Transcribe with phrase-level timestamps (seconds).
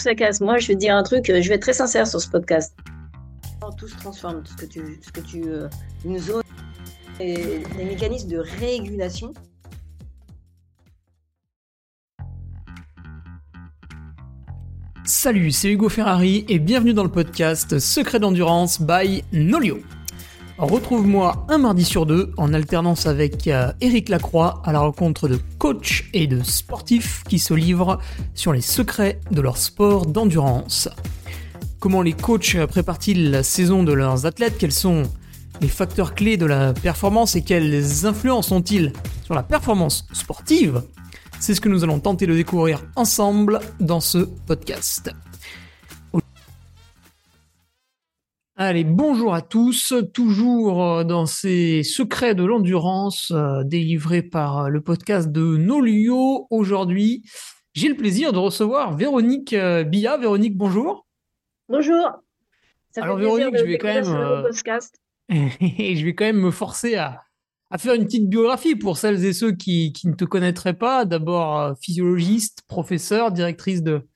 [0.00, 0.40] ça casse.
[0.40, 2.74] Moi, je vais te dire un truc, je vais être très sincère sur ce podcast.
[3.78, 5.68] Tout se transforme, ce que tu, ce que tu euh,
[6.04, 6.42] nous zones,
[7.18, 9.32] et les mécanismes de régulation.
[15.06, 19.78] Salut, c'est Hugo Ferrari et bienvenue dans le podcast Secret d'endurance by Nolio.
[20.58, 23.48] Retrouve-moi un mardi sur deux en alternance avec
[23.80, 27.98] Eric euh, Lacroix à la rencontre de coachs et de sportifs qui se livrent
[28.34, 30.88] sur les secrets de leur sport d'endurance.
[31.80, 34.56] Comment les coachs préparent-ils la saison de leurs athlètes?
[34.56, 35.02] Quels sont
[35.60, 38.92] les facteurs clés de la performance et quelles influences ont-ils
[39.24, 40.82] sur la performance sportive?
[41.40, 45.10] C'est ce que nous allons tenter de découvrir ensemble dans ce podcast.
[48.56, 54.68] Allez, bonjour à tous, toujours euh, dans ces secrets de l'endurance euh, délivrés par euh,
[54.68, 56.46] le podcast de Nolio.
[56.50, 57.24] Aujourd'hui,
[57.72, 59.56] j'ai le plaisir de recevoir Véronique
[59.88, 60.16] Bia.
[60.18, 61.04] Véronique, bonjour.
[61.68, 62.12] Bonjour.
[62.94, 64.04] Alors Véronique, je vais quand même,
[65.60, 67.24] je vais quand même me forcer à,
[67.76, 71.04] faire une petite biographie pour celles et ceux qui, qui ne te connaîtraient pas.
[71.04, 74.06] D'abord, physiologiste, professeur, directrice de,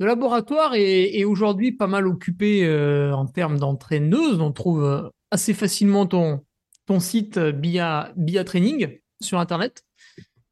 [0.00, 4.40] de laboratoire est, aujourd'hui pas mal occupé euh, en termes d'entraîneuse.
[4.40, 6.44] On trouve euh, assez facilement ton,
[6.86, 9.84] ton site euh, Bia, Bia Training sur Internet,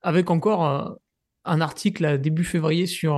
[0.03, 0.97] avec encore
[1.45, 3.17] un article début février sur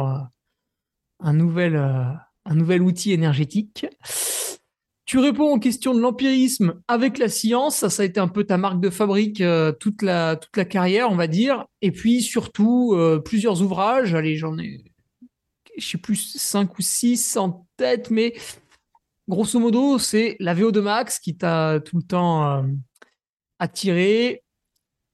[1.20, 3.86] un, nouvel, un nouvel outil énergétique.
[5.04, 8.44] Tu réponds aux questions de l'empirisme avec la science, ça, ça a été un peu
[8.44, 9.42] ta marque de fabrique
[9.78, 11.66] toute, la, toute la carrière, on va dire.
[11.82, 14.82] Et puis surtout, plusieurs ouvrages, allez, j'en ai
[15.76, 18.34] je sais plus, 5 ou 6 en tête, mais
[19.28, 22.62] grosso modo, c'est la VO2 Max qui t'a tout le temps euh,
[23.58, 24.42] attiré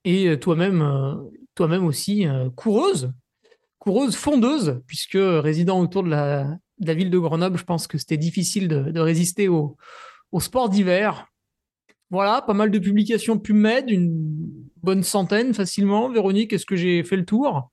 [0.04, 1.14] et toi-même euh,
[1.54, 3.12] toi-même aussi euh, coureuse,
[3.78, 8.66] coureuse fondeuse, puisque résident autour de la, ville de Grenoble, je pense que c'était difficile
[8.68, 9.76] de, résister au,
[10.32, 11.26] au sport d'hiver.
[12.08, 14.10] Voilà, pas mal de publications PubMed, une
[14.82, 16.08] bonne centaine facilement.
[16.08, 17.70] Véronique, est-ce que j'ai fait le tour?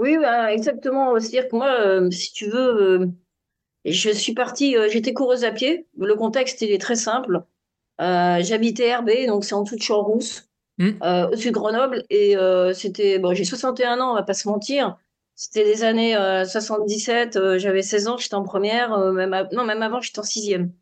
[0.00, 1.20] Oui, bah, exactement.
[1.20, 3.06] C'est-à-dire que moi, euh, si tu veux, euh,
[3.84, 5.86] je suis partie, euh, j'étais coureuse à pied.
[5.98, 7.42] Le contexte, il est très simple.
[7.98, 10.88] J'habitais Herbé, donc c'est en dessous de Champs-Rousse, mmh.
[11.02, 12.04] au-dessus de Grenoble.
[12.08, 12.34] Et
[12.72, 14.96] c'était, bon, j'ai 61 ans, on va pas se mentir.
[15.34, 16.14] C'était les années
[16.46, 20.72] 77, j'avais 16 ans, j'étais en première, même non, même avant, j'étais en sixième.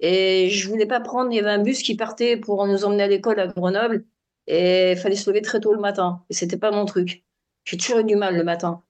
[0.00, 3.02] Et je voulais pas prendre, il y avait un bus qui partait pour nous emmener
[3.02, 4.06] à l'école à Grenoble.
[4.46, 6.24] Et il fallait se lever très tôt le matin.
[6.30, 7.24] Et c'était pas mon truc.
[7.64, 8.82] J'ai toujours eu du mal le matin.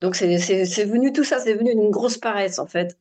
[0.00, 0.26] Donc, c'est
[0.84, 2.98] venu tout ça, c'est venu d'une grosse paresse, en fait.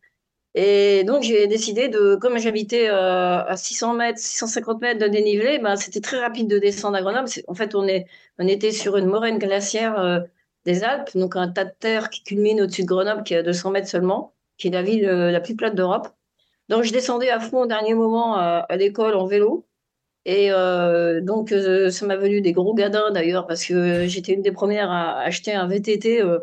[0.54, 5.60] Et donc, j'ai décidé de, comme j'habitais euh, à 600 mètres, 650 mètres de dénivelé,
[5.60, 7.30] ben, c'était très rapide de descendre à Grenoble.
[7.48, 8.06] En fait, on, est,
[8.38, 10.20] on était sur une moraine glaciaire euh,
[10.66, 13.44] des Alpes, donc un tas de terre qui culmine au-dessus de Grenoble, qui est à
[13.44, 16.10] 200 mètres seulement, qui est la ville euh, la plus plate d'Europe.
[16.70, 19.66] Donc, je descendais à fond au dernier moment à l'école en vélo.
[20.26, 24.42] Et euh, donc, euh, ça m'a venu des gros gadins d'ailleurs, parce que j'étais une
[24.42, 26.40] des premières à acheter un VTT, euh,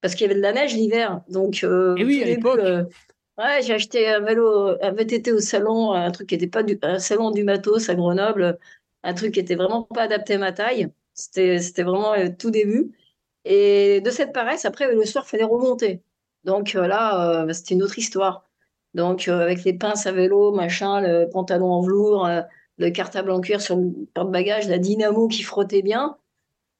[0.00, 1.22] parce qu'il y avait de la neige l'hiver.
[1.28, 1.66] Donc, Et
[2.04, 2.60] oui, à l'époque.
[2.60, 6.78] ouais, j'ai acheté un vélo, un VTT au salon, un truc qui n'était pas du,
[6.82, 8.58] un salon du matos à Grenoble,
[9.02, 10.88] un truc qui était vraiment pas adapté à ma taille.
[11.14, 12.92] C'était, c'était vraiment tout début.
[13.44, 16.02] Et de cette paresse, après, le soir, il fallait remonter.
[16.44, 18.44] Donc là, c'était une autre histoire.
[18.94, 22.28] Donc, avec les pinces à vélo, machin, le pantalon en velours
[22.78, 26.16] le cartable en cuir sur le porte-bagages, la dynamo qui frottait bien.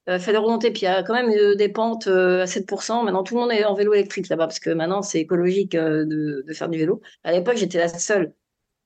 [0.09, 0.71] Euh, fallait remonter.
[0.71, 3.03] Puis il y a quand même euh, des pentes euh, à 7%.
[3.03, 6.43] Maintenant, tout le monde est en vélo électrique là-bas parce que maintenant, c'est écologique de,
[6.53, 7.01] faire du vélo.
[7.23, 8.33] À l'époque, j'étais la seule.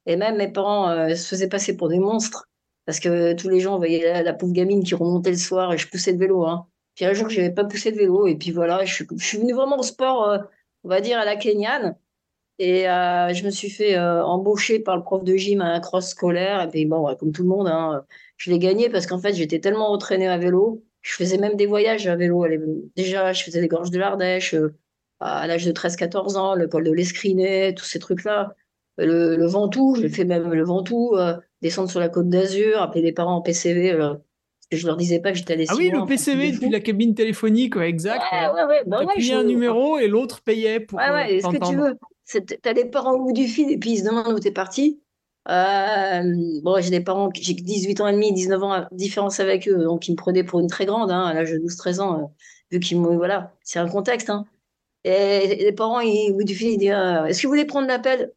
[0.06, 2.50] Et même mes parents se faisaient passer pour des monstres
[2.85, 5.88] parce que tous les gens voyaient la, pauvre gamine qui remontait le soir et je
[5.88, 6.46] poussais de vélo.
[6.46, 6.68] Hein.
[6.96, 8.28] Puis un jour, je n'avais pas poussé de vélo.
[8.28, 10.40] Et puis voilà, je, je suis venue vraiment au sport,
[10.84, 11.96] on va dire, à la Kenyane.
[12.59, 15.80] Et euh, je me suis fait euh, embaucher par le prof de gym à un
[15.80, 16.62] cross scolaire.
[16.62, 18.06] Et puis, bon, comme tout le monde, hein,
[18.38, 20.84] je l'ai gagné parce qu'en fait, j'étais tellement entraînée à vélo.
[21.02, 22.46] Je faisais même des voyages à vélo.
[22.96, 24.75] Déjà, je faisais les gorges de l'Ardèche euh,
[25.19, 28.53] à l'âge de 13-14 ans, le col de l'Escrinet, tous ces trucs-là.
[28.97, 31.16] Le, le Ventoux, j'ai fait même le Ventoux,
[31.61, 33.97] descendre sur la côte d'Azur, appeler les parents en PCV.
[33.97, 34.20] parce
[34.70, 37.16] que je leur disais pas que j'étais allée Ah oui, le PCV depuis la cabine
[37.16, 38.22] téléphonique, exact.
[38.32, 38.84] Ouais, ouais, ouais.
[38.85, 38.99] Bah
[39.32, 40.99] un numéro et l'autre payait pour.
[40.99, 41.97] Ouais, ouais, est-ce que tu veux
[42.61, 45.03] T'as des parents au bout du fil et puis ils se demandent où t'es parti.
[45.49, 46.22] Euh,
[46.61, 50.08] bon, j'ai des parents, j'ai 18 ans et demi, 19 ans différence avec eux, donc
[50.08, 52.25] ils me prenaient pour une très grande, hein, à l'âge de 12-13 ans, euh,
[52.72, 53.16] vu qu'ils me.
[53.16, 54.29] Voilà, c'est un contexte.
[54.29, 54.46] Hein.
[55.03, 57.87] Et, les parents, au bout du fil, ils disent euh, Est-ce que vous voulez prendre
[57.87, 58.34] l'appel?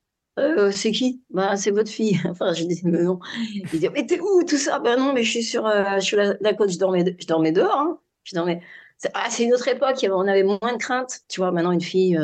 [0.73, 1.23] C'est qui?
[1.31, 2.21] Ben, C'est votre fille.
[2.29, 3.21] enfin, je dis Mais non.
[3.55, 4.81] Ils disent Mais t'es où tout ça?
[4.81, 7.53] Ben non, mais je suis sur, je suis la, la côte, je dormais, je dormais
[7.53, 7.79] dehors.
[7.79, 8.01] Hein.
[8.25, 8.61] Je dormais.
[9.15, 11.21] Ah, c'est une autre époque, on avait moins de crainte.
[11.29, 12.19] Tu vois, maintenant, une fille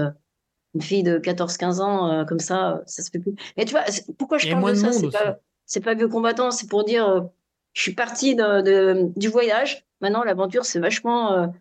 [0.75, 3.35] une fille de 14-15 ans, comme ça, ça se fait plus.
[3.57, 3.85] Mais tu vois,
[4.19, 4.93] pourquoi je parle de ça?
[4.93, 7.29] C'est pas, c'est pas vieux combattant, c'est pour dire,
[7.75, 9.85] je suis partie de, du voyage.
[10.01, 11.53] Maintenant, l'aventure, c'est vachement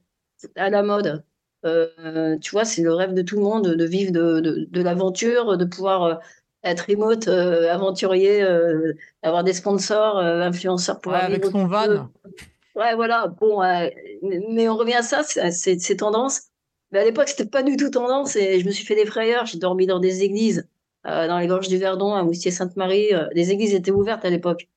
[0.56, 1.24] à la mode.
[1.64, 5.58] tu vois, c'est le rêve de tout le monde de vivre de, de, de l'aventure,
[5.58, 6.22] de pouvoir
[6.64, 8.94] être remote, euh, aventurier, euh,
[9.24, 12.10] avoir des sponsors, euh, influenceurs pour avec son van.
[12.76, 13.28] Ouais, voilà.
[13.28, 13.62] Bon,
[14.22, 16.51] mais on revient à ça, c'est tendance.
[16.92, 19.46] Mais à l'époque, c'était pas du tout tendance et je me suis fait des frayeurs.
[19.46, 20.68] J'ai dormi dans des églises,
[21.06, 23.10] dans les gorges du Verdon, à Moustier-Sainte-Marie.
[23.34, 24.68] les églises étaient ouvertes à l'époque.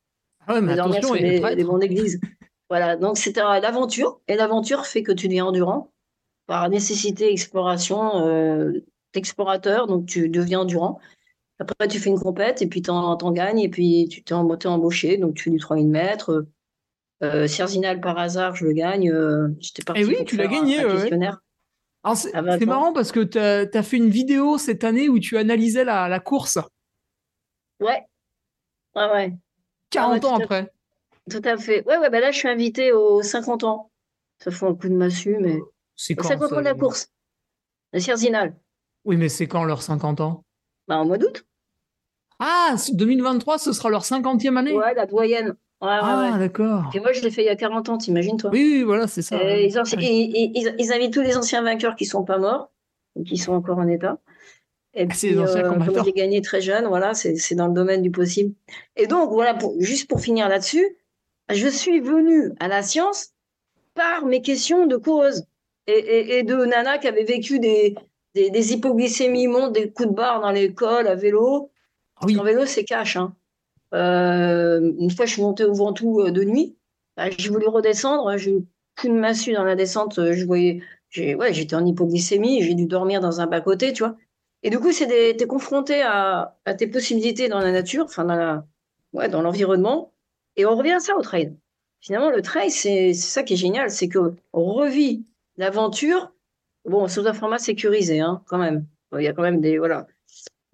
[0.46, 2.20] Ah ouais, mais attention, il y a des bonnes églises.
[2.70, 4.20] voilà, donc c'était l'aventure.
[4.28, 5.90] Et l'aventure fait que tu deviens endurant.
[6.46, 8.72] Par nécessité, exploration,
[9.14, 11.00] explorateur, donc tu deviens endurant.
[11.58, 15.18] Après, tu fais une compète et puis tu en, gagnes et puis tu t'es embauché,
[15.18, 16.46] donc tu fais du 3000 mètres.
[17.22, 17.46] Euh,
[18.02, 19.10] par hasard, je le gagne.
[19.10, 20.02] Euh, J'étais parti.
[20.02, 20.78] Et eh oui, tu l'as gagné.
[22.14, 26.08] C'est marrant parce que tu as, fait une vidéo cette année où tu analysais la,
[26.08, 26.58] la course.
[27.80, 28.06] Ouais.
[28.94, 29.32] Ouais, ouais.
[29.90, 30.72] 40 ah ans après.
[31.30, 31.84] Tout à fait.
[31.86, 33.90] Ouais, ouais, bah là, je suis invité aux 50 ans.
[34.38, 35.58] Ça fait un coup de massue, mais.
[35.96, 37.08] C'est quand 50 ans de la course?
[37.92, 38.54] La Cerzinal.
[39.04, 40.44] Oui, mais c'est quand leurs 50 ans?
[40.88, 41.46] Bah, en mois d'août.
[42.38, 44.72] Ah, 2023, ce sera leur 50e année?
[44.72, 45.54] Ouais, la doyenne.
[45.80, 46.90] Ah, d'accord.
[46.94, 48.50] Et moi, je l'ai fait il y a 40 ans, t'imagines, toi?
[48.50, 49.36] Oui, oui, voilà, c'est ça.
[49.42, 52.70] ils, ils, invitent tous les anciens vainqueurs qui sont pas morts,
[53.26, 54.18] qui sont encore en état.
[54.94, 58.54] Et ah, puis, euh, j'ai gagné très jeune, voilà, c'est dans le domaine du possible.
[58.96, 60.96] Et donc, voilà, juste pour finir là-dessus,
[61.52, 63.32] je suis venue à la science
[63.94, 65.44] par mes questions de cause
[65.86, 67.94] et, et de Nana qui avait vécu des,
[68.34, 71.70] des, des hypoglycémies des coups de barre dans l'école à vélo.
[72.22, 72.38] Oui.
[72.38, 73.16] En vélo, c'est cash.
[73.16, 73.34] Hein.
[73.94, 76.76] Euh, une fois, je suis montée au Ventoux euh, de nuit.
[77.16, 78.36] Bah, j'ai voulu redescendre.
[78.36, 78.66] J'ai eu
[79.00, 80.18] coup de massue dans la descente.
[80.18, 82.62] Euh, je voyais, j'étais en hypoglycémie.
[82.62, 84.16] J'ai dû dormir dans un bas-côté, tu vois.
[84.62, 90.14] Et du coup, c'est t'es confronté à, tes possibilités dans la nature, enfin dans l'environnement.
[90.56, 91.54] Et on revient à ça au trail.
[92.00, 95.26] Finalement, le trail, c'est ça qui est génial, c'est que on revit
[95.56, 96.34] l'aventure
[96.84, 98.86] Bon, sous un format sécurisé, hein, quand même.
[99.16, 99.78] Il y a quand même des.
[99.78, 100.06] Voilà.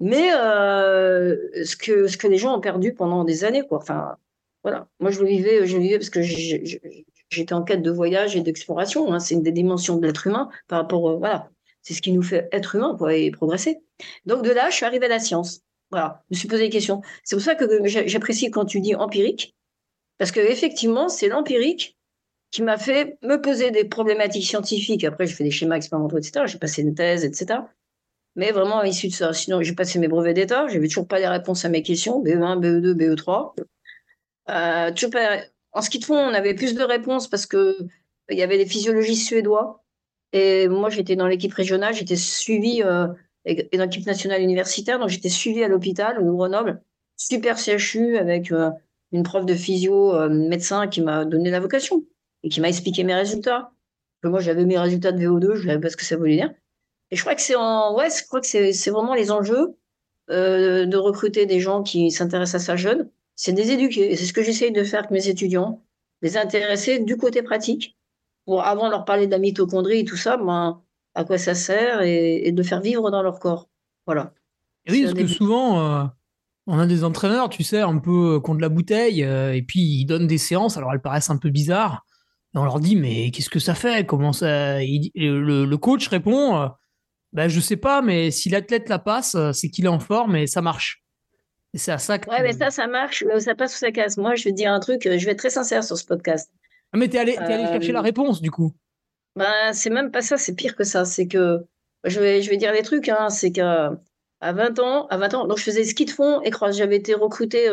[0.00, 3.78] Mais euh, ce, que, ce que les gens ont perdu pendant des années, quoi.
[3.78, 4.16] Enfin,
[4.62, 4.88] voilà.
[4.98, 9.12] Moi, je le vivais, je vivais parce que j'étais en quête de voyage et d'exploration.
[9.12, 9.20] Hein.
[9.20, 11.18] C'est une des dimensions de l'être humain par rapport.
[11.18, 11.50] voilà.
[11.82, 13.78] C'est ce qui nous fait être humain, quoi, et progresser.
[14.26, 15.60] Donc, de là, je suis arrivée à la science.
[15.90, 16.22] Voilà.
[16.30, 17.02] Je me suis posé des questions.
[17.24, 19.54] C'est pour ça que j'apprécie quand tu dis empirique.
[20.18, 21.96] Parce que effectivement, c'est l'empirique
[22.50, 25.04] qui m'a fait me poser des problématiques scientifiques.
[25.04, 26.44] Après, j'ai fait des schémas expérimentaux, etc.
[26.46, 27.60] J'ai passé une thèse, etc.
[28.36, 30.68] Mais vraiment, à l'issue de ça, sinon, j'ai passé mes brevets d'État.
[30.68, 33.54] J'avais toujours pas les réponses à mes questions, BE1, BE2, BE3.
[34.50, 35.40] Euh, toujours pas...
[35.72, 37.76] En ski de fond, on avait plus de réponses parce que
[38.30, 39.82] il y avait des physiologistes suédois.
[40.32, 43.08] Et moi, j'étais dans l'équipe régionale, j'étais suivie euh,
[43.44, 46.82] dans l'équipe nationale universitaire, donc j'étais suivie à l'hôpital, au Grenoble,
[47.16, 48.70] super CHU avec euh,
[49.12, 52.04] une prof de physio, euh, médecin qui m'a donné la vocation
[52.44, 53.72] et qui m'a expliqué mes résultats.
[54.22, 56.52] Moi, j'avais mes résultats de VO2, je savais pas ce que ça voulait dire.
[57.10, 59.76] Et je crois que c'est en, ouais, je crois que c'est vraiment les enjeux
[60.30, 63.10] euh, de recruter des gens qui s'intéressent à ça jeune.
[63.34, 64.12] C'est des éduquer.
[64.12, 65.82] Et c'est ce que j'essaye de faire avec mes étudiants,
[66.22, 67.96] les intéresser du côté pratique,
[68.44, 70.82] pour avant de leur parler de la mitochondrie et tout ça, ben,
[71.14, 73.68] à quoi ça sert et, de faire vivre dans leur corps.
[74.06, 74.32] Voilà.
[74.88, 76.04] oui, parce que souvent, euh,
[76.66, 80.06] on a des entraîneurs, tu sais, un peu contre la bouteille, euh, et puis ils
[80.06, 82.04] donnent des séances, alors elles paraissent un peu bizarres,
[82.54, 84.06] on leur dit, mais qu'est-ce que ça fait?
[84.06, 86.68] Comment ça le, coach répond, euh,
[87.32, 90.36] ben, je sais pas, mais si l'athlète la passe, euh, c'est qu'il est en forme
[90.36, 91.02] et ça marche.
[91.74, 92.28] Et c'est à ça que.
[92.28, 94.16] Ouais, mais ça, ça marche, mais ça passe ou ça casse.
[94.16, 96.50] Moi, je vais te dire un truc, je vais être très sincère sur ce podcast.
[96.92, 98.72] Ah, mais t'es allé, es allé chercher la euh, réponse, du coup.
[99.36, 101.04] Ben, c'est même pas ça, c'est pire que ça.
[101.04, 101.64] C'est que,
[102.04, 103.92] je vais, je vais dire des trucs, hein, c'est qu'à
[104.40, 106.76] à 20 ans, à 20 ans, donc je faisais ski de fond et cross.
[106.76, 107.68] J'avais été recruté,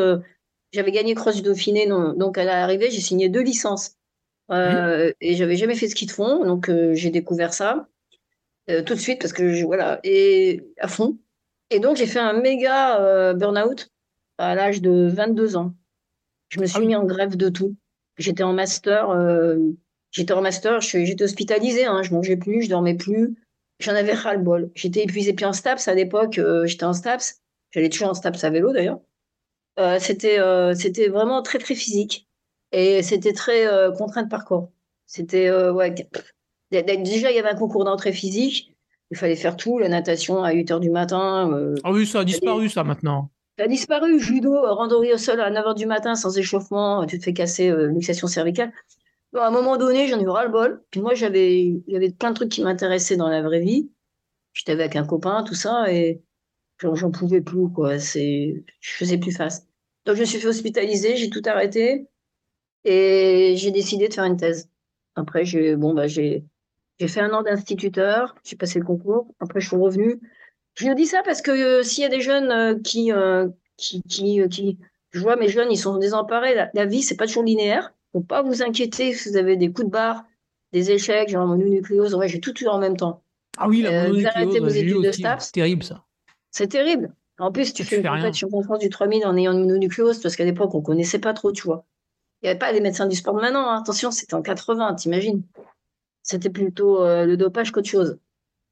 [0.73, 3.97] j'avais gagné cross du Dauphiné, donc à l'arrivée, j'ai signé deux licences.
[4.51, 7.87] Euh, et j'avais jamais fait de ski de fond, donc euh, j'ai découvert ça
[8.69, 11.17] euh, tout de suite parce que je, voilà et à fond.
[11.69, 13.89] Et donc j'ai fait un méga burn-out
[14.37, 15.73] à l'âge de 22 ans.
[16.49, 17.75] Je me suis ah mis en grève de tout.
[18.17, 19.09] J'étais en master,
[20.11, 23.35] j'étais en master, j'étais hospitalisée, hein, je mangeais plus, je dormais plus,
[23.79, 24.71] j'en avais ras le bol.
[24.75, 25.33] J'étais épuisée.
[25.33, 29.01] Puis en STAPS à l'époque, j'étais en STAPS, j'allais toujours en STAPS à vélo d'ailleurs.
[29.99, 30.39] c'était
[30.73, 32.27] c'était vraiment très très physique.
[32.71, 34.71] Et c'était très euh, contraint de parcours.
[35.05, 35.93] C'était, euh, ouais.
[36.71, 38.73] Déjà, il y avait un concours d'entrée physique.
[39.11, 41.49] Il fallait faire tout, la natation à 8 h du matin.
[41.53, 43.31] Euh, ah oui, ça a disparu, ça, maintenant.
[43.57, 44.19] Ça a disparu.
[44.19, 47.71] Judo, randonnée au sol à 9 h du matin sans échauffement, tu te fais casser
[47.87, 48.73] luxation cervicale.
[49.35, 50.83] à un moment donné, j'en ai eu ras-le-bol.
[50.91, 53.89] Puis moi, j'avais, il y avait plein de trucs qui m'intéressaient dans la vraie vie.
[54.53, 56.21] J'étais avec un copain, tout ça, et
[56.81, 57.99] j'en pouvais plus, quoi.
[57.99, 59.67] C'est, je faisais plus face.
[60.05, 62.07] Donc, je me suis fait hospitaliser, j'ai tout arrêté,
[62.83, 64.69] et j'ai décidé de faire une thèse.
[65.15, 66.45] Après, j'ai, bon, bah, j'ai,
[66.99, 69.27] j'ai fait un an d'instituteur, j'ai passé le concours.
[69.39, 70.19] Après, je suis revenue.
[70.75, 73.47] Je vous dis ça parce que euh, s'il y a des jeunes euh, qui, euh,
[73.77, 74.77] qui, qui, qui,
[75.11, 76.55] je vois mes jeunes, ils sont désemparés.
[76.55, 77.93] La, la vie, c'est pas toujours linéaire.
[78.11, 80.23] Faut pas vous inquiéter si vous avez des coups de barre,
[80.73, 82.15] des échecs, genre mononucléose.
[82.15, 83.21] Ouais, j'ai tout eu en même temps.
[83.57, 86.03] Ah oui, la mononucléose, c'est terrible ça.
[86.51, 87.13] C'est terrible.
[87.39, 90.45] En plus, tu fais une compétition France du 3000 en ayant une mononucléose, parce qu'à
[90.45, 91.85] l'époque, on connaissait pas trop, tu vois.
[92.41, 93.67] Il n'y avait pas les médecins du sport de maintenant.
[93.67, 93.79] Hein.
[93.79, 95.43] Attention, c'était en 80, t'imagines.
[96.27, 98.19] C'était plutôt le dopage qu'autre chose.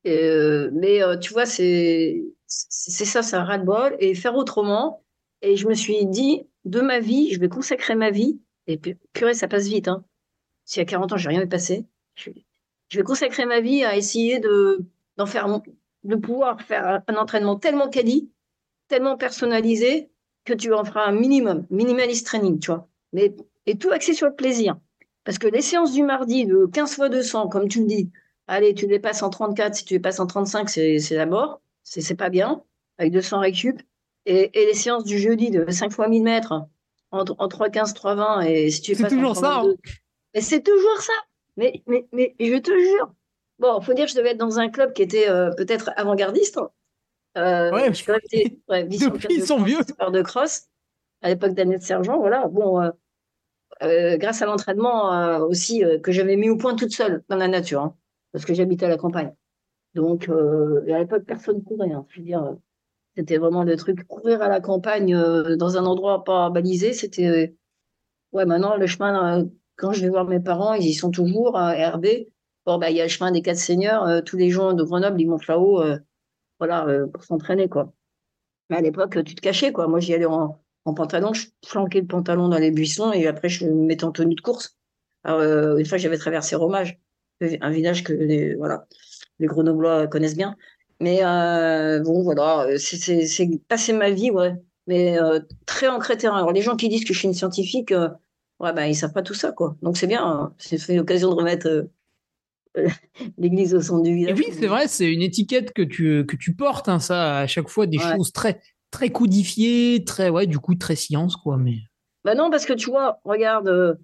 [0.05, 3.95] Euh, mais euh, tu vois, c'est ça, c'est un ras-le-bol.
[3.99, 5.03] Et faire autrement.
[5.41, 8.39] Et je me suis dit, de ma vie, je vais consacrer ma vie.
[8.67, 8.77] Et
[9.13, 9.87] purée, ça passe vite.
[9.87, 10.03] Hein.
[10.65, 11.85] Si à 40 ans, j'ai rien vu passer.
[12.15, 12.31] Je,
[12.93, 14.85] vais consacrer ma vie à essayer de
[15.17, 15.47] d'en faire,
[16.03, 18.31] de pouvoir faire un entraînement tellement quali,
[18.87, 20.09] tellement personnalisé,
[20.43, 22.87] que tu en feras un minimum, minimaliste training, tu vois.
[23.13, 23.35] Mais,
[23.65, 24.77] et tout axé sur le plaisir.
[25.25, 28.11] Parce que les séances du mardi de 15 fois 200, comme tu le dis,
[28.47, 31.61] Allez, tu les passes en 34, si tu les passes en 35, c'est la mort.
[31.83, 32.63] C'est pas bien,
[32.97, 33.81] avec 200 récup.
[34.27, 36.51] Et, et, les séances du jeudi de 5 fois 1000 mètres
[37.11, 39.59] en, en 3,15, 3,20, et si tu les passes toujours en 32, ça.
[39.59, 39.75] Hein.
[40.33, 41.13] Mais c'est toujours ça.
[41.57, 43.13] Mais, mais, mais je te jure.
[43.59, 46.59] Bon, faut dire que je devais être dans un club qui était euh, peut-être avant-gardiste.
[47.37, 49.79] Euh, ouais, je été, ouais, Depuis, ils sont vieux.
[49.79, 50.67] de cross,
[51.21, 52.47] à l'époque d'Annette Sergent, voilà.
[52.47, 52.89] Bon, euh,
[53.83, 57.47] euh grâce à l'entraînement euh, aussi que j'avais mis au point toute seule dans la
[57.47, 57.81] nature.
[57.81, 57.95] Hein
[58.35, 59.33] parce que j'habitais à la campagne.
[59.93, 61.93] Donc, euh, à l'époque, personne courait.
[61.93, 62.05] Hein.
[63.15, 66.91] C'était vraiment le truc courir à la campagne euh, dans un endroit pas balisé.
[66.91, 67.55] C'était
[68.33, 68.45] ouais.
[68.45, 69.45] Maintenant, le chemin, euh,
[69.77, 72.07] quand je vais voir mes parents, ils y sont toujours à RB.
[72.65, 74.21] Bon, bah, il y a le chemin des quatre seigneurs.
[74.25, 75.81] tous les gens de Grenoble, ils montent là-haut,
[76.59, 77.93] voilà, pour s'entraîner, quoi.
[78.69, 79.87] Mais à l'époque, tu te cachais, quoi.
[79.87, 80.61] Moi, j'y allais en,
[80.93, 84.35] pantalon, je flanquais le pantalon dans les buissons et après, je me mettais en tenue
[84.35, 84.77] de course.
[85.25, 86.99] une fois, j'avais traversé Romage
[87.61, 88.87] un village que les, voilà,
[89.39, 90.55] les Grenoblois connaissent bien.
[91.01, 94.53] Mais euh, bon, voilà, c'est passer ma vie, ouais,
[94.87, 96.37] mais euh, très ancré terrain.
[96.37, 98.09] Alors, les gens qui disent que je suis une scientifique, euh,
[98.59, 99.75] ouais, ben, ils savent pas tout ça, quoi.
[99.81, 100.53] Donc, c'est bien, hein.
[100.57, 101.89] c'est l'occasion de remettre
[103.37, 104.39] l'église au centre du village.
[104.39, 107.47] Et oui, c'est vrai, c'est une étiquette que tu, que tu portes, hein, ça, à
[107.47, 108.61] chaque fois, des choses très,
[108.91, 111.57] très codifiées, très, ouais, du coup, très science, quoi.
[111.57, 111.77] Mais...
[112.23, 113.99] Bah non, parce que tu vois, regarde,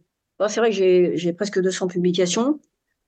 [0.47, 2.59] c'est vrai que j'ai presque 200 publications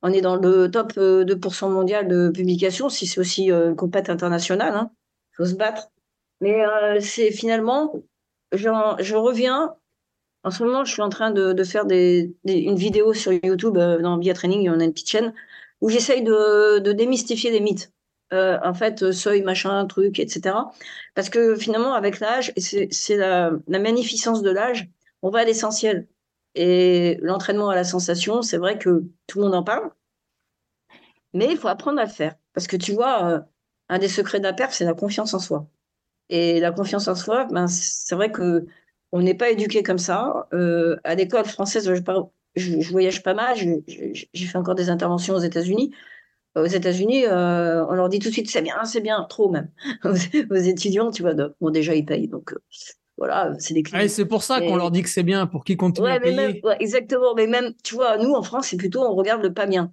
[0.03, 3.75] on est dans le top 2% euh, mondial de publications, si c'est aussi euh, une
[3.75, 4.91] compète internationale, hein.
[5.35, 5.87] faut se battre.
[6.41, 7.95] Mais euh, c'est finalement,
[8.51, 9.75] je reviens,
[10.43, 14.33] en ce moment, je suis en train de, faire une vidéo sur YouTube dans Via
[14.33, 15.33] Training, on a une petite chaîne,
[15.79, 17.92] où j'essaye de, démystifier des mythes.
[18.33, 20.55] En fait, seuil, machin, truc, etc.
[21.15, 24.89] Parce que finalement, avec l'âge, c'est la, magnificence de l'âge,
[25.21, 26.07] on va à l'essentiel.
[26.55, 29.91] Et l'entraînement à la sensation, c'est vrai que tout le monde en parle,
[31.33, 32.35] mais il faut apprendre à le faire.
[32.53, 33.39] Parce que tu vois, euh,
[33.89, 35.67] un des secrets de la perf, c'est la confiance en soi.
[36.29, 38.65] Et la confiance en soi, ben, c'est vrai que
[39.11, 40.47] on n'est pas éduqué comme ça.
[40.53, 41.91] Euh, à l'école française,
[42.55, 45.91] je, voyage pas mal, j'ai fait encore des interventions aux États-Unis.
[46.55, 49.69] Aux États-Unis, euh, on leur dit tout de suite c'est bien, c'est bien, trop même.
[50.03, 52.53] aux étudiants, tu vois, bon, déjà ils payent, donc
[53.17, 54.07] voilà, c'est des clients.
[54.07, 56.61] c'est pour ça qu'on leur dit que c'est bien, pour qu'ils continuent à payer.
[56.79, 59.91] exactement, mais même, tu vois, nous en France, c'est plutôt on regarde le pas bien.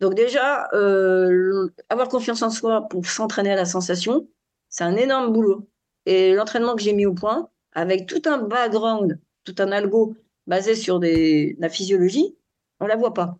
[0.00, 4.26] Donc déjà, euh, avoir confiance en soi pour s'entraîner à la sensation,
[4.68, 5.68] c'est un énorme boulot.
[6.06, 10.74] Et l'entraînement que j'ai mis au point, avec tout un background, tout un algo basé
[10.74, 12.36] sur des, la physiologie,
[12.80, 13.38] on la voit pas.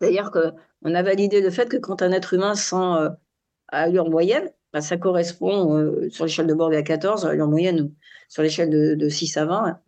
[0.00, 0.30] C'est-à-dire
[0.82, 3.10] qu'on a validé le fait que quand un être humain sent euh,
[3.68, 7.48] à allure moyenne, bah, ça correspond euh, sur l'échelle de Borg à 14, à allure
[7.48, 7.92] moyenne,
[8.28, 9.80] sur l'échelle de, 6 à 20,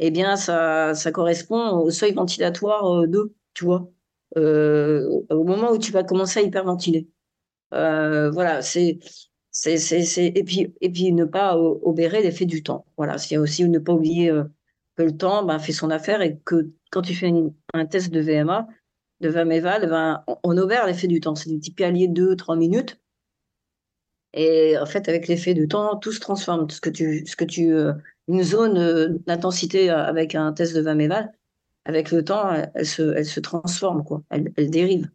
[0.00, 3.90] eh bien, ça, correspond au seuil ventilatoire 2, tu vois.
[4.36, 7.08] Euh, au moment où tu vas commencer à hyperventiler.
[7.74, 9.00] Euh, voilà, c'est
[9.66, 12.86] et puis et puis ne pas obérer l'effet du temps.
[12.96, 14.44] Voilà, c'est aussi ne pas oublier euh,
[14.96, 17.32] que le temps ben, fait son affaire et que quand tu fais
[17.74, 18.68] un test de VMA,
[19.20, 21.34] de Vameval, ben, on, obère l'effet du temps.
[21.34, 23.00] C'est du type allié 2-3 minutes.
[24.32, 26.70] Et en fait, avec l'effet du temps, tout se transforme.
[26.70, 27.72] Ce que tu, ce que tu,
[28.28, 31.32] une zone d'intensité avec un test de Vameval,
[31.84, 34.22] avec le temps, elle, se, elle se, transforme, quoi.
[34.30, 35.10] Elle, elle dérive.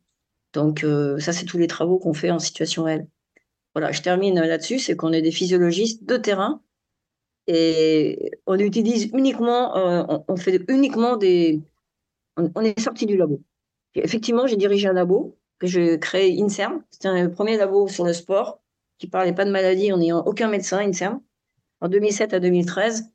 [0.54, 3.08] Donc, euh, ça, c'est tous les travaux qu'on fait en situation réelle.
[3.74, 6.62] Voilà, je termine là-dessus, c'est qu'on est des physiologistes de terrain
[7.48, 11.62] et on utilise uniquement, euh, on, fait uniquement des.
[12.38, 13.42] On, est sorti du labo.
[14.04, 16.84] Effectivement, j'ai dirigé un labo que j'ai créé INSERM.
[16.90, 18.62] C'était le premier labo sur le sport
[18.98, 21.22] qui parlait pas de maladie en n'ayant aucun médecin, INSERM,
[21.82, 23.12] en 2007 à 2013.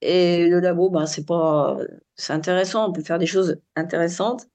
[0.00, 1.76] Et le labo, ben, c'est pas,
[2.16, 4.48] c'est intéressant, on peut faire des choses intéressantes.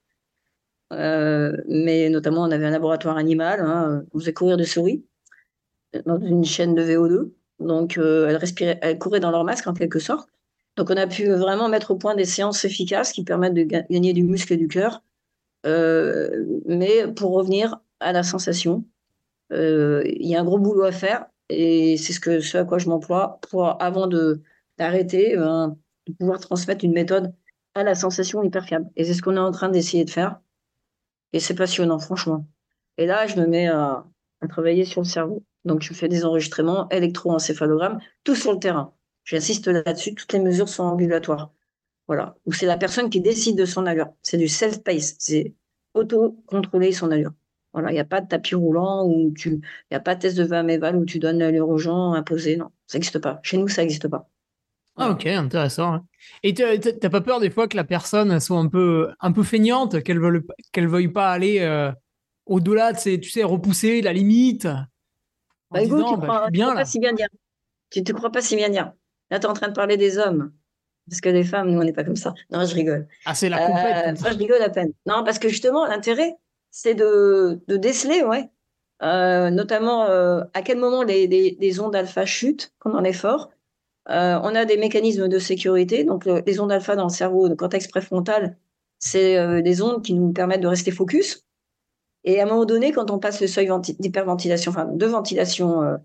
[0.92, 5.04] Euh, mais notamment, on avait un laboratoire animal, hein, on faisait courir des souris
[6.06, 7.32] dans une chaîne de VO2.
[7.60, 10.28] Donc, euh, elles, respiraient, elles couraient dans leur masque en quelque sorte.
[10.76, 14.12] Donc, on a pu vraiment mettre au point des séances efficaces qui permettent de gagner
[14.12, 15.02] du muscle et du cœur.
[15.64, 18.84] Euh, mais pour revenir à la sensation,
[19.52, 22.64] euh, il y a un gros boulot à faire et c'est ce, que, ce à
[22.64, 24.42] quoi je m'emploie pour, avant de,
[24.78, 27.34] d'arrêter, ben, de pouvoir transmettre une méthode
[27.74, 28.90] à la sensation hyper fiable.
[28.96, 30.40] Et c'est ce qu'on est en train d'essayer de faire.
[31.32, 32.46] Et c'est passionnant, franchement.
[32.96, 34.06] Et là, je me mets à,
[34.48, 35.42] travailler sur le cerveau.
[35.64, 38.92] Donc, je fais des enregistrements électroencéphalogramme, tout sur le terrain.
[39.24, 41.50] J'insiste là-dessus, toutes les mesures sont ambulatoires.
[42.06, 42.36] Voilà.
[42.46, 44.08] Ou c'est la personne qui décide de son allure.
[44.22, 45.16] C'est du self-pace.
[45.18, 45.54] C'est
[45.94, 47.32] auto-contrôler son allure.
[47.72, 47.90] Voilà.
[47.90, 50.36] Il n'y a pas de tapis roulant ou tu, il n'y a pas de test
[50.36, 52.56] de Vaméval où tu donnes l'allure aux gens imposée.
[52.56, 52.70] Non.
[52.86, 53.40] Ça n'existe pas.
[53.42, 54.28] Chez nous, ça n'existe pas.
[54.96, 56.06] Ah, ok, intéressant.
[56.44, 60.02] Et t'as pas peur des fois que la personne soit un peu, un peu feignante,
[60.04, 60.42] qu'elle veuille,
[60.72, 61.90] qu'elle veuille pas aller euh,
[62.46, 64.68] au-delà de, tu sais, repousser la limite?
[65.70, 67.26] Bah, tu ne bah, crois, pas si bien dire.
[67.90, 68.92] Tu te crois pas si bien dire.
[69.30, 70.52] Là, tu es en train de parler des hommes.
[71.08, 72.34] Parce que les femmes, nous, on n'est pas comme ça.
[72.50, 73.06] Non, je rigole.
[73.26, 74.24] Ah, c'est la compète.
[74.24, 74.92] Euh, je rigole à peine.
[75.06, 76.36] Non, parce que justement, l'intérêt,
[76.70, 78.50] c'est de, de, déceler, ouais.
[79.02, 83.50] Euh, notamment euh, à quel moment les, les, ondes alpha chutent quand on est fort.
[84.08, 86.04] Euh, on a des mécanismes de sécurité.
[86.04, 88.56] Donc, les ondes alpha dans le cerveau, le cortex préfrontal,
[88.98, 91.44] c'est des ondes qui nous permettent de rester focus.
[92.24, 93.68] Et à un moment donné, quand on passe le seuil
[93.98, 95.98] d'hyperventilation, enfin de ventilation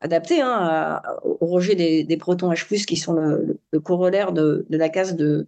[0.00, 5.46] adaptée hein, au rejet des, protons H+, qui sont le, corollaire de, la case de,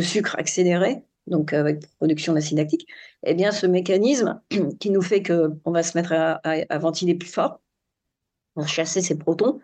[0.00, 2.86] sucre accéléré, donc avec production d'acide lactique,
[3.24, 4.40] eh bien ce mécanisme
[4.80, 7.60] qui nous fait qu'on va se mettre à, ventiler plus fort
[8.54, 9.60] pour chasser ces protons,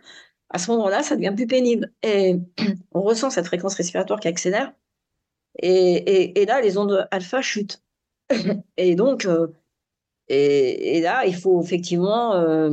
[0.50, 1.92] à ce moment-là, ça devient plus pénible.
[2.02, 2.36] Et
[2.92, 4.72] on ressent cette fréquence respiratoire qui accélère.
[5.60, 7.82] Et, là, les ondes alpha chutent.
[8.76, 9.48] Et donc, euh,
[10.28, 12.70] et, là, il faut effectivement, euh,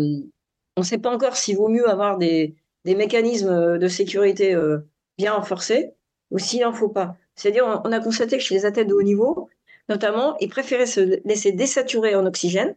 [0.81, 4.79] on ne sait pas encore s'il vaut mieux avoir des, des mécanismes de sécurité euh,
[5.15, 5.91] bien renforcés
[6.31, 7.17] ou s'il n'en faut pas.
[7.35, 9.47] C'est-à-dire, on, a constaté que chez les athlètes de haut niveau,
[9.89, 12.75] notamment, ils préféraient se laisser désaturer en oxygène.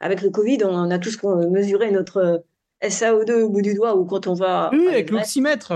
[0.00, 2.44] Avec le Covid, on a tous mesuré notre
[2.82, 4.70] SAO2 au bout du doigt ou quand on va.
[4.72, 5.72] Oui, avec l'oxymètre.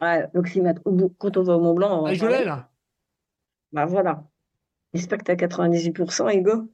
[0.00, 0.82] Ouais, l'oxymètre.
[1.18, 2.04] Quand on va au Mont Blanc.
[2.06, 2.70] Ah, je l'ai là.
[3.72, 4.22] Bah voilà.
[4.94, 6.68] J'espère que tu as 98%, Hugo.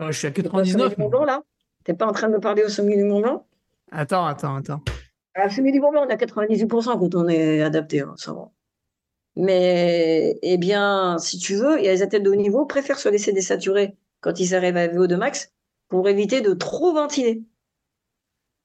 [0.00, 0.96] Ah, je suis à 99.
[0.96, 1.42] Tu Mont là?
[1.84, 3.47] T'es pas en train de me parler au sommet du Mont Blanc?
[3.90, 4.82] Attends, attends, attends.
[5.34, 8.50] À sommet du Blanc, on a 98% quand on est adapté, hein, ça va.
[9.36, 12.98] Mais, eh bien, si tu veux, il y a les athlètes de haut niveau préfèrent
[12.98, 15.52] se laisser désaturer quand ils arrivent à VO2 max
[15.88, 17.44] pour éviter de trop ventiler.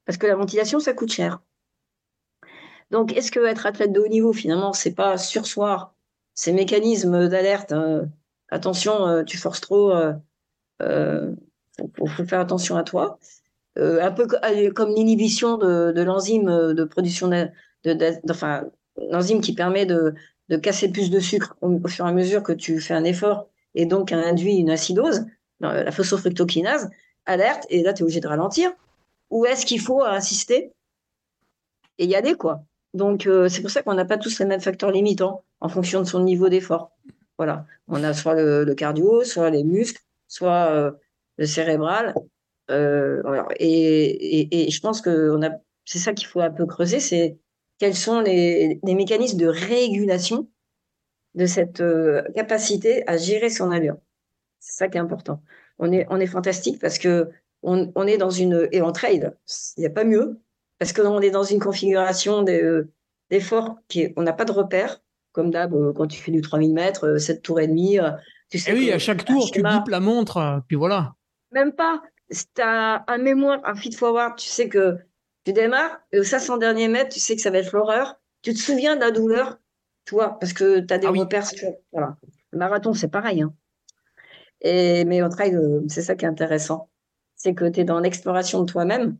[0.05, 1.41] Parce que la ventilation, ça coûte cher.
[2.89, 5.95] Donc, est-ce que être athlète de haut niveau, finalement, c'est pas sursoir
[6.33, 8.09] ces mécanismes d'alerte hein,
[8.49, 10.13] Attention, euh, tu forces trop, euh,
[10.79, 11.35] il euh,
[11.97, 13.17] faut, faire attention à toi.
[13.79, 14.27] Euh, un peu
[14.75, 17.49] comme l'inhibition de, l'enzyme de production de,
[19.09, 20.13] l'enzyme qui permet de,
[20.61, 23.87] casser plus de sucre au, fur et à mesure que tu fais un effort et
[23.87, 25.25] donc induit une acidose,
[25.59, 26.91] la phosphofructokinase,
[27.25, 28.71] alerte, et là tu es obligé de ralentir.
[29.31, 30.71] Ou est-ce qu'il faut insister
[31.97, 34.61] et y aller quoi Donc euh, c'est pour ça qu'on n'a pas tous les mêmes
[34.61, 36.91] facteurs limitants en fonction de son niveau d'effort.
[37.39, 40.91] Voilà, on a soit le cardio, soit les muscles, soit euh,
[41.37, 42.13] le cérébral.
[42.71, 45.37] Euh, et, je pense que
[45.85, 47.37] c'est ça qu'il faut un peu creuser, c'est
[47.77, 50.49] quels sont les, mécanismes de régulation
[51.35, 53.97] de cette euh, capacité à gérer son allure.
[54.59, 55.41] C'est ça qui est important.
[55.79, 57.29] On est, on est fantastique parce que
[57.63, 59.31] on, est dans une et en trail,
[59.77, 60.39] il n'y a pas mieux
[60.79, 65.73] parce qu'on est dans une configuration d'effort qui on n'a pas de repère comme d'hab
[65.93, 67.97] quand tu fais du 3000 mètres, 7 tours et demi,
[68.53, 71.15] et eh oui, à chaque tour, tu bipes la montre, euh, puis voilà.
[71.51, 72.01] Même pas.
[72.33, 74.97] Si tu as un mémoire, un feed forward, tu sais que
[75.45, 78.19] tu démarres, et au 500 derniers mètres, tu sais que ça va être l'horreur.
[78.41, 79.59] Tu te souviens de la douleur,
[80.05, 81.49] tu vois, parce que tu as des ah repères.
[81.91, 82.17] Voilà.
[82.51, 83.41] Le marathon, c'est pareil.
[83.41, 83.53] Hein.
[84.61, 86.89] Et, mais au trail, euh, c'est ça qui est intéressant.
[87.35, 89.17] C'est que tu es dans l'exploration de toi-même.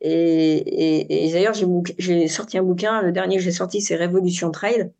[0.00, 1.54] Et, et d'ailleurs,
[1.98, 4.90] j'ai sorti un bouquin, le dernier que j'ai sorti, c'est Révolution Trail,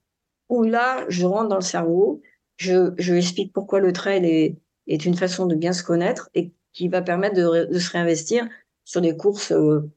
[0.49, 2.23] où là, je rentre dans le cerveau
[2.57, 6.53] je, je explique pourquoi le trail est, est une façon de bien se connaître et
[6.73, 8.49] qui va permettre de, de se réinvestir
[8.85, 9.91] sur des courses euh,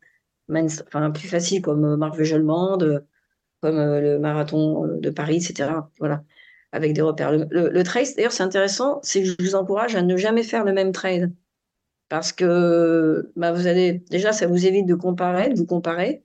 [0.50, 2.78] enfin, plus faciles comme euh, Marc Vegelmand,
[3.62, 5.72] comme euh, le marathon de Paris, etc.
[6.00, 6.24] Voilà,
[6.72, 7.32] avec des repères.
[7.32, 10.66] Le, le, trail, d'ailleurs, c'est intéressant, c'est que je vous encourage à ne jamais faire
[10.66, 11.32] le même trail
[12.10, 16.24] parce que bah, vous allez déjà, ça vous évite de comparer, de vous comparer,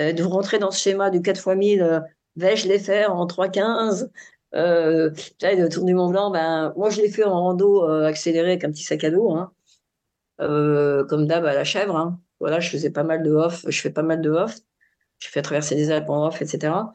[0.00, 2.00] euh, de rentrer dans ce schéma du 4 x 1000, euh,
[2.36, 4.10] vais-je les faire en 3,15
[4.54, 5.10] euh,
[5.42, 8.64] le Tour du Mont Blanc, ben, moi je l'ai fait en rando euh, accéléré avec
[8.64, 9.52] un petit sac à dos, hein.
[10.38, 11.96] Comme d'hab à la chèvre.
[11.96, 12.20] Hein.
[12.40, 14.56] Voilà, je faisais pas mal de off, je fais pas mal de off.
[15.18, 16.72] Je fais traverser des Alpes en off, etc.
[16.74, 16.92] Ah,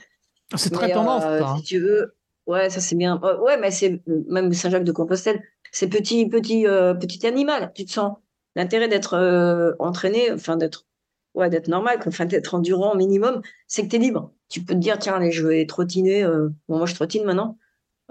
[0.56, 1.47] c'est très tendance, ça.
[1.47, 1.58] Hein.
[1.58, 3.19] Si tu veux, ouais, ça c'est bien.
[3.41, 8.17] ouais, mais c'est même Saint-Jacques-de-Compostelle, c'est petit, petit, petit animal, tu te sens.
[8.56, 10.86] L'intérêt d'être entraîné, enfin d'être
[11.34, 14.32] ouais, d'être normal, enfin d'être endurant au minimum, c'est que tu es libre.
[14.49, 16.23] Tu peux te dire, tiens, allez, je vais trottiner.
[16.23, 17.58] Euh, bon, moi, je trottine maintenant.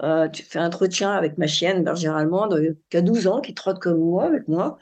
[0.03, 3.41] Euh, tu fais un trottin avec ma chienne, bergère allemande, euh, qui a 12 ans,
[3.41, 4.79] qui trotte comme moi, avec moi.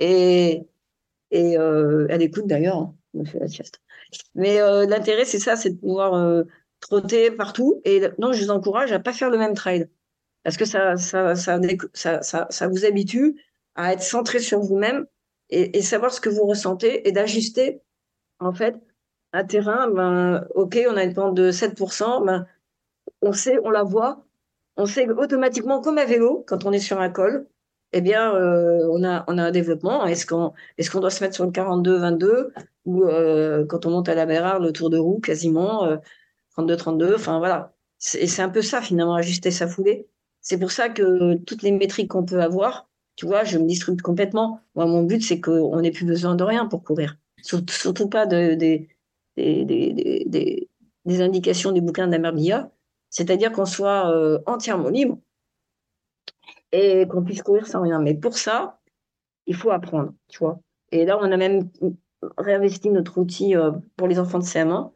[0.00, 0.66] Et,
[1.30, 3.80] et elle écoute d'ailleurs, hein, me fait la sieste.
[4.34, 6.44] Mais l'intérêt, c'est ça, c'est de pouvoir
[6.80, 7.80] trotter partout.
[7.84, 9.88] Et non, je vous encourage à pas faire le même trail.
[10.42, 13.36] Parce que ça, ça, ça vous habitue
[13.74, 15.06] à être centré sur vous-même
[15.50, 17.82] et, savoir ce que vous ressentez et d'ajuster,
[18.38, 18.76] en fait,
[19.32, 22.46] un terrain, ben, OK, on a une pente de 7%, ben,
[23.22, 24.24] on sait, on la voit,
[24.76, 27.46] on sait automatiquement, comme à vélo, quand on est sur un col,
[27.92, 30.06] eh bien, euh, on, a, on a un développement.
[30.06, 32.50] Est-ce qu'on est doit se mettre sur le 42-22
[32.86, 35.86] ou euh, quand on monte à la Bérard, le tour de roue, quasiment,
[36.56, 37.74] 32-32, euh, enfin voilà.
[38.14, 40.06] Et c'est un peu ça, finalement, ajuster sa foulée.
[40.40, 44.02] C'est pour ça que toutes les métriques qu'on peut avoir, tu vois, je me distribue
[44.02, 44.60] complètement.
[44.74, 47.16] Moi, mon but, c'est qu'on n'ait plus besoin de rien pour courir.
[47.42, 48.88] Surtout, pas de, des,
[49.36, 50.68] des,
[51.20, 52.70] indications du bouquin d'Amerbia.
[53.10, 55.18] C'est-à-dire qu'on soit euh, entièrement libre
[56.72, 58.00] et qu'on puisse courir sans rien.
[58.00, 58.80] Mais pour ça,
[59.46, 60.60] il faut apprendre, tu vois.
[60.92, 61.70] Et là, on a même
[62.38, 64.90] réinvesti notre outil euh, pour les enfants de CM1.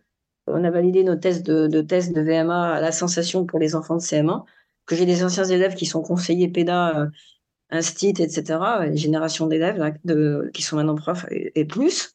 [0.46, 3.96] On a validé nos tests de, tests de VMA à la sensation pour les enfants
[3.96, 4.44] de CM1,
[4.86, 7.06] que j'ai des anciens élèves qui sont conseillers PEDA euh,
[7.70, 8.44] Instit, etc.,
[8.86, 9.94] une génération d'élèves
[10.52, 12.14] qui sont maintenant profs et, plus,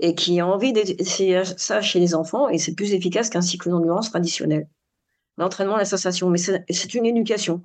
[0.00, 3.68] et qui ont envie d'essayer ça chez les enfants, et c'est plus efficace qu'un cycle
[3.68, 4.66] d'endurance traditionnel.
[5.36, 7.62] L'entraînement, la sensation, mais c'est une éducation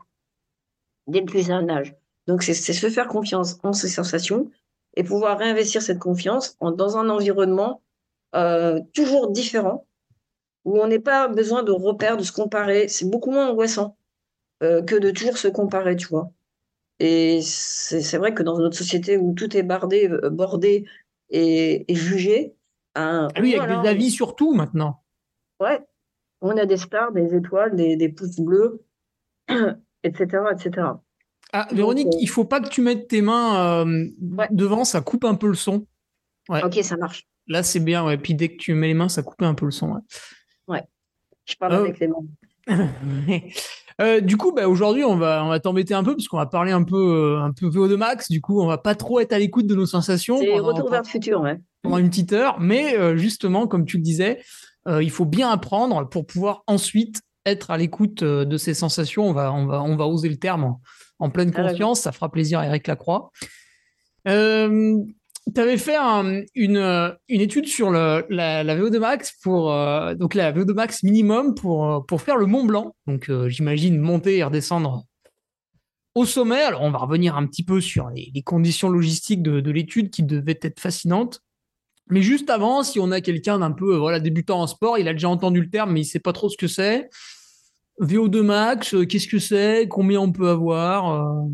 [1.07, 1.95] dès le plus jeune âge.
[2.27, 4.49] Donc, c'est se faire confiance en ces sensations
[4.95, 7.81] et pouvoir réinvestir cette confiance dans un environnement
[8.35, 9.85] euh, toujours différent,
[10.65, 12.87] où on n'est pas besoin de repères, de se comparer.
[12.87, 13.97] C'est beaucoup moins angoissant
[14.63, 16.31] euh, que de toujours se comparer, tu vois.
[16.99, 20.85] Et c'est vrai que dans notre société où tout est bardé, euh, bordé
[21.29, 22.55] et, jugé.
[22.95, 25.03] Hein, ah oui, avec des avis sur tout maintenant.
[25.59, 25.81] Ouais,
[26.41, 28.85] on a des stars, des étoiles, des, pouces bleus,
[30.03, 30.43] etc.
[30.51, 30.87] etc.
[31.55, 34.07] Ah, Véronique, il euh, il faut pas que tu mettes tes mains euh,
[34.49, 35.85] devant, ça coupe un peu le son.
[36.49, 36.63] Ouais.
[36.63, 37.27] Ok, ça marche.
[37.47, 38.17] Là, c'est bien, ouais.
[38.17, 39.91] Puis dès que tu mets les mains, ça coupe un peu le son.
[39.91, 39.99] Ouais,
[40.67, 40.83] ouais.
[41.45, 42.25] je parle avec les mains.
[44.01, 46.47] Euh, du coup, bah, aujourd'hui, on va, on va t'embêter un peu parce qu'on va
[46.47, 48.27] parler un peu, un peu VO2 max.
[48.27, 50.39] Du coup, on va pas trop être à l'écoute de nos sensations.
[50.39, 51.61] C'est retour vers le futur, ouais.
[51.83, 52.59] Pendant une petite heure.
[52.59, 54.41] Mais justement, comme tu le disais,
[54.87, 59.27] il faut bien apprendre pour pouvoir ensuite être à l'écoute de ces sensations.
[59.27, 60.75] On va, on va, on va oser le terme
[61.19, 62.01] en, pleine ah conscience.
[62.01, 63.31] Ça fera plaisir à Eric Lacroix.
[64.27, 64.97] Euh,
[65.53, 65.97] tu avais fait
[66.55, 71.03] une, une, étude sur le, la, la, VO2 max pour euh, donc la VO2 max
[71.03, 72.95] minimum pour, pour faire le Mont Blanc.
[73.07, 75.03] Donc euh, j'imagine monter et redescendre
[76.15, 76.61] au sommet.
[76.61, 80.09] Alors on va revenir un petit peu sur les, les conditions logistiques de, de l'étude
[80.09, 81.41] qui devaient être fascinantes.
[82.09, 85.13] Mais juste avant, si on a quelqu'un d'un peu voilà débutant en sport, il a
[85.13, 87.09] déjà entendu le terme mais il sait pas trop ce que c'est.
[88.01, 89.87] VO2 max, euh, qu'est-ce que c'est?
[89.87, 91.45] Combien on peut avoir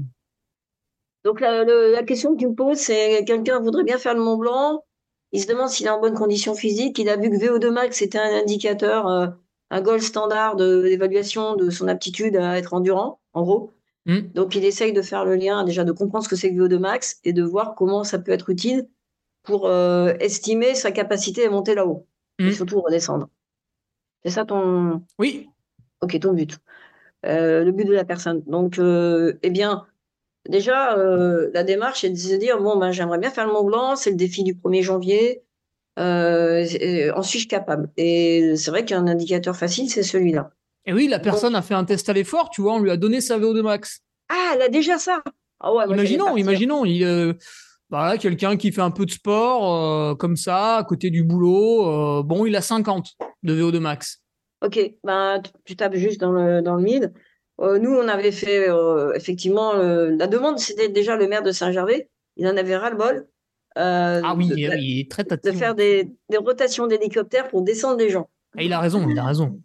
[1.26, 4.84] donc la, question que tu me poses, c'est quelqu'un voudrait bien faire le Mont Blanc,
[5.32, 7.98] il se demande s'il est en bonne condition physique, il a vu que VO2 max
[7.98, 9.28] c'était un indicateur, euh,
[9.70, 13.74] un gold standard d'évaluation de, son aptitude à être endurant, en gros.
[14.06, 14.22] Hmm.
[14.34, 16.80] Donc il essaye de faire le lien, déjà de comprendre ce que c'est que VO2
[16.80, 18.88] max et de voir comment ça peut être utile
[19.44, 22.08] pour euh, estimer sa capacité à monter là-haut
[22.40, 22.52] et hmm.
[22.52, 23.30] surtout redescendre.
[24.24, 25.04] C'est ça ton.
[25.18, 25.50] Oui.
[26.02, 26.58] Ok, ton but.
[27.26, 28.44] Euh, le but de la personne.
[28.48, 29.86] Donc, eh bien,
[30.48, 33.64] déjà, euh, la démarche est de se dire bon, ben, j'aimerais bien faire le Mont
[33.64, 35.44] Blanc, c'est le défi du 1er janvier.
[35.98, 37.90] Euh, en suis-je capable?
[37.98, 40.52] Et c'est vrai qu'un indicateur facile, c'est celui-là.
[40.86, 42.98] Et oui, la personne a fait un test à l'effort, tu vois, on lui a
[42.98, 44.02] donné sa VO2 max.
[44.30, 45.22] Ah, elle a déjà ça
[45.60, 47.36] ah ouais, Imaginons, imaginons, il,
[47.92, 52.24] euh, voilà, quelqu'un qui fait un peu de sport, comme ça, à côté du boulot,
[52.24, 54.24] bon, il a 50 de VO2 max.
[54.62, 57.14] Ok, ben, tu tapes juste dans le, dans le mid.
[57.62, 61.52] Euh, nous, on avait fait euh, effectivement euh, la demande, c'était déjà le maire de
[61.52, 62.10] Saint-Gervais.
[62.38, 63.28] Il en avait ras-le-bol.
[63.76, 68.30] ah oui, il est très De faire des, rotations d'hélicoptères pour descendre les gens.
[68.58, 69.62] Ah, il a raison, il a raison.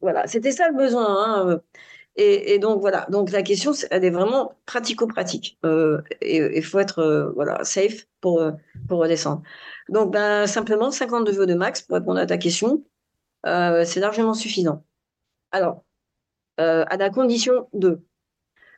[0.00, 1.06] voilà, c'était ça le besoin.
[1.08, 1.60] Hein.
[2.18, 5.58] Et, donc voilà, donc la question, elle est vraiment pratico-pratique.
[5.66, 8.52] Euh, et il faut être euh, voilà safe pour euh,
[8.88, 9.42] pour redescendre.
[9.90, 12.82] Donc ben simplement 52 vœux de max pour répondre à ta question,
[13.44, 14.84] c'est largement suffisant.
[15.52, 15.84] Alors
[16.56, 18.00] à la condition de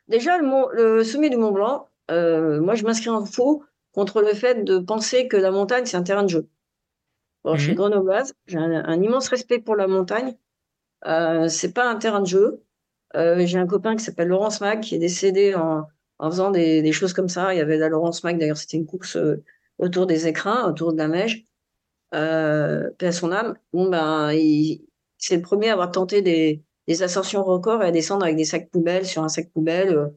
[0.09, 4.65] déjà le, le sommet du Mont Blanc, moi je m'inscris en faux contre le fait
[4.65, 6.49] de penser que la montagne c'est un terrain de jeu.
[7.45, 10.35] Bon, Je suis mmh grenobloise, j'ai un, immense respect pour la montagne.
[11.47, 12.61] C'est pas un terrain de jeu.
[13.15, 15.87] Euh, j'ai un copain qui s'appelle Laurence Mag qui est décédé en,
[16.19, 17.53] en faisant des, des, choses comme ça.
[17.53, 19.43] Il y avait la Laurence Mag, d'ailleurs, c'était une course euh,
[19.77, 21.45] autour des écrins, autour de la neige.
[22.13, 23.55] Euh, paix à son âme.
[23.73, 24.31] Bon, ben,
[25.17, 28.45] c'est le premier à avoir tenté des, des ascensions records et à descendre avec des
[28.45, 29.95] sacs poubelles sur un sac poubelle.
[29.95, 30.07] Euh.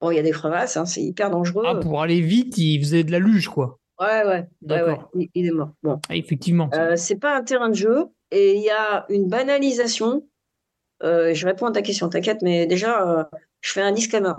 [0.00, 1.64] Bon, il y a des crevasses, hein, c'est hyper dangereux.
[1.66, 3.78] Ah, pour aller vite, il faisait de la luge, quoi.
[4.00, 5.10] Ouais, ouais, D'accord.
[5.14, 5.72] il, est mort.
[5.82, 6.00] Bon.
[6.08, 6.70] Ah, effectivement.
[6.72, 10.26] Euh, c'est pas un terrain de jeu et il y a une banalisation
[11.02, 13.24] euh, je réponds à ta question, t'inquiète, mais déjà, euh,
[13.60, 14.34] je fais un disclaimer.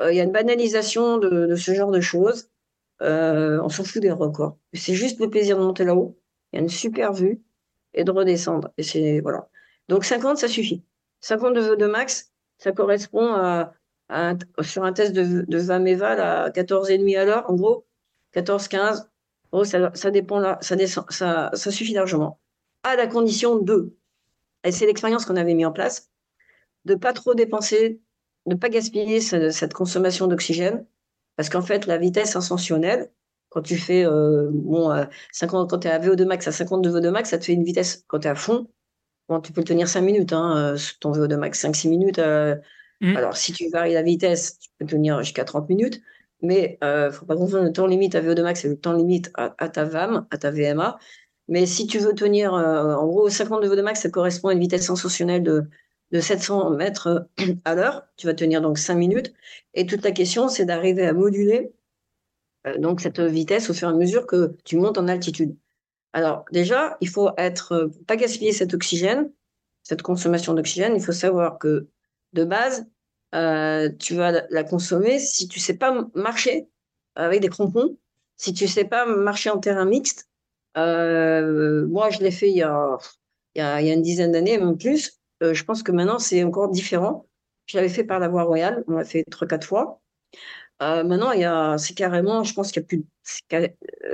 [0.00, 2.50] Euh, il y a une banalisation de, ce genre de choses.
[3.00, 4.58] on s'en fout des records.
[4.74, 6.18] C'est juste le plaisir de monter là-haut.
[6.52, 7.42] Il y a une super vue
[7.94, 8.70] et de redescendre.
[8.78, 9.48] Et c'est voilà.
[9.88, 10.84] Donc 50, ça suffit.
[11.20, 13.74] 50 de, de max, ça correspond à,
[14.60, 17.86] sur un test de, de 20 méval à 14,5 à l'heure, en gros,
[18.32, 19.10] 14, 15.
[19.52, 22.40] Oh, ça, ça dépend là, ça descend, ça, ça suffit largement.
[22.84, 23.94] À la condition de
[24.64, 26.10] et c'est l'expérience qu'on avait mis en place,
[26.84, 28.00] de pas trop dépenser,
[28.46, 30.86] de pas gaspiller cette consommation d'oxygène,
[31.36, 33.10] parce qu'en fait, la vitesse ascensionnelle,
[33.48, 34.90] quand tu fais, euh, bon,
[35.32, 37.64] 50, quand tu es à VO2 max, à 52 VO2 max, ça te fait une
[37.64, 38.68] vitesse, quand tu es à fond,
[39.28, 42.18] bon, tu peux le tenir 5 minutes, hein, euh, ton VO2 max, 5-6 minutes.
[42.18, 42.56] Euh,
[43.00, 43.16] mmh.
[43.16, 46.02] Alors, si tu varies la vitesse, tu peux tenir jusqu'à 30 minutes,
[46.40, 49.30] mais euh, faut pas confondre le temps limite à VO2 max et le temps limite
[49.34, 50.98] à, à ta VAM, à ta VMA.
[51.48, 54.60] Mais si tu veux tenir, euh, en gros, 50 de max, ça correspond à une
[54.60, 55.64] vitesse sensationnelle de,
[56.12, 58.06] de 700 mètres euh, à l'heure.
[58.16, 59.32] Tu vas tenir donc 5 minutes.
[59.74, 61.72] Et toute la question, c'est d'arriver à moduler
[62.66, 65.56] euh, donc cette vitesse au fur et à mesure que tu montes en altitude.
[66.12, 69.32] Alors déjà, il faut être, pas gaspiller cet oxygène,
[69.82, 70.94] cette consommation d'oxygène.
[70.94, 71.88] Il faut savoir que
[72.34, 72.86] de base,
[73.98, 76.68] tu vas la consommer si tu sais pas marcher
[77.14, 77.96] avec des crampons,
[78.36, 80.28] si tu sais pas marcher en terrain mixte,
[80.76, 82.98] euh, moi, je l'ai fait il y a,
[83.54, 85.20] il y a, il y a une dizaine d'années, même plus.
[85.42, 87.26] Euh, je pense que maintenant, c'est encore différent.
[87.66, 90.00] Je l'avais fait par la voie royale, on l'a fait trois, quatre fois.
[90.82, 93.04] Euh, maintenant, il c'est carrément, je pense qu'il y a plus,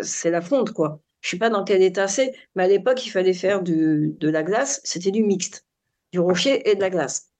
[0.02, 1.00] c'est la fonte, quoi.
[1.20, 4.28] Je sais pas dans quel état c'est, mais à l'époque, il fallait faire du, de
[4.28, 5.64] la glace, c'était du mixte,
[6.12, 7.30] du rocher et de la glace.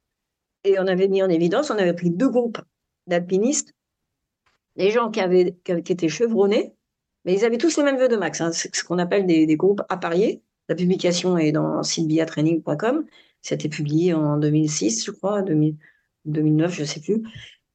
[0.64, 2.58] Et on avait mis en évidence, on avait pris deux groupes
[3.06, 3.74] d'alpinistes,
[4.76, 6.74] des gens qui avaient, qui étaient chevronnés,
[7.28, 8.40] mais ils avaient tous le même vœu de max.
[8.40, 8.52] Hein.
[8.52, 10.42] Ce qu'on appelle des, groupes appariés.
[10.70, 13.04] La publication est dans sylviatraining.com.
[13.42, 17.22] C'était publié en 2006, je crois, 2009, je ne sais plus.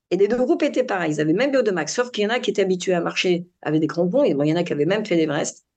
[0.09, 1.13] Et les deux groupes étaient pareils.
[1.13, 2.99] Ils avaient même vœu de max, sauf qu'il y en a qui étaient habitués à
[2.99, 5.67] marcher avec des crampons, il y en a qui avaient même fait l'Everest,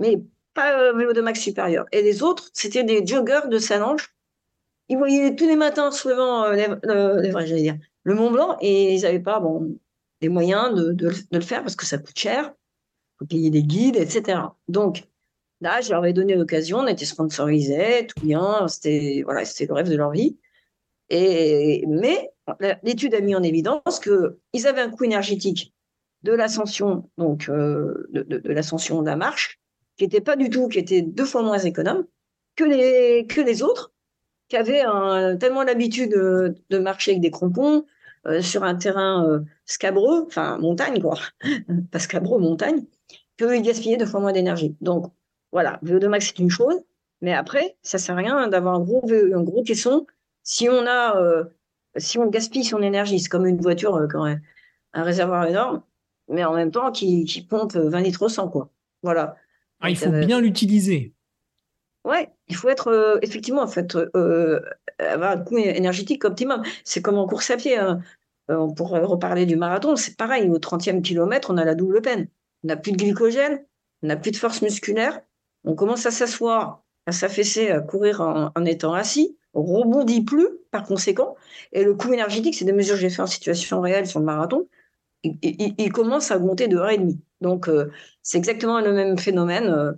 [0.00, 0.20] mais
[0.52, 1.86] pas euh, vélo de max supérieur.
[1.92, 4.12] Et les autres, c'était des joggers de Salange.
[4.88, 9.20] Ils voyaient tous les matins se levant euh, euh le Mont Blanc, et ils n'avaient
[9.20, 9.78] pas bon,
[10.20, 12.52] les moyens de, le faire parce que ça coûte cher
[13.18, 14.40] faut payer des guides, etc.
[14.68, 15.04] Donc,
[15.60, 19.88] là, je leur ai donné l'occasion, on était sponsorisés, tout bien, c'était voilà, le rêve
[19.88, 20.38] de leur vie.
[21.10, 22.30] Et, mais
[22.82, 25.74] l'étude a mis en évidence qu'ils avaient un coût énergétique
[26.22, 29.60] de l'ascension, donc euh, de, l'ascension de la marche,
[29.96, 32.06] qui était pas du tout, qui était deux fois moins économe
[32.56, 33.92] que les, que les autres,
[34.48, 34.84] qui avaient
[35.38, 37.84] tellement l'habitude de, de, marcher avec des crampons
[38.26, 41.18] euh, sur un terrain euh, scabreux, enfin montagne quoi,
[41.90, 42.84] pas scabreux, montagne,
[43.36, 44.76] que gaspiller deux fois moins d'énergie.
[44.80, 45.12] Donc,
[45.52, 46.80] voilà, VO2 max, c'est une chose,
[47.20, 50.06] mais après, ça sert à rien d'avoir un gros, un gros caisson
[50.42, 51.44] si on a, euh,
[51.96, 53.18] si on gaspille son énergie.
[53.18, 54.42] C'est comme une voiture, euh, quand même,
[54.92, 55.82] un réservoir énorme,
[56.28, 58.70] mais en même temps qui, qui pompe 20 litres au 100, quoi.
[59.02, 59.36] Voilà.
[59.80, 61.14] Ah, il faut euh, bien l'utiliser.
[62.04, 63.96] Ouais, il faut être, effectivement, en fait,
[64.98, 66.62] avoir un coût énergétique optimum.
[66.84, 67.78] C'est comme en course à pied.
[67.78, 68.00] Hein.
[68.48, 72.28] on pourrait reparler du marathon, c'est pareil, au 30e kilomètre, on a la double peine
[72.64, 73.64] on n'a plus de glycogène,
[74.02, 75.20] on n'a plus de force musculaire,
[75.64, 80.84] on commence à s'asseoir, à s'affaisser, à courir en, étant assis, on rebondit plus par
[80.84, 81.36] conséquent,
[81.72, 84.26] et le coût énergétique, c'est des mesures que j'ai fait en situation réelle sur le
[84.26, 84.66] marathon,
[85.42, 87.20] il, commence à augmenter de heure et demie.
[87.40, 87.90] Donc, euh,
[88.22, 89.92] c'est exactement le même phénomène euh,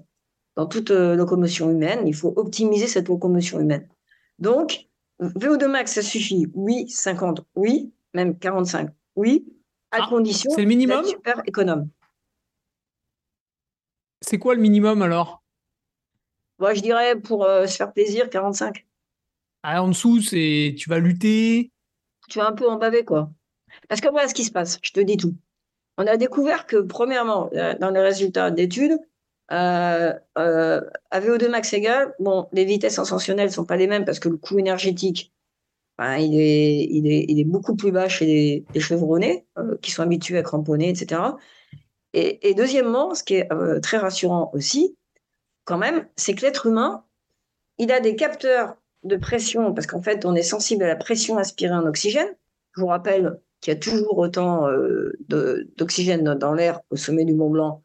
[0.55, 2.07] dans toute euh, locomotion humaine.
[2.07, 3.88] Il faut optimiser cette locomotion humaine.
[4.38, 4.87] Donc,
[5.20, 6.46] VO2 max, ça suffit.
[6.55, 9.46] Oui, 50, oui, même 45, oui,
[9.90, 11.88] à ah, condition d'être super économe.
[14.20, 15.42] C'est quoi le minimum alors?
[16.59, 18.87] Moi, je dirais pour euh, se faire plaisir, 45.
[19.62, 21.70] Ah, en dessous, c'est tu vas lutter?
[22.29, 23.31] Tu vas un peu en baver, quoi.
[23.88, 25.35] Parce que voilà ce qui se passe, je te dis tout.
[25.98, 28.98] On a découvert que, premièrement, euh, dans les résultats d'études,
[29.52, 34.05] euh, euh, à VO2 max égal, bon, les vitesses ascensionnelles ne sont pas les mêmes
[34.05, 35.33] parce que le coût énergétique,
[35.98, 38.26] ben, il, est, il, est, il est beaucoup plus bas chez
[38.74, 41.20] les, chevronnés, euh, qui sont habitués à cramponner, etc.
[42.12, 43.49] Et, deuxièmement, ce qui est
[43.83, 44.97] très rassurant aussi,
[45.64, 47.05] quand même, c'est que l'être humain,
[47.77, 51.37] il a des capteurs de pression, parce qu'en fait, on est sensible à la pression
[51.37, 52.29] aspirée en oxygène.
[52.75, 54.66] Je vous rappelle qu'il y a toujours autant
[55.29, 57.83] d'oxygène dans l'air au sommet du Mont Blanc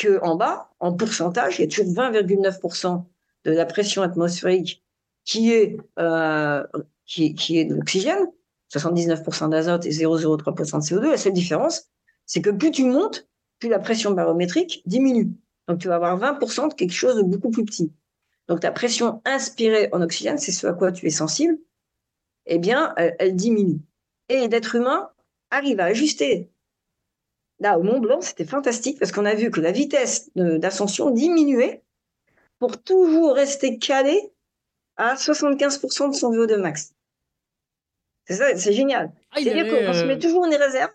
[0.00, 3.04] qu'en bas, en pourcentage, il y a toujours 20,9%
[3.44, 4.82] de la pression atmosphérique
[5.24, 6.64] qui est, euh,
[7.06, 8.26] qui, qui, est de l'oxygène,
[8.72, 11.10] 79% d'azote et 0,03% de CO2.
[11.10, 11.88] La seule différence,
[12.26, 13.28] c'est que plus tu montes,
[13.62, 15.30] plus la pression barométrique diminue.
[15.68, 17.92] Donc tu vas avoir 20% de quelque chose de beaucoup plus petit.
[18.48, 21.56] Donc ta pression inspirée en oxygène, c'est ce à quoi tu es sensible,
[22.46, 23.78] eh bien, elle, elle diminue.
[24.28, 25.10] Et l'être humain
[25.52, 26.50] arrive à ajuster
[27.60, 31.84] Là, au Mont Blanc, c'était fantastique parce qu'on a vu que la vitesse d'ascension diminuait
[32.58, 34.32] pour toujours rester calé
[34.96, 36.94] à 75% de son VO2 max.
[38.26, 39.12] C'est ça, c'est génial.
[39.30, 40.90] Ah, C'est-à-dire qu'on se met euh, toujours en réserve,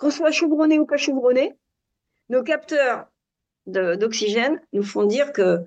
[0.00, 1.54] qu'on soit chevronné ou pas chevronné,
[2.30, 3.06] nos capteurs
[3.66, 5.60] d'oxygène nous font dire que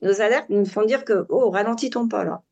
[0.00, 2.42] nos alertes nous font dire que oh ralentis ton pas là.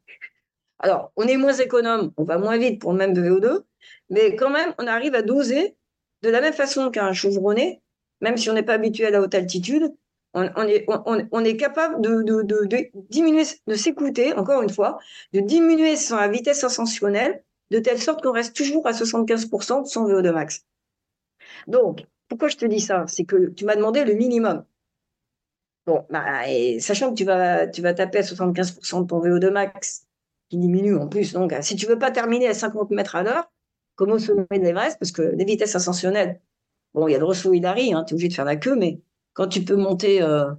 [0.79, 3.63] Alors on est moins économe, on va moins vite pour le même VO2,
[4.11, 5.75] mais quand même on arrive à doser
[6.21, 7.81] de la même façon qu'un chevronné,
[8.21, 9.95] même si on n'est pas habitué à la haute altitude,
[10.35, 14.99] on, est, capable de, diminuer, de s'écouter, encore une fois,
[15.33, 20.07] de diminuer sa vitesse ascensionnelle de telle sorte qu'on reste toujours à 75% de son
[20.07, 20.67] VO2 max.
[21.67, 23.05] Donc, pourquoi je te dis ça?
[23.07, 24.65] C'est que tu m'as demandé le minimum.
[25.87, 26.43] Bon, bah,
[26.81, 30.07] sachant que tu vas, taper à 75% de ton VO2 max,
[30.49, 33.51] qui diminue en plus, donc si tu veux pas terminer à 50 mètres à l'heure,
[33.95, 36.41] comme au sommet de l'Everest, parce que les vitesses ascensionnelles,
[36.95, 38.77] bon, il y a le Rosso Hillary, hein, tu es obligé de faire la queue,
[38.77, 39.01] mais
[39.33, 40.51] quand tu peux monter, euh,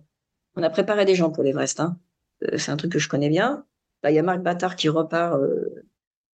[0.55, 1.99] on a préparé des gens pour l'Everest, hein.
[2.43, 3.65] Euh, c'est un truc que je connais bien.
[4.07, 5.83] Il y a Marc Battard qui repart euh,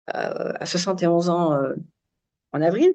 [0.07, 1.59] à, 71 ans
[2.53, 2.93] en avril.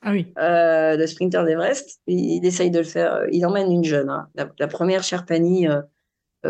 [0.00, 0.32] Ah oui.
[0.36, 4.28] le sprinter d'Everest, il, essaye de le faire, il emmène une jeune, hein.
[4.34, 5.66] la, première Sherpani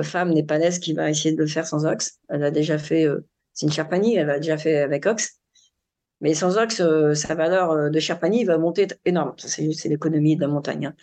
[0.03, 2.19] femme népalaise qui va essayer de le faire sans Ox.
[2.31, 3.07] Elle a déjà fait,
[3.53, 5.43] c'est une Sherpani, elle a déjà fait avec Ox.
[6.23, 9.35] Mais sans Ox, euh, sa valeur euh, de Sherpani va monter énorme.
[9.39, 10.87] C'est l'économie de la montagne.
[10.87, 10.95] Hein.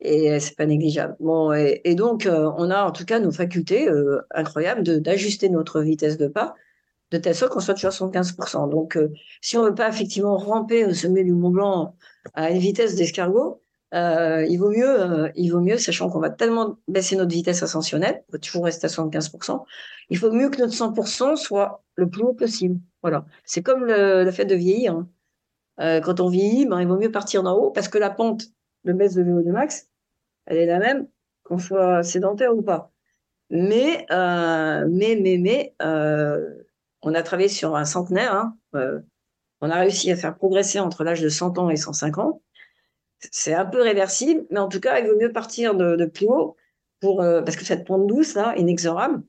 [0.00, 1.16] Et euh, c'est pas négligeable.
[1.20, 3.88] Bon, et, donc, on a en tout cas nos facultés
[4.30, 6.54] incroyables d'ajuster notre vitesse de pas
[7.12, 8.70] de telle sorte qu'on soit toujours à 75%.
[8.70, 8.98] Donc,
[9.40, 11.94] si on veut pas effectivement ramper au sommet du Mont Blanc
[12.34, 13.60] à une vitesse d'escargot,
[13.92, 18.32] il vaut mieux, il vaut mieux, sachant qu'on va tellement baisser notre vitesse ascensionnelle, on
[18.32, 19.62] va toujours rester à 75%,
[20.08, 22.80] il faut mieux que notre 100% soit le plus haut possible.
[23.02, 23.26] Voilà.
[23.44, 24.94] C'est comme le, fait de vieillir.
[24.94, 25.08] Hein.
[25.80, 28.44] Euh, quand on vieillit, ben, il vaut mieux partir d'en haut parce que la pente
[28.84, 29.88] de baisse de VO2 max,
[30.46, 31.08] elle est la même
[31.44, 32.92] qu'on soit sédentaire ou pas.
[33.50, 36.62] Mais, euh, mais, mais, mais, euh,
[37.02, 38.34] on a travaillé sur un centenaire.
[38.34, 38.56] Hein.
[39.60, 42.42] on a réussi à faire progresser entre l'âge de 100 ans et 105 ans.
[43.30, 46.56] C'est un peu réversible, mais en tout cas, il vaut mieux partir de, plus haut
[47.00, 49.22] pour, parce que cette pente douce, là, inexorable,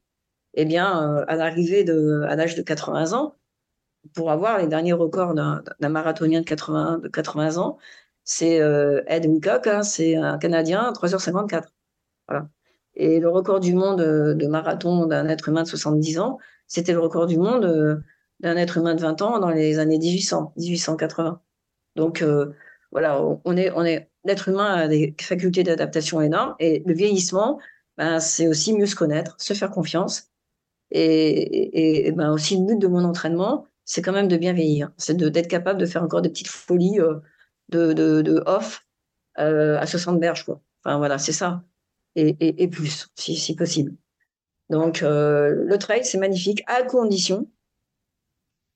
[0.55, 3.36] eh bien, à l'arrivée de, à l'âge de 80 ans,
[4.15, 7.77] pour avoir les derniers records d'un marathonien de 80, de 80 ans,
[8.23, 11.65] c'est euh, Ed Wilcock, hein, c'est un Canadien, 3h54.
[12.27, 12.47] Voilà.
[12.95, 16.39] Et le record du monde euh, de marathon d'un être humain de 70 ans,
[16.73, 17.97] c'était le record du monde euh,
[18.39, 21.41] d'un être humain de 20 ans dans les années 1800, 1880.
[21.95, 22.25] Donc
[22.91, 27.59] voilà, on est, on est, l'être humain a des facultés d'adaptation énormes et le vieillissement,
[27.97, 30.31] ben, c'est aussi mieux se connaître, se faire confiance.
[30.91, 34.91] Et, et, ben aussi le but de mon entraînement, c'est quand même de bien vieillir.
[34.97, 37.19] C'est d'être capable de faire encore des petites folies euh,
[37.69, 38.86] de, de, de, off
[39.39, 40.62] euh, à 60 berges, quoi.
[40.83, 41.63] Enfin, voilà, c'est ça.
[42.15, 43.95] Et, et, et, plus, si, si possible.
[44.73, 47.47] Donc, euh, le trail, c'est magnifique, à condition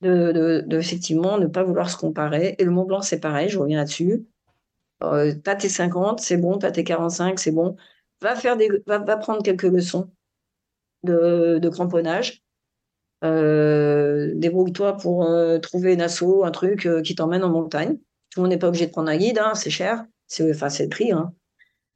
[0.00, 2.54] de, effectivement ne pas vouloir se comparer.
[2.58, 4.26] Et le Mont Blanc, c'est pareil, je reviens là-dessus.
[5.02, 7.76] Euh, t'as tes 50, c'est bon, t'as tes 45, c'est bon.
[8.20, 8.36] Va,
[9.16, 10.10] prendre quelques leçons
[11.04, 12.42] de, cramponnage
[13.24, 17.96] euh, débrouille-toi pour euh, trouver une asso, un truc qui t'emmène en montagne.
[18.30, 20.68] Tout le monde n'est pas obligé de prendre un guide, hein, c'est cher, c'est enfin
[20.68, 21.10] c'est le prix.
[21.12, 21.34] Hein.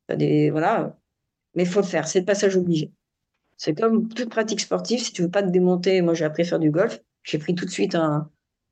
[0.08, 0.96] Voilà,
[1.54, 2.92] mais il faut le faire, c'est le passage obligé.
[3.64, 6.46] C'est comme toute pratique sportive, si tu veux pas te démonter, moi j'ai appris à
[6.46, 8.28] faire du golf, j'ai pris tout de suite un,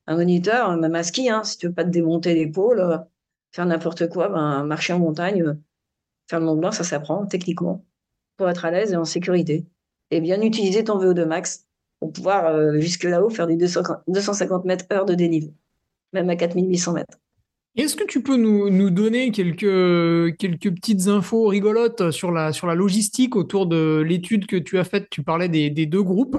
[0.09, 3.07] moniteur, même un ski, hein, si tu veux pas te démonter l'épaule,
[3.53, 5.57] faire n'importe quoi, ben, marcher en montagne,
[6.29, 7.87] faire le Mont Blanc, ça s'apprend techniquement
[8.37, 9.65] pour être à l'aise et en sécurité.
[10.11, 11.69] Et bien utiliser ton VO2 max
[12.01, 15.55] pour pouvoir jusque là-haut faire du 250 mètres heure de dénivelé,
[16.13, 17.19] même à 4800 mètres.
[17.77, 22.67] Est-ce que tu peux nous, nous, donner quelques, quelques petites infos rigolotes sur la, sur
[22.67, 25.09] la logistique autour de l'étude que tu as faite?
[25.09, 26.37] Tu parlais des, des deux groupes.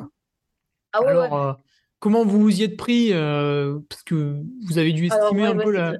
[0.93, 1.53] Ah ouais, Alors, euh,
[1.99, 5.71] comment vous vous y êtes pris euh, Parce que vous avez dû estimer un peu
[5.71, 5.93] la,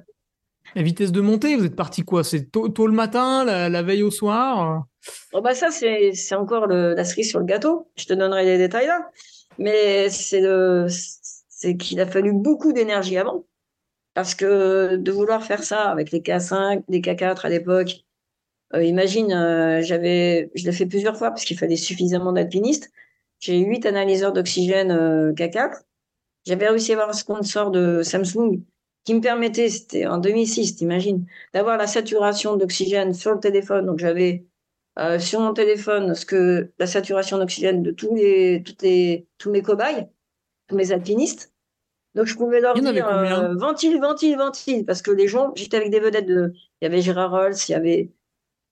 [0.74, 1.56] la, vitesse de montée.
[1.56, 2.24] Vous êtes parti quoi?
[2.24, 4.84] C'est tôt, tôt, le matin, la, la veille au soir?
[5.32, 7.90] Oh bah Ça, c'est encore le, la cerise sur le gâteau.
[7.96, 9.10] Je te donnerai les détails là.
[9.58, 13.46] Mais c'est qu'il a fallu beaucoup d'énergie avant.
[14.14, 18.04] Parce que de vouloir faire ça avec les K5, les K4 à l'époque,
[18.74, 22.90] euh, imagine, euh, j'avais, je l'ai fait plusieurs fois parce qu'il fallait suffisamment d'alpinistes.
[23.40, 25.82] J'ai huit analyseurs d'oxygène euh, K4.
[26.46, 28.62] J'avais réussi à avoir un sponsor de Samsung
[29.04, 33.86] qui me permettait, c'était en 2006, t'imagines, d'avoir la saturation d'oxygène sur le téléphone.
[33.86, 34.46] Donc j'avais
[34.98, 39.50] euh, sur mon téléphone ce que la saturation d'oxygène de tous les, toutes les, tous
[39.50, 40.08] mes cobayes,
[40.68, 41.51] tous mes alpinistes.
[42.14, 45.90] Donc je pouvais leur dire euh, ventile, ventile, ventile, parce que les gens, j'étais avec
[45.90, 48.12] des vedettes de, il y avait Gérard Rolls, il y avait,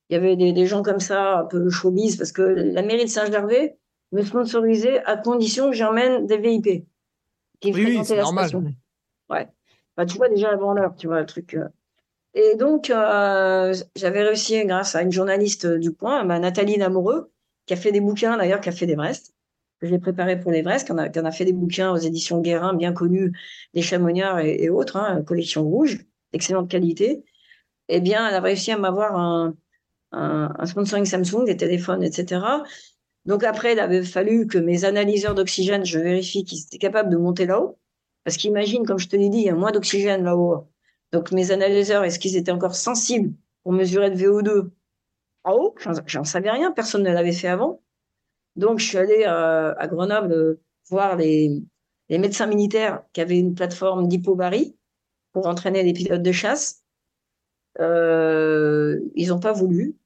[0.09, 3.05] il y avait des, des gens comme ça, un peu showbiz, parce que la mairie
[3.05, 3.79] de Saint-Gervais
[4.13, 6.87] me sponsorisait à condition que j'emmène des VIP
[7.61, 8.49] qui oui, oui, la normal.
[8.49, 8.65] station.
[9.29, 9.49] Ouais.
[9.97, 11.55] Bah, tu vois déjà avant l'heure, tu vois le truc.
[11.55, 11.69] Euh.
[12.35, 17.31] Et donc euh, j'avais réussi grâce à une journaliste du coin, bah, Nathalie Lamoureux,
[17.67, 19.35] qui a fait des bouquins d'ailleurs, qui a fait des Brest
[19.81, 22.75] que j'ai préparé pour l'Everest, qui en a, a fait des bouquins aux éditions Guérin,
[22.75, 23.33] bien connus,
[23.75, 27.25] des Chamonniards et, autres, hein, collection rouge, d'excellente qualité,
[27.89, 29.55] eh bien, elle a réussi à m'avoir un,
[30.13, 32.41] un, un, sponsoring Samsung, des téléphones, etc.
[33.25, 37.17] Donc après, il avait fallu que mes analyseurs d'oxygène, je vérifie qu'ils étaient capables de
[37.17, 37.79] monter là-haut.
[38.25, 40.69] Parce qu'imagine, comme je te l'ai dit, il y a moins d'oxygène là-haut.
[41.13, 44.71] Donc mes analyseurs, est-ce qu'ils étaient encore sensibles pour mesurer le VO2
[45.45, 45.75] en haut
[46.07, 47.83] J'en savais rien, personne ne l'avait fait avant.
[48.57, 51.63] Donc, je suis allée euh, à Grenoble euh, voir les,
[52.09, 54.77] médecins militaires qui avaient une plateforme d'hypobarie
[55.33, 56.83] pour entraîner les pilotes de chasse.
[57.79, 59.97] Euh, ils n'ont pas voulu.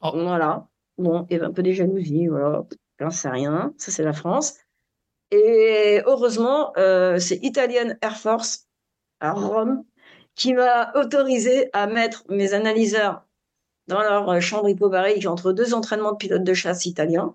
[0.00, 0.10] Oh.
[0.12, 0.68] Voilà.
[0.98, 2.66] Bon, il y avait un peu de jalousie, voilà.
[2.98, 3.72] J'en sais rien.
[3.78, 4.56] Ça, c'est la France.
[5.30, 6.72] Et heureusement,
[7.18, 8.66] c'est Italian Air Force
[9.20, 9.84] à Rome
[10.34, 13.27] qui m'a autorisé à mettre mes analyseurs
[13.88, 17.34] dans leur euh, chambre hypobarique entre deux entraînements de pilotes de chasse italiens.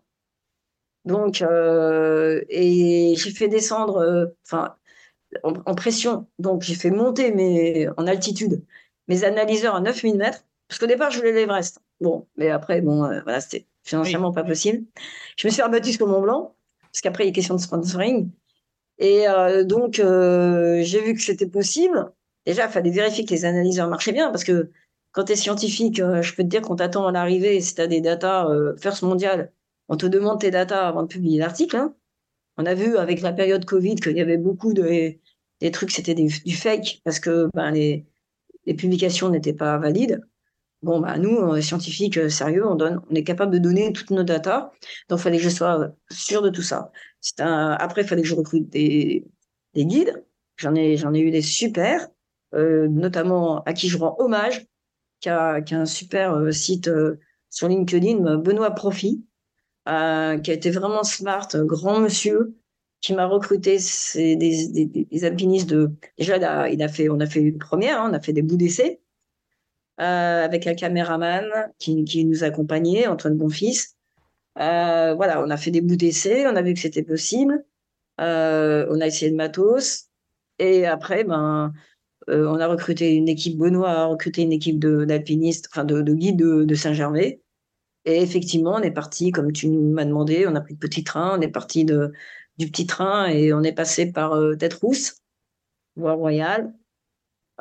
[1.04, 4.76] Donc, euh, et j'ai fait descendre, euh, enfin,
[5.44, 6.28] en, pression.
[6.40, 8.64] Donc, j'ai fait monter mes, en altitude
[9.10, 10.46] mes analyseurs à 9000 mètres.
[10.70, 11.80] Parce qu'au départ, je voulais l'Everest.
[12.00, 14.86] Bon, mais après, bon, voilà, c'était financièrement pas possible.
[15.36, 18.32] Je me suis rabattue sur Mont Blanc, parce qu'après, il y a question de sponsoring.
[19.00, 19.26] Et
[19.66, 22.12] donc, j'ai vu que c'était possible.
[22.46, 24.72] Déjà, il fallait vérifier que les analyseurs marchaient bien, parce que
[25.14, 27.82] quand tu es scientifique, euh, je peux te dire qu'on t'attend à l'arrivée, si tu
[27.82, 29.54] as des datas euh, first mondial,
[29.88, 31.78] on te demande tes datas avant de publier l'article.
[31.78, 31.96] Hein.
[32.58, 35.16] On a vu avec la période Covid qu'il y avait beaucoup de
[35.62, 38.06] des trucs, c'était du fake parce que ben, les,
[38.66, 40.22] les publications n'étaient pas valides.
[40.82, 44.24] Bon, bah, nous, euh, scientifiques sérieux, on, donne, on est capable de donner toutes nos
[44.24, 44.72] datas.
[45.08, 46.92] Donc, il fallait que je sois sûr de tout ça.
[47.40, 47.78] Un...
[47.80, 49.26] Après, il fallait que je recrute des,
[49.74, 50.26] des guides.
[50.58, 52.10] J'en ai, j'en ai eu des super,
[52.54, 54.66] euh, notamment à qui je rends hommage
[55.24, 57.20] qui a, un super euh, site euh,
[57.50, 59.24] sur LinkedIn, euh, Benoît Profit,
[59.86, 62.56] qui a été vraiment smart, grand monsieur,
[63.02, 63.78] qui m'a recruté.
[64.16, 64.36] Des,
[65.12, 68.22] des, alpinistes de déjà il a, fait on a fait une première hein, on a
[68.22, 69.02] fait des bouts d'essai
[69.98, 71.46] avec un caméraman
[71.80, 73.96] qui, qui nous accompagnait Antoine Bonfils.
[74.56, 77.66] Voilà on a fait des bouts d'essai on a vu que c'était possible.
[78.20, 80.06] On a essayé de matos.
[80.60, 81.74] Et après ben
[82.30, 86.38] euh, on a recruté une équipe, Benoît a recruté une équipe d'alpinistes, enfin de, guides
[86.38, 87.42] de, Saint-Gervais.
[88.06, 91.38] Et effectivement, on est parti, comme tu m'as demandé, on a pris le petit train,
[91.38, 95.18] on est parti du petit train et on est passé par euh, Tête Rousse,
[95.96, 96.74] voie royale.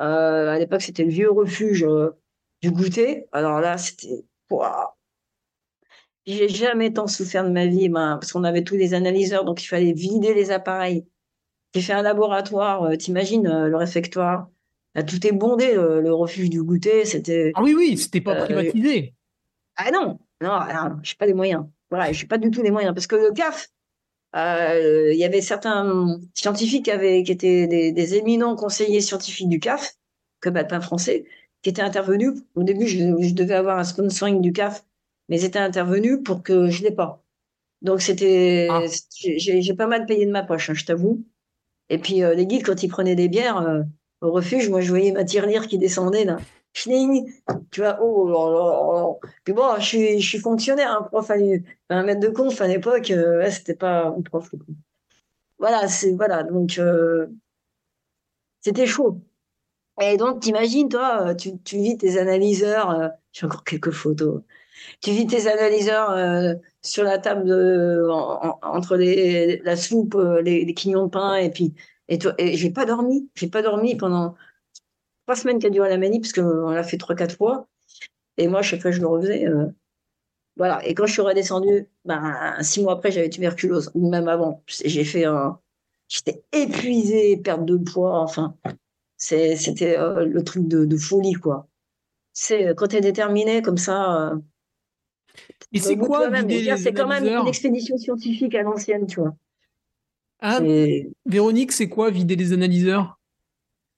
[0.01, 1.85] Euh, à l'époque, c'était le vieux refuge
[2.61, 3.27] du goûter.
[3.31, 4.25] Alors là, c'était.
[6.25, 9.61] J'ai jamais tant souffert de ma vie, ben, parce qu'on avait tous les analyseurs, donc
[9.61, 11.05] il fallait vider les appareils.
[11.73, 14.47] J'ai fait un laboratoire, t'imagines le réfectoire
[15.01, 17.51] tout est bondé, le, refuge du goûter, c'était.
[17.55, 19.15] Ah oui, oui, c'était pas euh, privatisé.
[19.75, 20.59] Ah non, non,
[21.01, 21.65] je n'ai pas les moyens.
[21.89, 22.93] Voilà, je n'ai pas du tout les moyens.
[22.93, 23.69] Parce que le CAF,
[24.35, 29.59] euh, il y avait certains scientifiques qui, avaient, qui étaient des, éminents conseillers scientifiques du
[29.59, 29.95] CAF,
[30.41, 31.25] comme Alpin français,
[31.63, 32.33] qui étaient intervenus.
[32.53, 34.85] Au début, je, devais avoir un sponsoring du CAF,
[35.27, 37.23] mais ils étaient intervenus pour que je ne l'ai pas.
[37.81, 38.67] Donc, c'était.
[38.69, 38.83] Ah.
[39.17, 41.25] J'ai pas mal payé de ma poche, hein, je t'avoue.
[41.93, 43.85] Et puis, euh, les guides, quand ils prenaient des bières,
[44.21, 46.37] au refuge, moi, je voyais ma tirelire qui descendait là.
[46.73, 47.31] schling,
[47.71, 51.31] tu vois, oh là là, Puis bon, je suis, fonctionnaire, un hein, prof,
[51.89, 54.49] un maître de conf à l'époque, euh, c'était pas un prof.
[55.59, 57.27] Voilà, c'est, voilà, donc, euh,
[58.61, 59.21] c'était chaud.
[60.01, 64.41] Et donc, t'imagines, toi, tu, tu vis tes analyseurs, euh, j'ai encore quelques photos,
[65.01, 67.51] tu vis tes analyseurs sur la table
[68.61, 71.73] entre la soupe, les, les, quignons de pain, et puis,
[72.07, 74.35] et, toi, et j'ai pas dormi, j'ai pas dormi pendant
[75.25, 77.67] trois semaines qu'a duré la manie, parce qu'on l'a fait trois, quatre fois.
[78.37, 79.47] Et moi, chaque fois, je le refaisais.
[79.47, 79.67] Euh,
[80.57, 80.85] voilà.
[80.87, 84.63] Et quand je suis redescendue, ben, six mois après, j'avais tuberculose, même avant.
[84.67, 85.59] J'ai fait un.
[86.09, 88.55] J'étais épuisée, perte de poids, enfin.
[89.17, 91.67] C'était euh, le truc de, folie, quoi.
[92.33, 94.33] C'est euh, quand tu es déterminé comme ça.
[95.71, 96.29] Et c'est quoi
[96.77, 99.35] C'est quand même une expédition scientifique à l'ancienne, tu vois.
[100.39, 100.59] Ah,
[101.25, 103.17] Véronique, c'est quoi vider les analyseurs?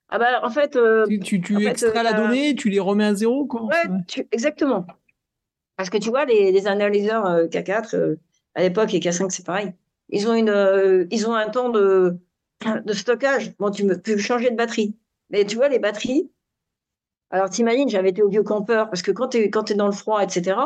[0.08, 0.76] Ah bah, en fait.
[0.76, 3.64] Euh, tu, tu, extrais la euh, donnée, tu les remets à zéro, quoi.
[3.64, 4.86] Ouais, exactement.
[5.76, 8.16] Parce que tu vois, les, les analyseurs euh, K4,
[8.54, 9.72] à l'époque, et K5, c'est pareil.
[10.10, 12.16] Ils ont, une, ils ont un temps de,
[12.84, 13.56] de stockage.
[13.58, 14.94] Bon, tu peux changer de batterie.
[15.30, 16.30] Mais tu vois, les batteries.
[17.30, 19.92] Alors, t'imagines, j'avais été au biocampeur, parce que quand tu es, quand es dans le
[19.92, 20.56] froid, etc.,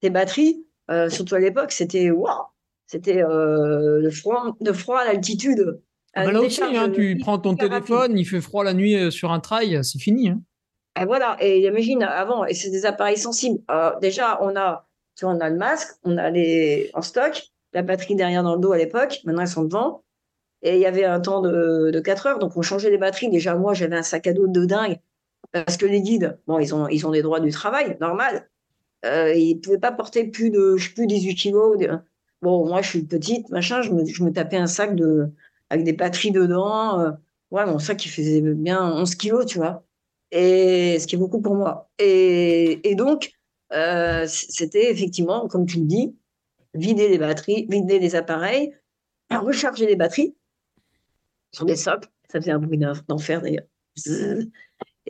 [0.00, 0.64] tes batteries,
[1.08, 2.44] surtout à l'époque, c'était waouh!
[2.86, 5.78] C'était le, froid, le froid à l'altitude.
[6.14, 9.10] Ah bah là aussi, hein, tu prends ton téléphone, il fait froid la nuit euh,
[9.10, 10.30] sur un trail, c'est fini.
[10.30, 10.40] Hein.
[11.00, 13.60] Et voilà, et imagine avant, et c'est des appareils sensibles.
[14.00, 17.42] déjà, on a, tu vois, on a le masque, on a les en stock,
[17.72, 20.02] la batterie derrière dans le dos à l'époque, maintenant elles sont devant.
[20.62, 23.30] Et il y avait un temps de, de 4 heures, donc on changeait les batteries.
[23.30, 24.98] Déjà, moi, j'avais un sac à dos de dingue,
[25.52, 28.48] parce que les guides, bon, ils ont, ils ont des droits du travail, normal.
[29.04, 31.78] Euh, ils ne pouvaient pas porter plus de, plus, 18 kilos.
[32.42, 35.30] Bon, moi, je suis petite, machin, je me, tapais un sac de,
[35.70, 37.00] avec des batteries dedans.
[37.00, 37.10] Euh,
[37.50, 39.84] ouais, bon, ça qui faisait bien 11 kilos, tu vois.
[40.30, 41.90] Et ce qui est beaucoup pour moi.
[41.98, 43.32] Et, et donc,
[43.72, 46.16] euh, c'était effectivement, comme tu le dis,
[46.74, 48.74] vider les batteries, vider les appareils,
[49.30, 50.36] recharger les batteries
[51.52, 52.08] sur des socles.
[52.30, 52.78] Ça faisait un bruit
[53.08, 53.66] d'enfer d'ailleurs.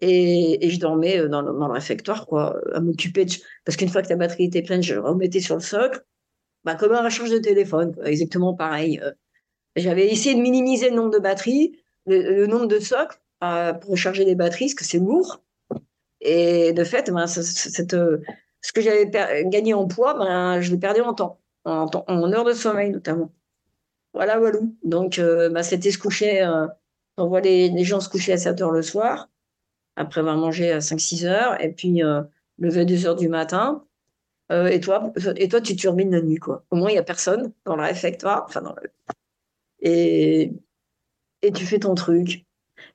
[0.00, 3.32] Et, je dormais euh, dans, le réfectoire, quoi, à m'occuper de...
[3.64, 6.04] Parce qu'une fois que ta batterie était pleine, je remettais sur le socle,
[6.64, 9.00] bah, comme un recharge de téléphone, exactement pareil.
[9.76, 14.24] J'avais essayé de minimiser le nombre de batteries, le, nombre de socles euh, pour charger
[14.24, 15.42] les batteries, parce que c'est lourd.
[16.20, 19.10] Et de fait, ben, ce que j'avais
[19.46, 23.30] gagné en poids, ben, je l'ai perdu en temps, en, en heures de sommeil notamment.
[24.14, 24.58] Voilà, voilà.
[24.82, 26.42] Donc, euh, ben, c'était se coucher.
[26.42, 26.66] Euh,
[27.16, 29.28] on voit les, gens se coucher à 7 heures le soir,
[29.98, 32.00] après avoir mangé à 5-6 heures, et puis
[32.58, 33.84] lever à 2 heures du matin.
[34.50, 36.38] et, toi, et toi, tu turbines la nuit.
[36.38, 36.64] Quoi.
[36.70, 38.90] Au moins, il n'y a personne dans le réfectoire, enfin dans le,
[39.80, 40.52] et,
[41.42, 42.44] et tu fais ton truc.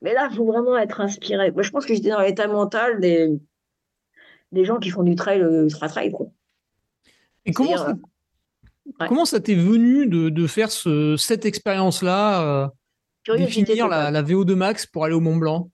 [0.01, 1.51] Mais là, il faut vraiment être inspiré.
[1.51, 3.29] Moi, je pense que j'étais dans l'état mental des,
[4.51, 6.13] des gens qui font du trail, ultra trail.
[7.45, 7.95] Et comment ça,
[9.07, 12.43] comment ça t'est venu de, de faire ce, cette expérience-là,
[13.27, 15.69] euh, définir la, la, VO2 max pour aller au Mont Blanc?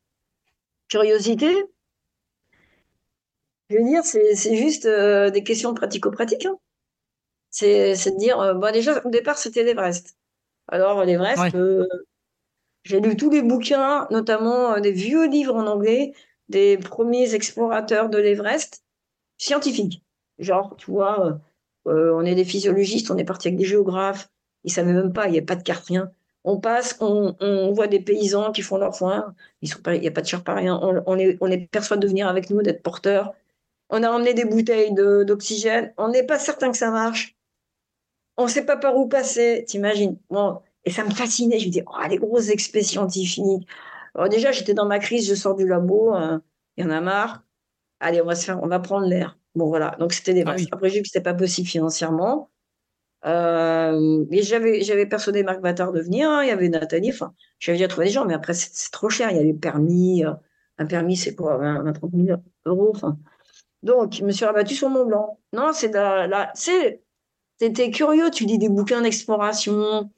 [0.89, 1.53] Curiosité
[3.69, 6.45] Je veux dire, c'est juste euh, des questions pratico-pratiques.
[6.45, 6.57] Hein.
[7.49, 10.17] C'est de dire, euh, bon, déjà, au départ, c'était l'Everest.
[10.67, 11.87] Alors, l'Everest, euh,
[12.83, 16.13] j'ai lu tous les bouquins, notamment euh, des vieux livres en anglais,
[16.47, 18.83] des premiers explorateurs de l'Everest,
[19.37, 20.03] scientifiques.
[20.37, 21.39] Genre, tu vois,
[21.85, 24.29] on est des physiologistes, on est parti avec des géographes,
[24.63, 26.11] ils ne savaient même pas, il n'y a pas de carte, rien.
[26.45, 29.69] On passe, on, voit des paysans qui font leur foin, il
[29.99, 33.33] n'y a pas de par rien, on, persuadé de venir avec nous, d'être porteurs.
[33.89, 37.35] On a emmené des bouteilles d'oxygène, on n'est pas certain que ça marche
[38.39, 40.17] on ne sait pas par où passer, t'imagines?
[40.29, 41.59] Bon, et ça me fascinait.
[41.59, 43.67] Je me dis, oh, les grosses expés scientifiques.
[44.15, 46.41] Alors déjà, j'étais dans ma crise, je sors du labo, hein.
[46.77, 47.43] il y en a marre.
[47.99, 49.37] Allez, on va se faire, on va prendre l'air.
[49.55, 49.97] Bon, voilà.
[49.99, 52.49] Donc, c'était des ah Après, j'ai vu que c'était pas possible financièrement.
[53.25, 56.29] Euh, mais j'avais, j'avais persuadé Marc Battard de venir.
[56.29, 56.43] Hein.
[56.43, 57.11] il y avait Nathalie.
[57.11, 59.29] Enfin, j'avais déjà trouvé des gens, mais après, c'est, trop cher.
[59.31, 60.25] Il y a les permis.
[60.25, 60.33] Euh,
[60.77, 62.91] un permis, c'est quoi 20, 30 000 euros.
[62.95, 63.17] Enfin,
[63.83, 65.39] donc, je me suis rabattu sur Mont Blanc.
[65.53, 67.01] Non, c'est là, c'est
[67.59, 70.09] T'étais curieux, tu lis des bouquins d'exploration,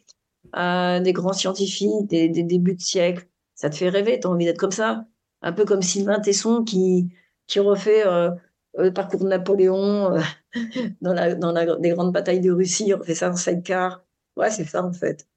[0.56, 3.28] euh, des grands scientifiques, des, débuts de siècle.
[3.56, 5.06] Ça te fait rêver, tu as envie d'être comme ça.
[5.42, 7.10] Un peu comme Sylvain Tesson qui,
[7.48, 8.30] qui refait euh,
[8.78, 10.20] le parcours de Napoléon euh,
[11.02, 14.04] dans, la, dans la, les grandes batailles de Russie, il refait ça en sidecar.
[14.36, 15.28] Ouais, c'est ça en fait.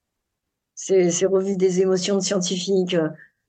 [0.75, 2.97] C'est revivre des émotions de scientifiques.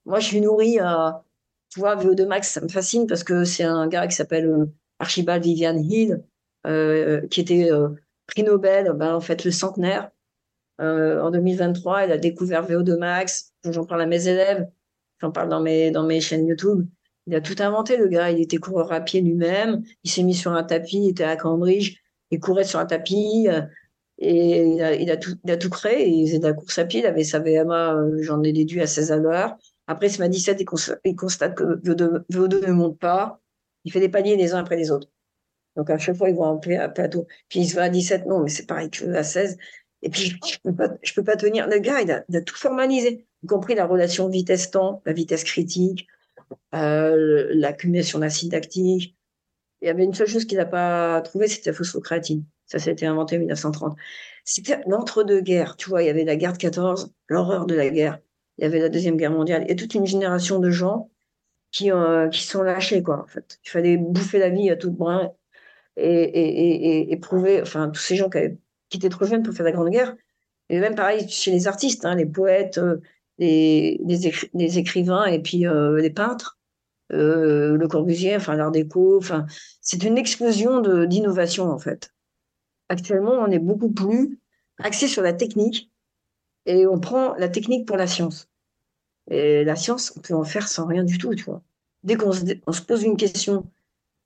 [0.06, 1.24] Moi, je suis nourrie à.
[1.70, 5.44] Tu vois, VO2 Max, ça me fascine parce que c'est un gars qui s'appelle Archibald
[5.44, 6.24] Vivian Hill,
[6.64, 7.70] qui était
[8.28, 10.12] prix Nobel, ben, en fait, le centenaire.
[10.82, 13.54] Euh, en 2023, elle a découvert VO2 Max.
[13.64, 14.70] J'en parle à mes élèves,
[15.20, 16.88] j'en parle dans mes, dans mes chaînes YouTube.
[17.28, 18.32] Il a tout inventé, le gars.
[18.32, 19.84] Il était coureur à pied lui-même.
[20.04, 20.98] Il s'est mis sur un tapis.
[20.98, 21.98] Il était à Cambridge.
[22.32, 23.48] Il courait sur un tapis.
[23.50, 23.62] Euh,
[24.18, 26.08] et il a, tout, il a créé.
[26.08, 27.02] Il faisait de la course à pied.
[27.02, 29.58] Il avait sa VMA, euh, j'en ai déduit à 16 à l'heure.
[29.88, 30.62] Après, il m'a 17,
[31.06, 33.42] il constate, que VO2, ne monte pas.
[33.84, 35.10] Il fait des paniers les uns après les autres.
[35.76, 37.28] Donc, à chaque fois, il voit un plateau.
[37.50, 38.26] Puis, il se va à 17.
[38.26, 39.58] Non, mais c'est pareil que à 16.
[40.02, 40.70] Et puis, je
[41.02, 41.68] je peux pas tenir.
[41.68, 45.44] Le gars, il a, il a tout formalisé, y compris la relation vitesse-temps, la vitesse
[45.44, 46.08] critique,
[46.74, 49.16] euh, l'accumulation d'acide lactique.
[49.82, 52.46] Il y avait une seule chose qu'il n'a pas trouvé, c'était la phosphocréatine.
[52.66, 53.98] Ça, ça a été inventé en 1930.
[54.44, 55.76] C'était l'entre-deux-guerres.
[55.76, 58.20] Tu vois, il y avait la guerre de 14, l'horreur de la guerre.
[58.58, 59.66] Il y avait la Deuxième Guerre mondiale.
[59.68, 61.12] Et toute une génération de gens
[61.72, 63.60] qui, euh, qui sont lâchés, quoi, en fait.
[63.66, 65.32] Il fallait bouffer la vie à tout brin
[65.98, 68.40] et, et, et, prouver, enfin, tous ces gens qui,
[68.94, 70.16] étaient trop jeunes pour faire la Grande Guerre.
[70.70, 72.80] Et même pareil chez les artistes, hein, les poètes,
[73.38, 76.60] les, écrivains et puis euh, les peintres.
[77.12, 79.46] Euh, le Corbusier, enfin l'art déco, enfin
[79.80, 82.12] c'est une explosion d'innovation en fait.
[82.90, 84.40] Actuellement, on est beaucoup plus
[84.80, 85.92] axé sur la technique
[86.66, 88.50] et on prend la technique pour la science.
[89.30, 91.62] Et la science, on peut en faire sans rien du tout, tu vois.
[92.04, 93.70] Dès qu'on se, on se pose une question,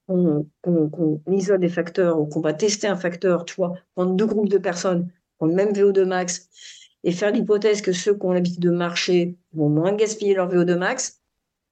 [0.06, 4.48] qu'on isole des facteurs ou qu'on va tester un facteur, tu vois, prendre deux groupes
[4.48, 6.48] de personnes, prendre le même VO2 max
[7.04, 10.76] et faire l'hypothèse que ceux qui ont l'habitude de marcher vont moins gaspiller leur VO2
[10.76, 11.20] max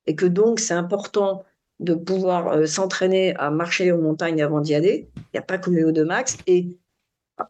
[0.07, 1.45] et que donc c'est important
[1.81, 5.09] de pouvoir euh, s'entraîner à marcher en montagne avant d'y aller.
[5.17, 6.37] Il n'y a pas que le VO2 max.
[6.47, 6.79] Et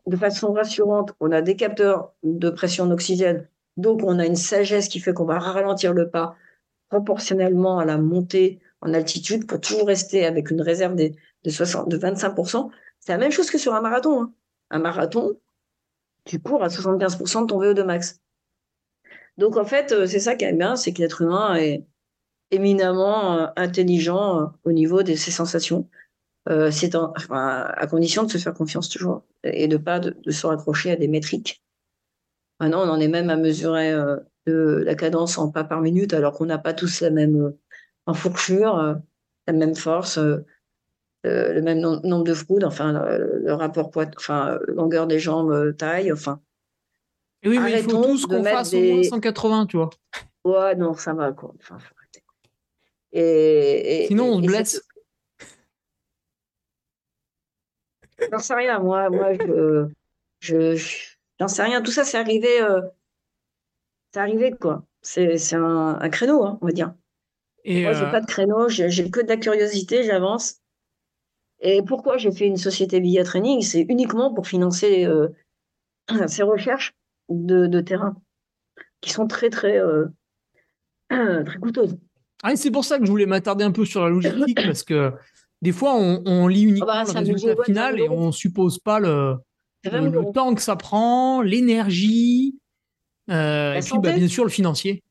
[0.07, 3.49] de façon rassurante, on a des capteurs de pression d'oxygène.
[3.77, 6.37] Donc, on a une sagesse qui fait qu'on va ralentir le pas
[6.91, 11.13] proportionnellement à la montée en altitude pour toujours rester avec une réserve de,
[11.45, 12.71] de, 60, de 25%.
[13.01, 14.23] C'est la même chose que sur un marathon.
[14.23, 14.33] Hein.
[14.71, 15.39] Un marathon,
[16.29, 18.21] tu cours à 75% de ton VO2 max.
[19.39, 21.87] Donc en fait, euh, c'est ça qui est bien, c'est que l'être humain est
[22.51, 25.89] éminemment euh, intelligent euh, au niveau de ses sensations.
[26.71, 30.97] c'est à condition de se faire confiance toujours et de pas de, se raccrocher à
[30.97, 31.63] des métriques.
[32.59, 33.93] Maintenant, on en est même à mesurer
[34.47, 37.53] la cadence en pas par minute, alors qu'on n'a pas tous la même
[38.07, 38.97] enfourchure,
[39.47, 40.19] la même force,
[41.27, 45.73] euh, le même nombre de fraudes, enfin le, rapport poids, enfin longueur des jambes, euh,
[45.73, 46.41] taille, enfin.
[47.45, 49.91] oui, mais il faut tous qu'on fasse au moins 180, tu vois.
[50.45, 51.53] Ouais, non, ça va quoi.
[51.61, 51.79] Enfin,
[53.13, 54.83] et, Sinon, on se blesse.
[58.31, 59.89] J'en sais rien, moi, moi, je,
[60.41, 61.03] je,
[61.41, 61.83] j'en sais rien.
[61.83, 62.83] Tout ça, c'est arrivé, euh,
[64.13, 64.85] c'est arrivé quoi.
[65.03, 66.95] C'est, c'est un, un, créneau, hein, on va dire.
[67.65, 70.61] Et moi, j'ai pas de créneau, j'ai que de la curiosité, j'avance.
[71.61, 75.29] Et pourquoi j'ai fait une société Via Training C'est uniquement pour financer euh,
[76.27, 76.95] ces recherches
[77.29, 78.17] de, terrain
[79.01, 80.07] qui sont très, très, euh,
[81.45, 81.97] très coûteuses.
[82.43, 85.13] Ah, c'est pour ça que je voulais m'attarder un peu sur la logistique parce que
[85.61, 89.37] des fois, on, lit uniquement ah bah, le résultat final et on suppose pas le,
[89.85, 92.57] le, temps que ça prend, l'énergie,
[93.29, 95.03] euh, et puis bah, bien sûr le financier.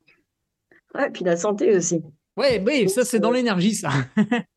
[0.95, 2.01] Ouais, et puis la santé aussi.
[2.37, 3.89] Ouais, oui, ça c'est dans l'énergie, ça.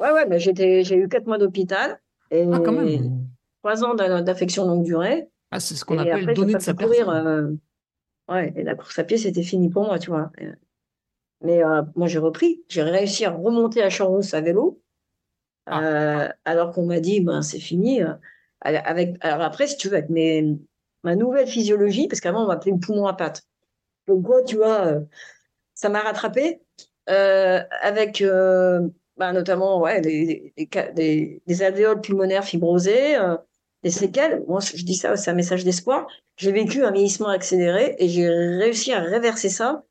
[0.00, 2.00] Ouais, ouais, ben j'étais, j'ai eu quatre mois d'hôpital
[2.30, 3.26] et ah, quand même.
[3.62, 5.28] trois ans d'affection longue durée.
[5.50, 7.48] Ah, c'est ce qu'on appelle après, donner de sa courir, euh,
[8.28, 10.30] ouais, et la course à pied, c'était fini pour moi, tu vois.
[11.40, 12.62] Mais euh, moi, j'ai repris.
[12.68, 14.82] J'ai réussi à remonter à champs à vélo,
[15.66, 15.82] ah.
[15.82, 18.00] euh, alors qu'on m'a dit, ben, c'est fini.
[18.60, 20.58] Avec, alors après, si tu veux, avec mes,
[21.02, 23.44] ma nouvelle physiologie, parce qu'avant, on m'appelait le poumon à pattes.
[24.06, 25.00] Donc, quoi, tu vois,
[25.74, 26.60] ça m'a rattrapé.
[27.06, 28.22] avec
[29.18, 30.54] bah, notamment ouais, des,
[31.46, 33.36] des, alvéoles pulmonaires fibrosées, euh,
[33.82, 34.44] des séquelles.
[34.46, 36.06] Moi, je dis ça, c'est un message d'espoir.
[36.36, 39.84] J'ai vécu un vieillissement accéléré et j'ai réussi à réverser ça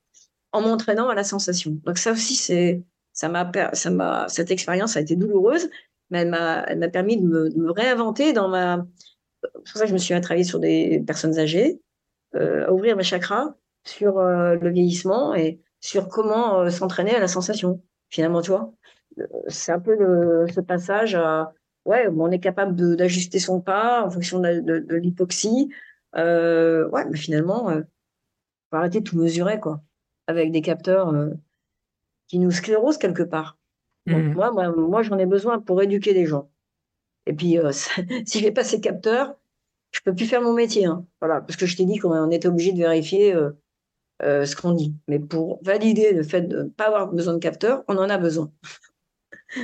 [0.54, 1.78] en m'entraînant à la sensation.
[1.84, 5.70] Donc ça aussi, c'est ça m'a ça m'a cette expérience a été douloureuse,
[6.10, 8.86] mais elle m'a elle m'a permis de me, réinventer dans ma.
[9.44, 11.82] C'est pour ça que je me suis à sur des personnes âgées,
[12.36, 13.56] euh, à ouvrir mes chakras
[13.86, 17.82] sur euh, le vieillissement et sur comment s'entraîner à la sensation.
[18.10, 18.74] Finalement, tu vois
[19.48, 21.54] c'est un peu le, ce passage à,
[21.88, 25.70] ouais, on est capable d'ajuster son pas en fonction de, l'hypoxie.
[26.16, 27.82] Euh, ouais, mais finalement, euh,
[28.70, 29.82] faut arrêter de tout mesurer, quoi,
[30.28, 31.30] avec des capteurs euh,
[32.28, 33.58] qui nous sclérosent quelque part.
[34.06, 34.34] Donc, mmh.
[34.34, 36.50] moi, moi, moi j'en ai besoin pour éduquer les gens.
[37.26, 37.72] Et puis, euh,
[38.26, 39.36] si j'ai pas ces capteurs,
[39.92, 40.86] je peux plus faire mon métier.
[40.86, 41.06] Hein.
[41.22, 43.34] Voilà, parce que je t'ai dit qu'on était obligé de vérifier
[44.22, 44.96] ce qu'on dit.
[45.08, 48.18] Mais pour valider le fait de ne pas avoir besoin de capteurs, on en a
[48.18, 48.52] besoin.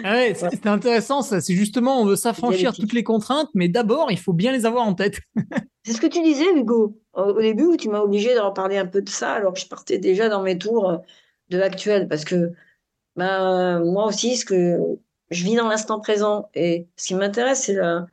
[0.04, 1.42] Ah ouais, c'est intéressant ça.
[1.42, 4.86] C'est justement, on veut s'affranchir toutes les contraintes, mais d'abord, il faut bien les avoir
[4.86, 5.20] en tête.
[5.84, 8.86] c'est ce que tu disais, Hugo, au début où tu m'as obligé d'en parler un
[8.86, 10.98] peu de ça, alors que je partais déjà dans mes tours euh,
[11.50, 12.52] de l'actuel, parce que
[13.16, 14.80] ben, moi aussi, ce que
[15.30, 16.50] je vis dans l'instant présent.
[16.54, 18.06] Et ce qui m'intéresse, c'est la,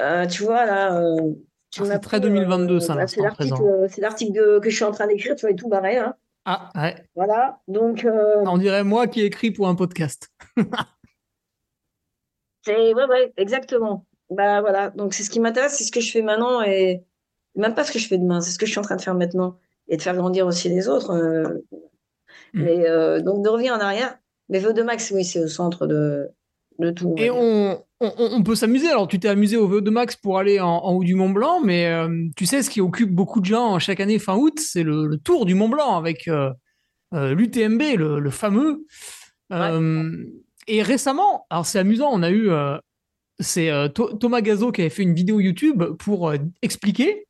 [0.00, 1.34] euh, tu vois, là, euh,
[1.78, 3.06] ah, très 2022, ça.
[3.06, 5.98] C'est l'article, c'est l'article que je suis en train d'écrire, tu vois, et tout barré.
[5.98, 6.14] Hein.
[6.44, 6.96] Ah, ouais.
[7.14, 8.04] Voilà, donc.
[8.04, 10.28] Euh, On dirait moi qui écris pour un podcast.
[12.62, 14.06] c'est, ouais, ouais, exactement.
[14.30, 17.04] Bah voilà, donc c'est ce qui m'intéresse, c'est ce que je fais maintenant et
[17.56, 19.02] même pas ce que je fais demain, c'est ce que je suis en train de
[19.02, 21.12] faire maintenant et de faire grandir aussi les autres.
[22.54, 22.62] Hmm.
[22.62, 24.16] Mais donc de revenir en arrière,
[24.48, 26.30] mais VO2 Max, oui, c'est au centre de,
[26.88, 27.14] tout.
[27.16, 28.88] Et on, on, peut s'amuser.
[28.88, 31.86] Alors, tu t'es amusé au VO2 Max pour aller en, haut du Mont Blanc, mais
[31.86, 35.16] euh, tu sais, ce qui occupe beaucoup de gens chaque année fin août, c'est le,
[35.18, 36.50] tour du Mont Blanc avec euh,
[37.14, 38.86] euh, l'UTMB, le, fameux.
[40.66, 42.50] Et récemment, alors c'est amusant, on a eu.
[43.38, 47.26] c'est Thomas Gazo qui avait fait une vidéo YouTube pour expliquer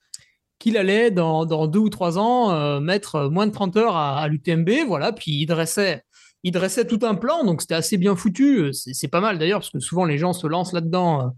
[0.58, 4.70] qu'il allait, dans, deux ou trois ans, mettre moins de 30 heures à, à l'UTMB.
[4.86, 6.04] Voilà, puis il dressait
[6.42, 8.72] il dressait tout un plan, donc c'était assez bien foutu.
[8.72, 11.28] C'est pas mal d'ailleurs, parce que souvent les gens se lancent là-dedans euh,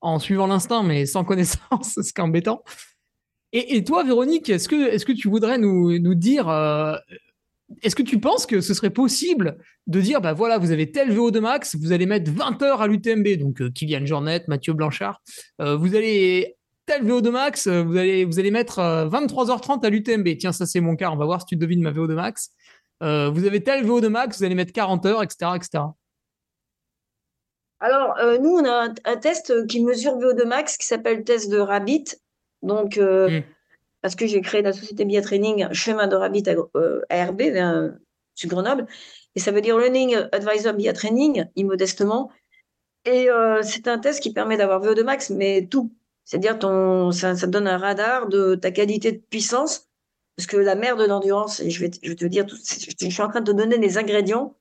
[0.00, 2.62] en suivant l'instinct, mais sans connaissance, c'est embêtant.
[3.52, 6.96] Et, et, toi, Véronique, est-ce que, est que tu voudrais nous, nous dire, euh,
[7.82, 11.12] est-ce que tu penses que ce serait possible de dire, bah voilà, vous avez tel
[11.12, 14.72] VO de max, vous allez mettre 20 heures à l'UTMB, donc euh, Kylian Jornet, Mathieu
[14.72, 15.20] Blanchard,
[15.58, 16.56] vous allez
[16.86, 20.36] tel VO de max, vous allez, vous allez mettre 23h30 à l'UTMB.
[20.38, 22.50] Tiens, ça c'est mon cas, on va voir si tu devines ma VO de max.
[23.02, 25.52] Euh, vous avez tel VO de max, vous allez mettre 40 heures, etc.
[25.56, 25.84] etc.
[27.80, 31.50] Alors, euh, nous, on a un, test qui mesure VO2 max qui s'appelle le test
[31.50, 32.04] de Rabbit.
[32.62, 33.42] Donc, euh, hmm.
[34.02, 36.44] parce que j'ai créé la société Biatraining, chemin de Rabbit
[37.10, 37.42] ARB,
[38.36, 38.86] sur Grenoble.
[39.34, 42.30] Et ça veut dire Learning Advisor Biatraining, immodestement.
[43.04, 43.26] Et
[43.62, 45.92] c'est un test qui permet d'avoir VO2 max, mais tout.
[46.24, 49.91] C'est-à-dire, ton, ça, ça donne un radar de ta qualité de puissance
[50.42, 53.28] parce que la merde d'endurance, et je vais, je vais te dire, je suis en
[53.28, 54.56] train de te donner les ingrédients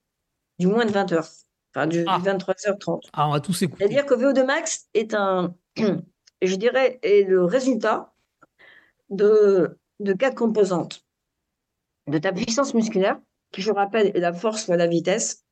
[0.60, 1.28] du moins de 20 heures,
[1.74, 3.00] enfin du, 23h30.
[3.06, 3.10] Ah.
[3.14, 3.80] ah, on va tous écouter.
[3.80, 5.56] C'est-à-dire que VO2 max est un,
[6.44, 8.14] je dirais, est le résultat
[9.10, 11.04] de, de quatre composantes.
[12.06, 13.20] De ta puissance musculaire,
[13.52, 15.46] qui, je rappelle, est la force fois la vitesse.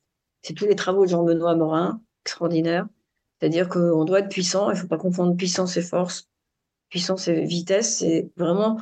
[0.44, 2.88] C'est tous les travaux de Jean-Benoît Morin, extraordinaire.
[3.40, 6.30] C'est-à-dire qu'on doit être puissant, il ne faut pas confondre puissance et force.
[6.90, 8.80] Puissance et vitesse, c'est vraiment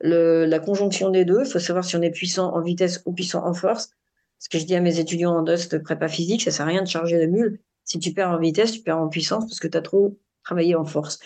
[0.00, 1.44] la conjonction des deux.
[1.44, 3.90] Il faut savoir si on est puissant en vitesse ou puissant en force.
[4.38, 6.82] Ce que je dis à mes étudiants en DOST prépa physique, ça sert à rien
[6.82, 7.60] de charger la mule.
[7.84, 10.74] Si tu perds en vitesse, tu perds en puissance parce que tu as trop travaillé
[10.74, 11.18] en force.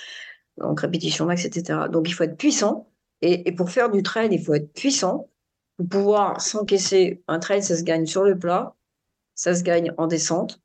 [0.58, 1.80] Donc répétition max, etc.
[1.90, 2.88] Donc il faut être puissant.
[3.22, 5.28] Et, pour faire du trail, il faut être puissant.
[5.76, 8.74] Pour pouvoir s'encaisser, un trail, ça se gagne sur le plat,
[9.34, 10.60] ça se gagne en descente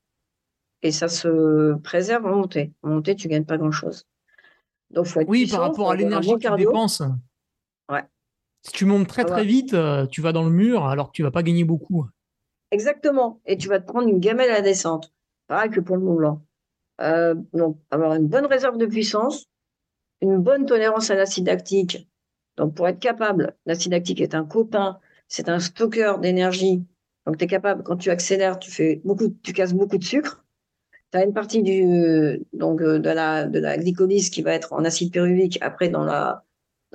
[0.82, 2.74] et ça se préserve en montée.
[2.84, 4.06] En montée, tu gagnes pas grand-chose.
[4.91, 7.01] Donc, faut être oui, par rapport à l'énergie que tu dépenses.
[8.66, 11.22] Si tu montes très très vite, euh, tu vas dans le mur alors que tu
[11.22, 12.07] vas pas gagner beaucoup.
[12.72, 13.39] Exactement.
[13.45, 15.13] Et tu vas te prendre une gamelle à descente.
[15.47, 16.41] Pareil que pour le Mont Blanc.
[16.99, 19.45] Euh, donc, avoir une bonne réserve de puissance,
[20.22, 22.09] une bonne tolérance à l'acide lactique.
[22.57, 24.97] Donc, pour être capable, l'acide lactique est un copain,
[25.28, 26.84] c'est un stockeur d'énergie.
[27.28, 30.43] Donc, tu es capable, quand tu accélères, tu fais beaucoup, tu casses beaucoup de sucre.
[31.11, 34.74] Tu as une partie du, donc, euh, de la, de la glycolyse qui va être
[34.74, 36.45] en acide pyruvique, après dans la,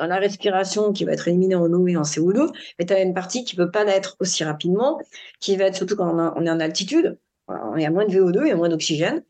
[0.00, 3.02] dans la respiration qui va être éliminée en eau et en CO2, mais tu as
[3.02, 4.98] une partie qui peut pas l'être aussi rapidement,
[5.40, 7.18] qui va être surtout quand on, est en altitude,
[7.76, 9.22] il y a moins de VO2, il y a moins d'oxygène,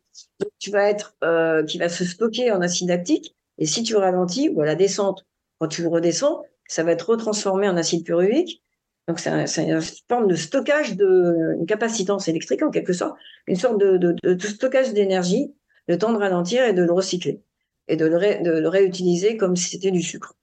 [0.60, 4.48] tu vas être, euh, qui va se stocker en acide lactique, et si tu ralentis,
[4.48, 5.26] ou à la descente,
[5.58, 8.62] quand tu redescends, ça va être retransformé en acide pyruvique,
[9.08, 13.18] donc c'est une forme de stockage de, une capacitance électrique en quelque sorte,
[13.48, 15.52] une sorte de, de, stockage d'énergie,
[15.88, 17.42] le temps de ralentir et de le recycler,
[17.88, 20.36] et de le, de le réutiliser comme si c'était du sucre.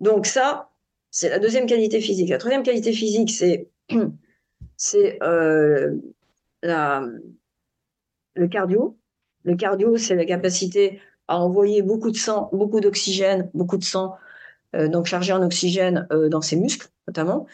[0.00, 0.70] Donc ça,
[1.10, 2.28] c'est la deuxième qualité physique.
[2.28, 3.68] La troisième qualité physique, c'est
[5.22, 5.94] euh,
[8.34, 8.98] le cardio.
[9.44, 14.16] Le cardio, c'est la capacité à envoyer beaucoup de sang, beaucoup d'oxygène, beaucoup de sang,
[14.74, 17.46] euh, donc chargé en oxygène euh, dans ses muscles notamment,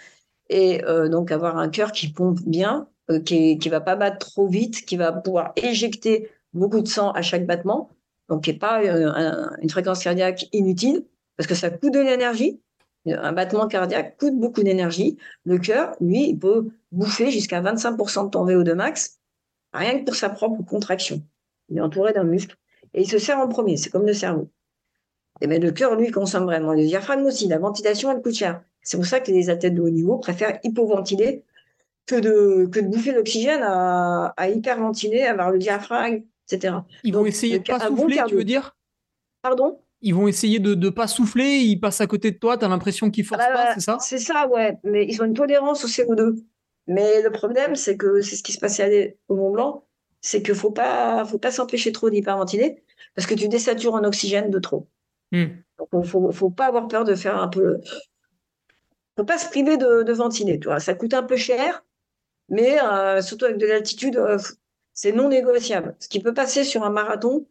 [0.48, 2.88] et donc avoir un cœur qui pompe bien,
[3.24, 7.22] qui ne va pas battre trop vite, qui va pouvoir éjecter beaucoup de sang à
[7.22, 7.90] chaque battement,
[8.28, 11.04] donc qui n'est pas une fréquence cardiaque inutile,
[11.40, 12.60] parce que ça coûte de l'énergie.
[13.06, 15.16] Un battement cardiaque coûte beaucoup d'énergie.
[15.46, 19.20] Le cœur, lui, il peut bouffer jusqu'à 25% de ton VO2 max,
[19.72, 21.22] rien que pour sa propre contraction.
[21.70, 22.56] Il est entouré d'un muscle.
[22.92, 24.50] Et il se sert en premier, c'est comme le cerveau.
[25.40, 26.74] Et mais le cœur, lui, consomme vraiment.
[26.74, 28.62] Le diaphragme aussi, la ventilation, elle coûte cher.
[28.82, 31.42] C'est pour ça que les athlètes de haut niveau préfèrent hypoventiler
[32.04, 36.74] que de, que de bouffer l'oxygène à, à hyperventiler, avoir le diaphragme, etc.
[37.02, 38.76] Ils vont essayer de pas souffler, tu veux dire?
[39.40, 39.80] Pardon?
[40.02, 42.68] Ils vont essayer de ne pas souffler, ils passent à côté de toi, tu as
[42.68, 43.98] l'impression qu'ils forcent ah bah, pas, c'est ça?
[44.00, 44.78] C'est ça, ouais.
[44.82, 46.36] Mais ils ont une tolérance au CO2.
[46.86, 49.86] Mais le problème, c'est que c'est ce qui se passait au Mont Blanc,
[50.20, 52.82] c'est qu'il faut pas, faut pas s'empêcher trop d'hyperventiler
[53.14, 54.88] parce que tu désatures en oxygène de trop.
[55.32, 55.46] Hmm.
[55.78, 57.78] Donc, il faut, faut pas avoir peur de faire un peu.
[59.16, 60.58] Faut pas se priver de, ventiler.
[60.58, 60.80] Tu vois.
[60.80, 61.84] Ça coûte un peu cher,
[62.48, 64.38] mais euh, surtout avec de l'altitude, euh,
[64.92, 65.96] c'est non négociable.
[66.00, 67.46] Ce qui peut passer sur un marathon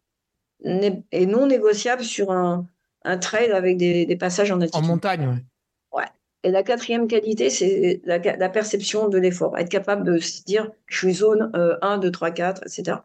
[0.64, 2.68] est non négociable sur un,
[3.04, 4.84] un trail avec des, passages en altitude.
[4.84, 6.00] En montagne, oui.
[6.00, 6.08] Ouais.
[6.44, 9.58] Et la quatrième qualité, c'est la, perception de l'effort.
[9.58, 12.98] Être capable de se dire, je suis zone 1, 2, 3, 4, etc.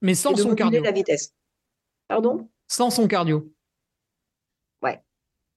[0.00, 0.82] Mais sans son cardio.
[0.82, 1.34] la vitesse.
[2.08, 2.48] Pardon?
[2.68, 3.52] Sans son cardio.
[4.82, 5.00] Ouais.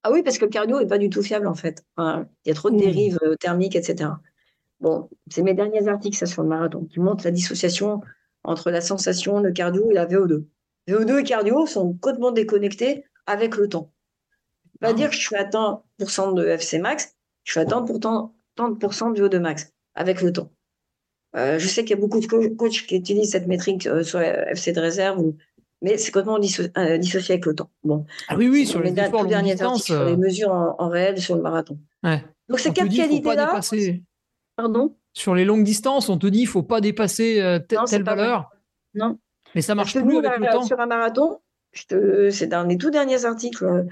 [0.04, 1.84] Ah oui, parce que le cardio n'est pas du tout fiable, en fait.
[1.98, 4.12] il y a trop de dérives euh, thermiques, etc.
[4.80, 8.02] Bon, c'est mes derniers articles, ça, sur le marathon, qui montrent la dissociation
[8.43, 10.46] entre la sensation, le cardio et la VO2.
[10.88, 13.91] VO2 et cardio sont complètement déconnectés avec le temps.
[14.79, 14.93] Pas ah.
[14.93, 19.19] dire que je suis à tant de FC max, je suis à tant, tant de
[19.19, 20.51] VO2 max avec le temps.
[21.36, 24.21] Euh, je sais qu'il y a beaucoup de coachs qui utilisent cette métrique euh, sur
[24.21, 25.21] FC de réserve,
[25.81, 26.39] mais c'est complètement
[26.77, 27.69] euh, dissocié avec le temps.
[27.83, 28.05] Bon.
[28.29, 31.77] Ah oui, oui, sur les, derniers sur les mesures en, réel sur le marathon.
[32.03, 33.59] Donc ces quatre qualités-là.
[34.55, 34.95] Pardon?
[35.11, 38.49] Sur les longues distances, on te dit qu'il ne faut pas dépasser telle valeur.
[38.93, 39.17] Non.
[39.56, 40.64] Mais ça marche plus avec le temps.
[40.64, 41.39] Sur un marathon,
[41.74, 43.86] c'est dans les tout derniers articles,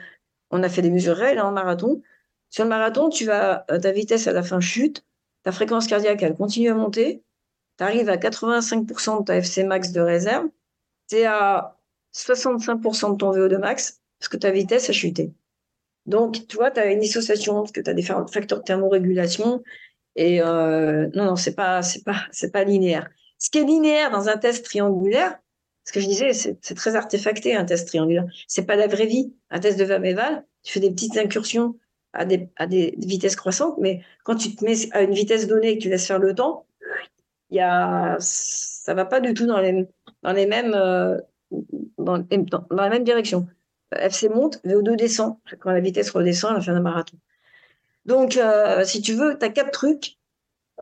[0.52, 2.02] on a fait des mesures réelles en marathon.
[2.50, 5.04] Sur le marathon, tu vas, ta vitesse à la fin chute,
[5.42, 7.24] ta fréquence cardiaque, elle continue à monter,
[7.78, 10.46] tu arrives à 85% de ta FC max de réserve,
[11.10, 11.78] tu es à
[12.14, 15.34] 65% de ton VO2 max, parce que ta vitesse a chuté.
[16.06, 19.64] Donc, tu vois, tu as une dissociation, parce que tu as des facteurs de thermorégulation,
[20.16, 23.10] et euh, non, non, c'est pas, c'est pas, c'est pas linéaire.
[23.40, 25.40] Ce qui est linéaire dans un test triangulaire,
[25.86, 28.26] ce que je disais, c'est très artefacté un test triangulaire.
[28.48, 29.34] C'est pas la vraie vie.
[29.50, 31.78] Un test de Van Eval, tu fais des petites incursions
[32.14, 35.72] à des, à des vitesses croissantes, mais quand tu te mets à une vitesse donnée
[35.72, 36.66] et que tu laisses faire le temps,
[37.50, 39.88] il y a, ça va pas du tout dans les,
[40.22, 41.20] dans les mêmes, euh,
[41.98, 43.48] dans, dans, la même direction.
[43.92, 47.18] FC monte, VO2 descend quand la vitesse redescend à la fin d'un marathon.
[48.06, 50.18] Donc, euh, si tu veux, tu as quatre trucs.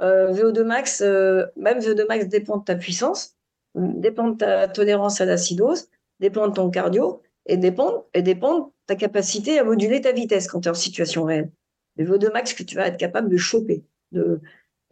[0.01, 3.35] Euh, VO2 max, même VO2 max dépend de ta puissance
[3.75, 8.65] dépend de ta tolérance à l'acidose, dépend de ton cardio et dépend, et dépend de
[8.87, 11.51] ta capacité à moduler ta vitesse quand tu es en situation réelle.
[11.97, 14.41] Le VO2 max que tu vas être capable de choper, de,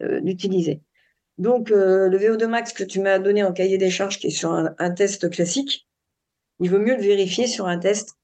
[0.02, 0.82] euh, d'utiliser.
[1.38, 4.30] Donc, euh, le VO2 max que tu m'as donné en cahier des charges, qui est
[4.30, 5.88] sur un, test classique,
[6.58, 8.18] il vaut mieux le vérifier sur un test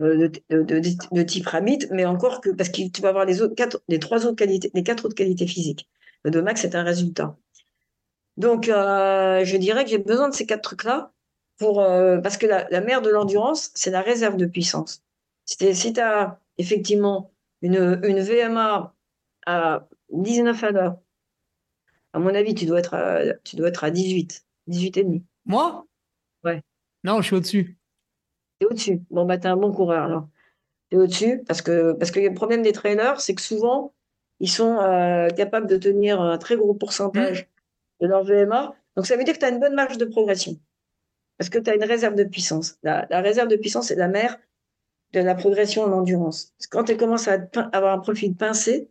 [0.00, 3.82] euh, de, type RAMIT, mais encore que parce que tu vas avoir les autres quatre,
[3.88, 5.90] les trois autres qualités, les quatre autres qualités physiques.
[6.24, 7.36] Le VO2 max c'est un résultat.
[8.36, 11.12] Donc, euh, je dirais que j'ai besoin de ces quatre trucs-là
[11.58, 15.02] pour euh, parce que la, mère de l'endurance, c'est la réserve de puissance.
[15.44, 18.94] Si tu as effectivement une, une VMA
[19.46, 20.98] à 19 à l'heure,
[22.12, 25.24] à mon avis, tu dois être à, tu dois être à 18, 18 et demi.
[25.44, 25.86] Moi?
[26.44, 26.62] Ouais.
[27.04, 27.78] Non, je suis au-dessus.
[28.58, 29.02] Tu es au-dessus.
[29.10, 30.28] Bon, bah, tu es un bon coureur alors.
[30.90, 33.92] Tu es au-dessus parce que, parce que le problème des trailers, c'est que souvent,
[34.40, 37.48] ils sont euh, capables de tenir un très gros pourcentage
[38.00, 38.74] de leur VMA.
[38.96, 40.56] Donc, ça veut dire que tu as une bonne marge de progression.
[41.38, 42.78] Parce que tu as une réserve de puissance.
[42.82, 44.36] La, réserve de puissance, c'est la mère
[45.12, 46.52] de la progression en endurance.
[46.70, 47.38] Quand tu commences à
[47.72, 48.88] avoir un profil pincé,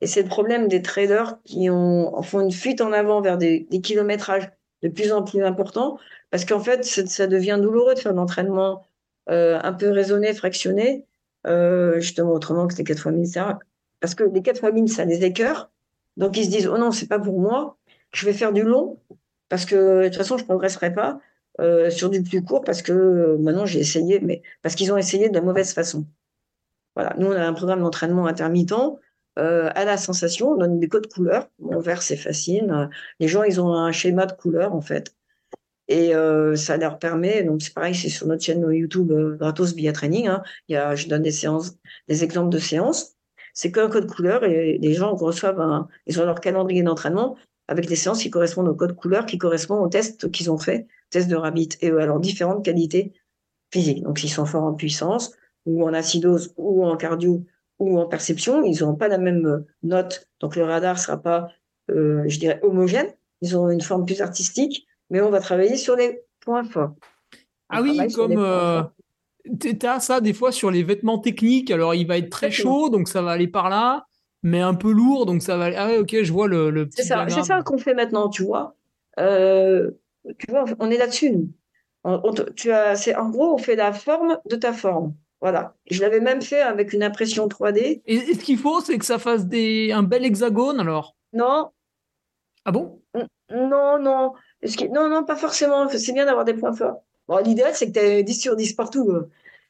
[0.00, 3.66] et c'est le problème des traders qui ont, font une fuite en avant vers des,
[3.82, 4.50] kilométrages
[4.82, 5.98] de plus en plus importants,
[6.30, 8.84] parce qu'en fait, ça devient douloureux de faire l'entraînement
[9.30, 11.06] euh, un peu raisonné, fractionné,
[11.46, 13.26] euh, justement autrement que les 4 fois 1000,
[14.00, 15.70] parce que les 4 fois 1000, ça les écœure.
[16.18, 17.78] Donc ils se disent, oh non, c'est pas pour moi
[18.14, 18.98] je vais faire du long
[19.48, 21.20] parce que de toute façon, je progresserai pas
[21.60, 24.96] euh, sur du plus court parce que euh, maintenant j'ai essayé, mais parce qu'ils ont
[24.96, 26.06] essayé de la mauvaise façon.
[26.96, 28.74] Voilà, nous on a un programme d'entraînement intermittent
[29.38, 31.48] euh, à la sensation, on donne des codes couleurs.
[31.60, 32.88] Mon vert c'est facile.
[33.20, 35.14] Les gens ils ont un schéma de couleurs en fait.
[35.86, 36.12] Et
[36.56, 40.28] ça leur permet, donc c'est pareil, c'est sur notre chaîne YouTube Gratos Bia Training.
[40.28, 40.42] Hein.
[40.68, 41.76] Y a, je donne des séances,
[42.08, 43.16] des exemples de séances.
[43.52, 47.36] C'est qu'un code couleur et les gens reçoivent un, ils ont leur calendrier d'entraînement
[47.68, 50.86] avec des séances qui correspondent au code couleur, qui correspondent aux tests qu'ils ont fait,
[51.10, 53.12] tests de Rabbit, et à leurs différentes qualités
[53.72, 54.02] physiques.
[54.02, 55.32] Donc, s'ils sont forts en puissance,
[55.66, 57.44] ou en acidose, ou en cardio,
[57.78, 60.28] ou en perception, ils n'auront pas la même euh, note.
[60.40, 61.48] Donc, le radar sera pas,
[61.90, 63.08] euh, je dirais, homogène.
[63.40, 66.94] Ils auront une forme plus artistique, mais on va travailler sur les points forts.
[67.70, 68.82] ah oui, comme euh,
[69.58, 71.70] tu as ça des fois sur les vêtements techniques.
[71.70, 74.06] Alors, il va être très chaud, donc ça va aller par là
[74.44, 75.70] mais un peu lourd, donc ça va.
[75.76, 76.70] Ah ouais, ok, je vois le.
[76.70, 78.76] le c'est ça, c'est ça qu'on fait maintenant, tu vois.
[79.18, 79.90] Euh,
[80.38, 81.50] tu vois, on est là-dessus, nous.
[82.54, 85.14] tu as, c'est en gros, on fait la forme de ta forme.
[85.40, 85.74] Voilà.
[85.90, 88.02] Je l'avais même fait avec une impression 3D.
[88.06, 91.16] Et, ce qu'il faut, c'est que ça fasse des, un bel hexagone, alors?
[91.32, 91.70] Non.
[92.66, 93.02] Ah bon?
[93.50, 94.32] Non, non.
[94.90, 95.88] Non, non, pas forcément.
[95.88, 97.02] C'est bien d'avoir des points forts.
[97.28, 99.10] Bon, l'idéal, c'est que tu aies 10 sur 10 partout.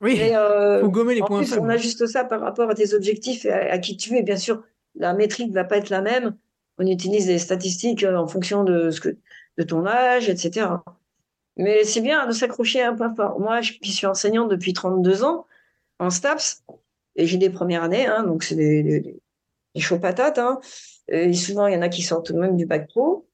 [0.01, 2.95] Oui, euh, faut gommer les en points plus, On ajuste ça par rapport à tes
[2.95, 4.23] objectifs et à, qui tu es.
[4.23, 4.63] Bien sûr,
[4.95, 6.37] la métrique ne va pas être la même.
[6.79, 9.17] On utilise des statistiques euh, en fonction de, ce que,
[9.59, 10.67] de ton âge, etc.
[11.57, 13.39] Mais c'est bien de s'accrocher à un point fort.
[13.39, 15.47] Moi, je suis enseignante depuis 32 ans
[16.01, 16.65] en STAPS
[17.17, 20.39] et j'ai des premières années, hein, donc c'est des, des, chauds patates.
[20.39, 20.59] Hein.
[21.07, 23.29] Et souvent, il y en a qui sortent même du bac pro.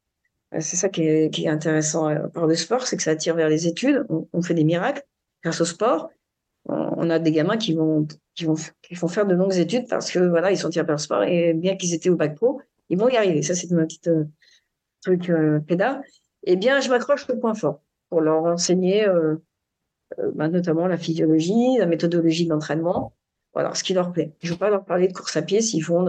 [0.59, 3.37] C'est ça qui est, qui est, intéressant euh, par le sport, c'est que ça attire
[3.37, 4.05] vers les études.
[4.09, 5.03] On, on fait des miracles
[5.43, 6.11] grâce au sport
[6.71, 10.11] on a des gamins qui vont, qui vont, qui vont faire de longues études parce
[10.11, 12.99] que voilà, ils sont tirés par sport et bien qu'ils étaient au bac pro, ils
[12.99, 13.43] vont y arriver.
[13.43, 14.25] Ça, c'est un petit euh,
[15.01, 16.03] truc euh, pédale.
[16.45, 19.37] Eh bien, je m'accroche au point fort pour leur enseigner euh,
[20.18, 23.14] euh, bah, notamment la physiologie, la méthodologie d'entraînement,
[23.55, 24.33] voilà, ce qui leur plaît.
[24.41, 26.07] Je ne veux pas leur parler de course à pied s'ils font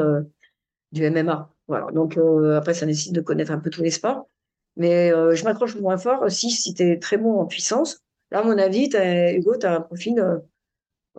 [0.91, 1.49] du MMA.
[1.67, 1.87] Voilà.
[1.91, 2.19] Donc
[2.55, 4.29] après, ça nécessite de connaître un peu tous les sports.
[4.77, 8.03] Mais je m'accroche au point fort aussi si tu es très bon en puissance.
[8.29, 8.89] Là, à mon avis,
[9.35, 10.23] Hugo, tu as un profil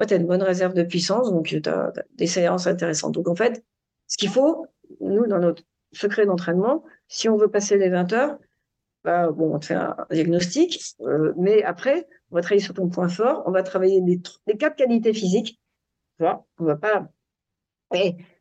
[0.01, 3.12] tu as une bonne réserve de puissance, donc tu as, des séances intéressantes.
[3.12, 3.64] Donc en fait,
[4.07, 4.66] ce qu'il faut,
[5.01, 5.62] nous, dans notre
[5.93, 8.38] secret d'entraînement, si on veut passer les 20 heures,
[9.05, 12.88] bah, bon, on te fait un diagnostic, euh, mais après, on va travailler sur ton
[12.88, 15.61] point fort, on va travailler les, quatre qualités physiques.
[16.20, 17.09] On va pas,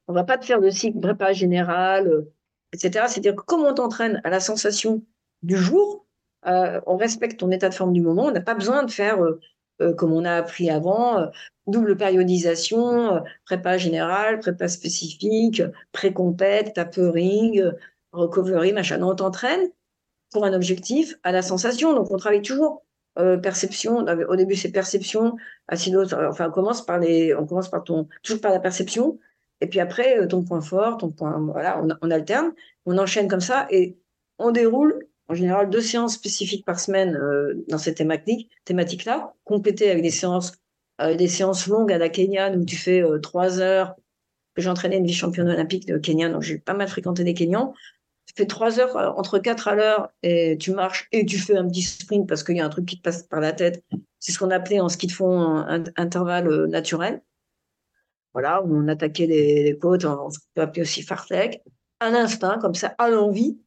[0.08, 2.32] on va pas te faire de cycle prépa général, euh,
[2.74, 3.06] etc.
[3.08, 5.04] C'est-à-dire que comme on t'entraîne à la sensation
[5.42, 6.06] du jour,
[6.48, 8.26] euh, on respecte ton état de forme du moment.
[8.26, 9.40] On n'a pas besoin de faire euh, euh,
[9.98, 11.28] comme on a appris avant, euh,
[11.68, 15.62] double périodisation, euh, prépa générale, prépa spécifique,
[15.92, 17.64] pré-compète, tapering,
[18.12, 19.02] recovery, machin.
[19.02, 19.70] On t'entraîne
[20.32, 21.94] pour un objectif à la sensation.
[21.94, 22.84] Donc, on travaille toujours
[23.44, 24.06] perception.
[24.30, 25.36] Au début, c'est perception.
[25.70, 29.20] enfin, on commence par les, on commence par ton, toujours par la perception.
[29.60, 32.54] Et puis après, ton point fort, ton point, voilà, on alterne,
[32.86, 33.98] on enchaîne comme ça et
[34.40, 39.90] on déroule en général deux séances spécifiques par semaine euh, dans cette thématique, thématique-là, complétées
[39.90, 40.52] avec des séances,
[41.00, 43.96] euh, des séances longues à la Kenya où tu fais euh, trois heures.
[44.58, 47.74] J'ai entraîné une vice-championne olympique de Kenya, donc j'ai pas mal fréquenté des Kenyans.
[48.26, 51.66] Tu fais trois heures entre quatre à l'heure et tu marches et tu fais un
[51.66, 53.86] petit sprint parce qu'il y a un truc qui te passe par la tête.
[54.20, 57.22] C'est ce qu'on appelait en ski de fond un, intervalle naturel.
[58.34, 61.62] Voilà, où on attaquait les, côtes, on peut appeler aussi fartlek.
[62.02, 63.58] Un instinct, comme ça, à l'envie,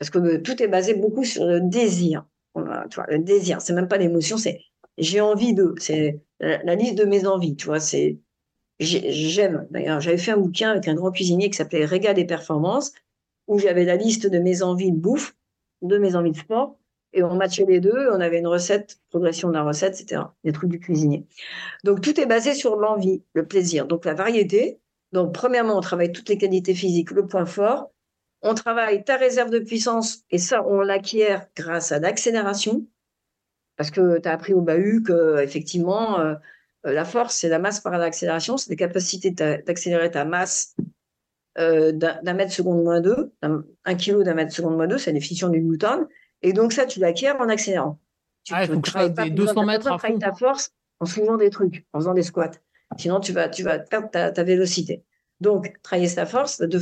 [0.00, 2.24] parce que tout est basé beaucoup sur le désir.
[2.56, 4.60] Le désir, c'est même pas l'émotion, c'est
[4.96, 5.74] j'ai envie de.
[5.78, 7.80] C'est la, liste de mes envies, tu vois.
[7.80, 8.18] C'est
[8.80, 9.68] j'aime.
[9.70, 12.92] D'ailleurs, j'avais fait un bouquin avec un grand cuisinier qui s'appelait Régal des performances,
[13.46, 15.36] où j'avais la liste de mes envies de bouffe,
[15.82, 16.78] de mes envies de sport,
[17.12, 18.08] et on matchait les deux.
[18.10, 20.22] On avait une recette, progression de la recette, etc.
[20.44, 21.26] Des trucs du cuisinier.
[21.84, 23.86] Donc tout est basé sur l'envie, le plaisir.
[23.86, 24.80] Donc la variété.
[25.12, 27.90] Donc premièrement, on travaille toutes les qualités physiques, le point fort
[28.42, 32.86] on travaille ta réserve de puissance et ça, on l'acquiert grâce à l'accélération
[33.76, 36.34] parce que tu as appris au bahut que effectivement euh,
[36.84, 40.74] la force, c'est la masse par l'accélération, c'est la capacité d'accélérer ta masse
[41.58, 45.18] euh, d'un mètre seconde moins deux, un kilo d'un mètre seconde moins deux, c'est la
[45.18, 46.06] définition du Newton.
[46.42, 47.98] Et donc ça, tu l'acquiers en accélérant.
[48.44, 50.18] Tu, ah, il faut que je fasse des 200 mètres à fond.
[50.18, 52.52] ta force en soulevant des trucs, en faisant des squats.
[52.96, 55.04] Sinon, tu vas, tu vas perdre ta, ta vélocité.
[55.40, 56.80] Donc, travailler sa force de deux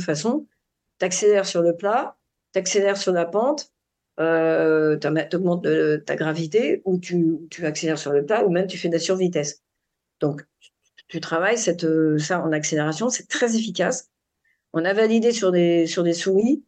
[0.99, 2.17] façons tu accélères sur le plat,
[2.53, 3.71] tu accélères sur la pente,
[4.19, 5.67] euh, tu augmentes
[6.05, 9.63] ta gravité, ou tu, accélères sur le plat, ou même tu fais de la survitesse.
[10.19, 10.45] Donc,
[11.07, 11.87] tu, travailles cette,
[12.19, 14.09] ça en accélération, c'est très efficace.
[14.73, 16.63] On a validé sur des, sur des souris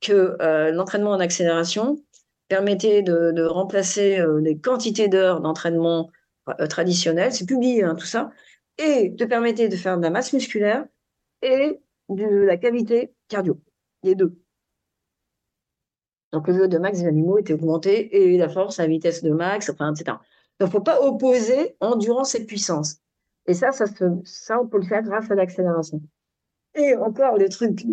[0.00, 2.02] que euh, l'entraînement en accélération
[2.48, 6.10] permettait de, remplacer euh, les quantités d'heures d'entraînement
[6.48, 8.30] euh, traditionnelles, c'est publié hein, tout ça,
[8.78, 10.84] et te permettait de faire de la masse musculaire
[11.42, 13.60] et de la cavité cardio
[14.02, 14.36] les deux.
[16.32, 19.30] Donc le VO de max des animaux était augmenté et la force à vitesse de
[19.30, 20.16] max, enfin, etc.
[20.58, 22.98] Donc il ne faut pas opposer endurance et puissance.
[23.46, 23.86] Et ça, ça,
[24.24, 26.00] ça, on peut le faire grâce à l'accélération.
[26.74, 27.84] Et encore, le truc,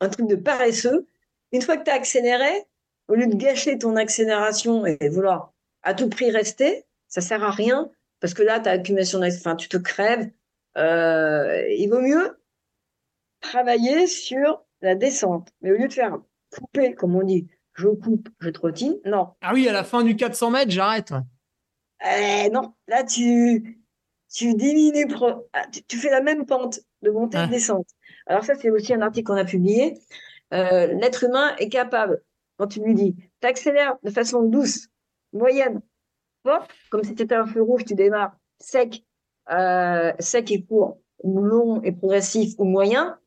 [0.00, 1.06] un truc de paresseux,
[1.52, 2.66] une fois que tu as accéléré,
[3.08, 7.50] au lieu de gâcher ton accélération et vouloir à tout prix rester, ça sert à
[7.50, 10.30] rien parce que là, tu as accumulation, enfin, tu te crèves.
[10.76, 12.38] Euh, il vaut mieux
[13.40, 15.48] travailler sur la descente.
[15.60, 16.18] Mais au lieu de faire
[16.56, 19.30] couper, comme on dit, je coupe, je trottine, non.
[19.40, 21.12] Ah oui, à la fin du 400 mètres, j'arrête.
[22.04, 23.80] Eh, non, là, tu,
[24.32, 25.06] tu diminues,
[25.52, 27.88] ah, tu, fais la même pente de montée et de descente.
[28.26, 29.98] Alors ça, c'est aussi un article qu'on a publié.
[30.52, 32.22] Euh, l'être humain est capable,
[32.58, 34.88] quand tu lui dis, tu accélères de façon douce,
[35.32, 35.82] moyenne,
[36.90, 39.04] comme si c'était un feu rouge, tu démarres sec,
[39.50, 43.18] euh, sec et court, ou long et progressif ou moyen,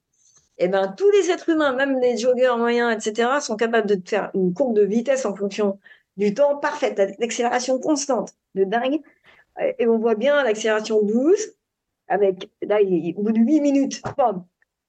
[0.58, 4.32] eh ben, tous les êtres humains, même les joggeurs moyens, etc., sont capables de faire
[4.34, 5.80] une courbe de vitesse en fonction
[6.18, 9.02] du temps parfaite, l'accélération constante, de dingue.
[9.80, 11.50] Et on voit bien l'accélération douce,
[12.08, 14.02] avec, là, au bout de 8 minutes,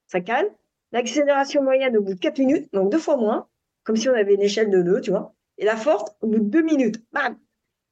[0.07, 0.51] ça calme.
[0.93, 3.49] L'accélération moyenne au bout de 4 minutes, donc deux fois moins,
[3.85, 5.35] comme si on avait une échelle de 2, tu vois.
[5.59, 7.39] Et la forte, au bout de 2 minutes, bam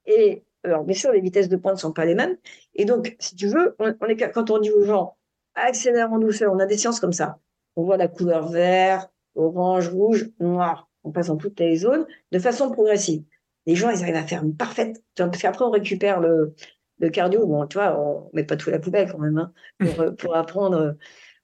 [0.05, 2.37] Et alors, bien sûr, les vitesses de pointe ne sont pas les mêmes.
[2.73, 5.17] Et donc, si tu veux, on, est, quand on dit aux gens,
[5.53, 7.39] accélère en douceur, on a des sciences comme ça.
[7.77, 10.89] On voit la couleur vert, orange, rouge, noir.
[11.03, 13.23] On passe dans toutes les zones de façon progressive.
[13.65, 15.01] Les gens, ils arrivent à faire une parfaite.
[15.15, 16.55] Parce qu'après, on récupère le,
[16.99, 17.45] le cardio.
[17.45, 19.37] Bon, tu vois, on met pas tout à la poubelle quand même.
[19.37, 20.95] Hein, pour, pour apprendre,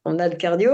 [0.05, 0.71] on a le cardio.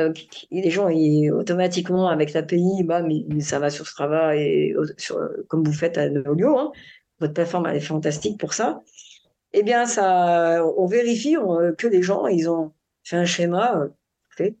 [0.00, 0.12] Euh,
[0.50, 5.62] les gens, ils, automatiquement, avec l'API, bah, mais, ça va sur Strava et sur, comme
[5.62, 6.58] vous faites à Neolio.
[6.58, 6.72] Hein.
[7.20, 8.82] Votre plateforme, elle est fantastique pour ça.
[9.52, 11.36] Eh bien, ça, on vérifie
[11.76, 12.72] que les gens, ils ont
[13.04, 13.88] fait un schéma euh,
[14.30, 14.56] fait.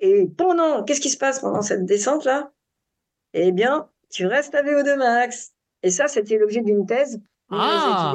[0.00, 2.52] Et pendant, qu'est-ce qui se passe pendant cette descente-là?
[3.34, 5.52] Eh bien, tu restes à VO2 max.
[5.82, 7.20] Et ça, c'était l'objet d'une thèse
[7.50, 8.14] ah.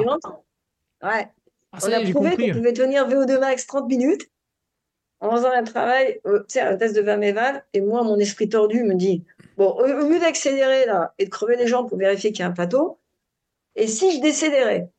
[1.02, 1.28] Ouais.
[1.72, 4.30] Ah, on a prouvé qu'on pouvait tenir VO2 max 30 minutes
[5.20, 8.48] en faisant un travail, euh, tu sais, un test de Vermeval, et moi, mon esprit
[8.48, 9.24] tordu me dit,
[9.56, 12.48] bon, au, lieu d'accélérer là et de crever les jambes pour vérifier qu'il y a
[12.48, 12.98] un plateau,
[13.74, 14.90] et si je décélérais?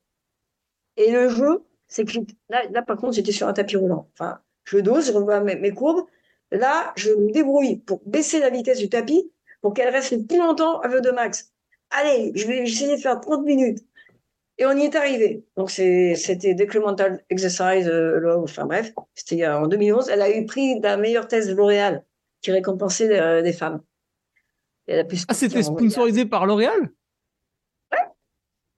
[0.98, 2.18] Et le jeu, c'est que
[2.50, 4.10] là, là, par contre, j'étais sur un tapis roulant.
[4.14, 6.06] Enfin, je dose, je revois mes, courbes.
[6.56, 9.30] Là, je me débrouille pour baisser la vitesse du tapis
[9.62, 11.52] pour qu'elle reste le plus longtemps à VO2 max.
[11.90, 13.80] Allez, je vais essayer de faire 30 minutes.
[14.58, 15.44] Et on y est arrivé.
[15.58, 20.08] Donc, c'était Decremental Exercise euh, enfin bref, c'était en 2011.
[20.10, 22.06] Elle a eu prix la meilleure thèse de L'Oréal
[22.42, 23.82] qui récompensait euh, des femmes.
[24.88, 26.90] ah, c'était sponsorisé par L'Oréal?
[27.92, 27.98] Ouais.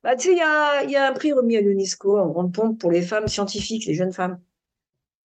[0.03, 2.53] Bah, tu sais, il y a, y a, un prix remis à l'UNESCO en grande
[2.53, 4.39] pompe pour les femmes scientifiques, les jeunes femmes,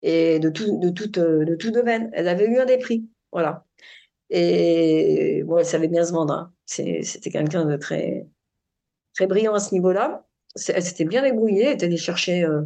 [0.02, 2.10] et de tout, de tout, euh, de tout domaine.
[2.14, 3.08] Elle avait eu un des prix.
[3.32, 3.66] Voilà.
[4.30, 6.34] Et bon, elle savait bien se vendre.
[6.34, 6.54] Hein.
[6.66, 8.28] C'était quelqu'un de très,
[9.14, 10.26] très brillant à ce niveau-là
[10.68, 12.62] elle s'était bien débrouillée, elle était allée chercher euh,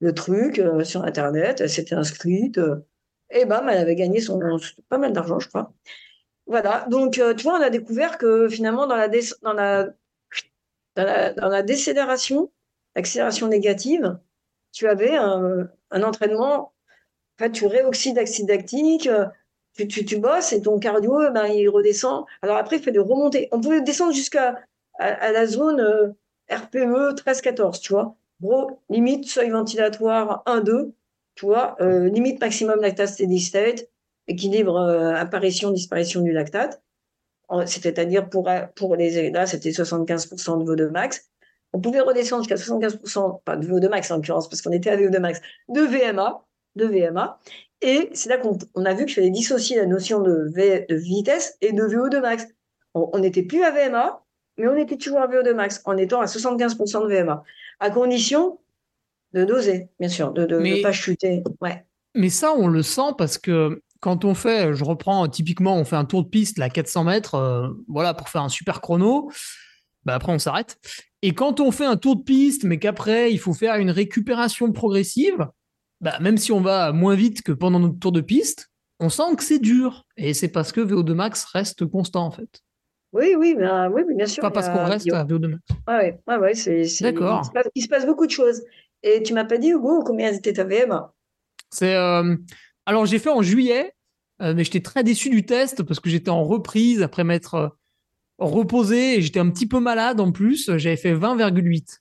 [0.00, 2.60] le truc euh, sur Internet, elle s'était inscrite,
[3.30, 4.40] et bam, elle avait gagné son,
[4.88, 5.72] pas mal d'argent, je crois.
[6.46, 9.08] Voilà, donc tu vois, on a découvert que finalement, dans la,
[9.42, 9.88] dans la,
[10.96, 12.50] dans la, décélération,
[12.96, 14.18] l'accélération négative,
[14.72, 16.77] tu avais un, entraînement, en
[17.38, 19.08] fait, tu réoxydes acide lactique,
[19.86, 22.24] tu, tu, bosses et ton cardio, ben, il redescend.
[22.42, 23.48] Alors après, il fait des remontées.
[23.52, 24.58] On pouvait descendre jusqu'à
[24.98, 26.14] à, la zone
[26.50, 28.16] RPE 13-14, tu vois.
[28.40, 30.92] Gros, limite seuil ventilatoire 1-2,
[31.34, 31.76] tu vois.
[31.80, 33.88] Euh, limite maximum lactate steady state,
[34.26, 36.82] équilibre euh, apparition, disparition du lactate.
[37.64, 41.30] C'est-à-dire pour, pour les, là, c'était 75% de VO2 max.
[41.72, 44.96] On pouvait redescendre jusqu'à 75%, pas de VO2 max en l'occurrence, parce qu'on était à
[44.98, 46.44] VO2 max, de VMA,
[46.76, 47.38] de VMA.
[47.80, 50.50] Et c'est là qu'on a vu qu'il fallait dissocier la notion de,
[50.88, 52.46] de vitesse et de VO2 max.
[52.94, 54.24] On n'était plus à VMA,
[54.56, 57.44] mais on était toujours à VO2 max en étant à 75% de VMA,
[57.80, 58.58] à condition
[59.32, 61.42] de doser, bien sûr, de ne pas chuter.
[61.60, 61.84] Ouais.
[62.14, 65.96] Mais ça, on le sent parce que quand on fait, je reprends typiquement, on fait
[65.96, 69.30] un tour de piste, là, 400 mètres, euh, voilà, pour faire un super chrono,
[70.04, 70.78] bah après on s'arrête.
[71.22, 74.72] Et quand on fait un tour de piste, mais qu'après il faut faire une récupération
[74.72, 75.46] progressive,
[76.00, 78.70] bah, même si on va moins vite que pendant notre tour de piste,
[79.00, 80.04] on sent que c'est dur.
[80.16, 82.62] Et c'est parce que VO2 max reste constant en fait.
[83.12, 84.42] Oui, oui, ben, oui, bien sûr.
[84.42, 85.62] Pas parce qu'on reste à VO2 max.
[85.88, 87.50] Oui, ouais, ouais, c'est, D'accord.
[87.74, 88.62] Il, se passe beaucoup de choses.
[89.02, 91.02] Et tu m'as pas dit, Hugo, combien était ta VM
[91.70, 91.94] C'est.
[91.94, 92.36] Euh,
[92.86, 93.92] alors, j'ai fait en juillet,
[94.42, 97.68] euh, mais j'étais très déçu du test parce que j'étais en reprise après m'être euh,
[98.38, 100.70] reposé et j'étais un petit peu malade en plus.
[100.76, 102.00] J'avais fait 20,8.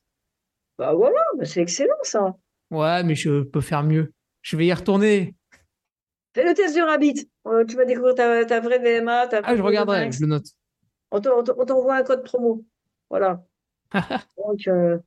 [0.77, 2.35] Bah voilà, bah c'est excellent ça.
[2.71, 4.13] Ouais, mais je peux faire mieux.
[4.41, 5.35] Je vais y retourner.
[6.33, 7.29] Fais le test du Rabbit.
[7.67, 9.29] tu vas découvrir ta, ta vraie VMA.
[9.43, 10.47] ah, je regarderai, je le note
[11.11, 12.65] on t'envoie un code promo.
[13.09, 13.43] Voilà.
[13.93, 14.97] Donc, euh,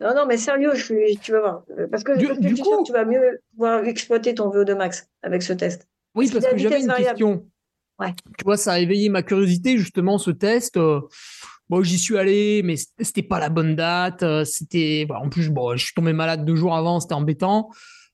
[0.00, 1.64] non, non, mais sérieux, je suis, tu vas voir.
[1.90, 5.86] Parce que, du, coup, tu vas mieux pouvoir exploiter ton VO2 max avec ce test.
[6.14, 7.46] Oui, parce, que j'avais une question.
[7.98, 8.12] Ouais.
[8.38, 10.76] Tu vois, ça a éveillé ma curiosité, justement, ce test.
[10.76, 11.00] Euh,
[11.72, 14.22] bon, j'y suis allé, mais c'était pas la bonne date.
[14.22, 17.70] Euh, c'était, en plus, bon, je suis tombé malade deux jours avant, c'était embêtant.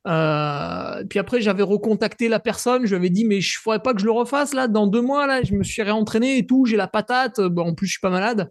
[0.07, 3.83] Euh, puis après, j'avais recontacté la personne, je lui avais dit, mais je ne faudrait
[3.83, 6.47] pas que je le refasse là, dans deux mois, là, je me suis réentraîné et
[6.47, 8.49] tout, j'ai la patate, bon, en plus, je suis pas malade.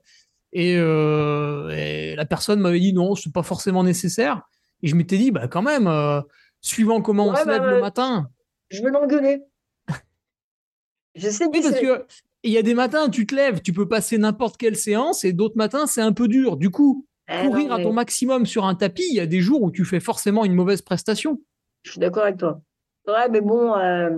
[0.51, 4.41] Et, euh, la personne m'avait dit, non, c'est pas forcément nécessaire.
[4.83, 6.19] Et je m'étais dit, bah quand même, euh,
[6.59, 8.29] suivant comment on se lève bah, le matin.
[8.69, 9.41] Je vais l'engueuler.
[11.15, 12.05] je sais oui, parce que
[12.43, 15.33] il y a des matins, tu te lèves, tu peux passer n'importe quelle séance, et
[15.33, 16.57] d'autres matins, c'est un peu dur.
[16.57, 19.61] Du coup, eh courir à ton maximum sur un tapis, il y a des jours
[19.61, 21.41] où tu fais forcément une mauvaise prestation.
[21.83, 22.61] Je suis d'accord avec toi.
[23.07, 24.17] Ouais, mais bon, euh,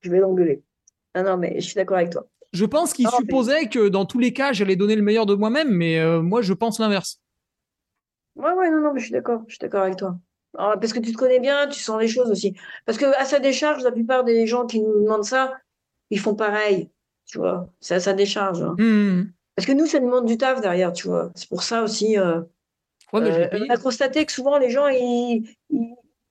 [0.00, 0.62] Je vais l'engueuler.
[1.14, 2.26] Non, non, mais je suis d'accord avec toi.
[2.52, 5.70] Je pense qu'il supposait que dans tous les cas, j'allais donner le meilleur de moi-même,
[5.70, 7.20] mais euh, moi, je pense l'inverse.
[8.36, 9.42] Ouais, ouais, non, non, mais je suis d'accord.
[9.46, 10.18] Je suis d'accord avec toi.
[10.58, 12.54] Ah, parce que tu te connais bien, tu sens les choses aussi.
[12.84, 15.54] Parce que à sa décharge, la plupart des gens qui nous demandent ça,
[16.10, 16.90] ils font pareil.
[17.26, 18.62] Tu vois, à sa décharge.
[18.62, 18.74] Hein.
[18.78, 19.32] Mmh.
[19.56, 21.30] Parce que nous, ça demande du taf derrière, tu vois.
[21.34, 22.18] C'est pour ça aussi.
[22.18, 22.40] Euh,
[23.14, 25.44] euh, on a constaté que souvent, les gens, ils,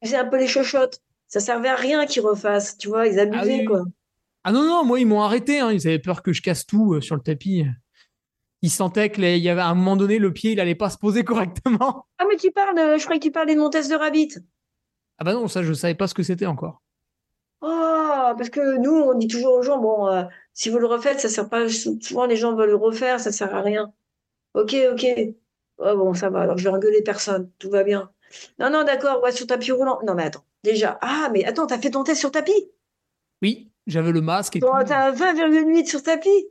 [0.03, 1.01] faisaient un peu les chochottes.
[1.27, 3.84] Ça servait à rien qu'ils refassent, tu vois, ils ah abusaient, quoi.
[4.43, 5.59] Ah non, non, moi, ils m'ont arrêté.
[5.59, 5.72] Hein.
[5.72, 7.65] Ils avaient peur que je casse tout euh, sur le tapis.
[8.63, 10.97] Ils sentaient qu'il y avait à un moment donné, le pied, il allait pas se
[10.97, 12.07] poser correctement.
[12.18, 14.34] Ah, mais tu parles, je croyais que tu parlais de mon test de rabbit.
[15.19, 16.81] Ah bah non, ça, je savais pas ce que c'était encore.
[17.61, 21.19] Oh, parce que nous, on dit toujours aux gens, bon, euh, si vous le refaites,
[21.19, 21.67] ça sert pas.
[21.69, 23.93] Souvent, les gens veulent le refaire, ça sert à rien.
[24.53, 25.05] Ok, ok.
[25.77, 26.41] Oh, bon, ça va.
[26.41, 27.49] Alors, je vais engueuler personne.
[27.57, 28.11] Tout va bien.
[28.59, 29.21] Non, non, d'accord.
[29.23, 29.99] Ouais, sur tapis roulant.
[30.05, 30.45] Non, mais attends.
[30.63, 30.99] Déjà.
[31.01, 32.69] Ah, mais attends, t'as fait ton test sur tapis?
[33.41, 34.59] Oui, j'avais le masque et.
[34.59, 36.47] T'as 20,8 sur tapis?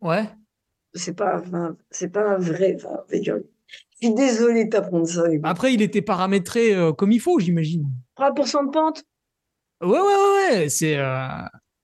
[0.00, 0.28] Ouais.
[0.92, 1.42] C'est pas,
[1.90, 3.42] c'est pas un vrai 20,8.
[4.00, 5.24] Je suis désolé de t'apprendre ça.
[5.44, 7.86] Après, il était paramétré euh, comme il faut, j'imagine.
[8.18, 9.04] 3% de pente?
[9.80, 10.68] Ouais, ouais, ouais, ouais.
[10.68, 10.98] C'est.
[10.98, 11.18] Euh,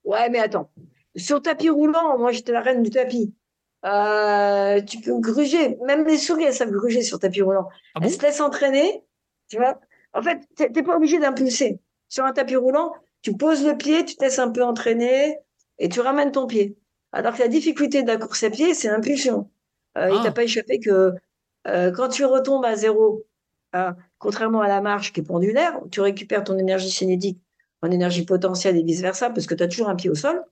[0.05, 0.71] ouais, mais attends.
[1.17, 3.35] Sur tapis roulant, moi, j'étais la reine du tapis.
[3.85, 5.77] Euh, tu peux gruger.
[5.87, 7.69] Même les souris, elles savent gruger sur tapis roulant.
[7.95, 9.03] Ah elles se laissent entraîner.
[9.49, 9.81] Tu vois
[10.13, 11.81] En fait, t'es pas obligé d'impulser.
[12.09, 12.93] Sur un tapis roulant,
[13.23, 15.39] tu poses le pied, tu te laisses un peu entraîner
[15.79, 16.77] et tu ramènes ton pied.
[17.13, 19.51] Alors que la difficulté de la course à pied, c'est l'impulsion.
[19.99, 20.23] Euh, Il ah.
[20.25, 21.15] t'a pas échappé que
[21.67, 23.27] euh, quand tu retombes à zéro,
[23.73, 27.41] hein, contrairement à la marche qui est pendulaire, tu récupères ton énergie cinétique
[27.83, 30.45] en énergie potentielle et vice-versa, parce que tu as toujours un pied au sol.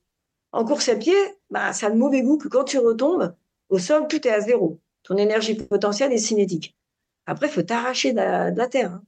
[0.52, 1.14] En course à pied,
[1.50, 3.34] bah, ça a le mauvais goût que quand tu retombes
[3.68, 4.80] au sol, tout est à zéro.
[5.02, 6.76] Ton énergie potentielle est cinétique.
[7.26, 8.92] Après, il faut t'arracher de, la, terre.
[8.92, 9.02] Hein.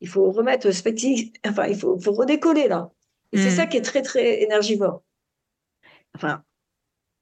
[0.00, 2.90] Il faut remettre enfin, il faut, faut redécoller là.
[3.32, 3.56] Et c'est mmh.
[3.56, 5.02] ça qui est très, très énergivore.
[6.14, 6.42] Enfin,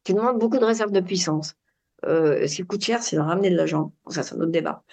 [0.04, 1.54] tu demandes beaucoup de réserves de puissance.
[2.04, 3.92] Euh, ce qui coûte cher, c'est de ramener de l'argent.
[4.08, 4.84] ça, c'est un autre débat.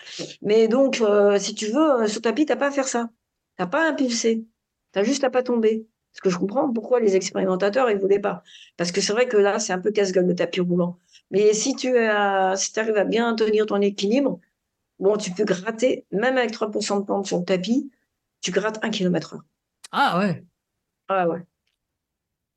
[0.42, 3.10] Mais donc, euh, si tu veux, sur tapis, tu n'as pas à faire ça.
[3.58, 4.46] Tu n'as pas à impulser.
[4.94, 5.86] Tu as juste à pas tomber.
[6.12, 8.44] Parce que je comprends pourquoi les expérimentateurs, ils voulaient pas.
[8.78, 10.98] Parce que c'est vrai que là, c'est un peu casse-gueule le tapis roulant.
[11.32, 14.40] Mais si tu as, si arrives à bien tenir ton équilibre,
[15.00, 17.90] bon, tu peux gratter, même avec 3% de pente sur le tapis,
[18.42, 19.44] tu grattes 1 km heure.
[19.92, 20.44] Ah ouais.
[21.08, 21.40] Ah ouais.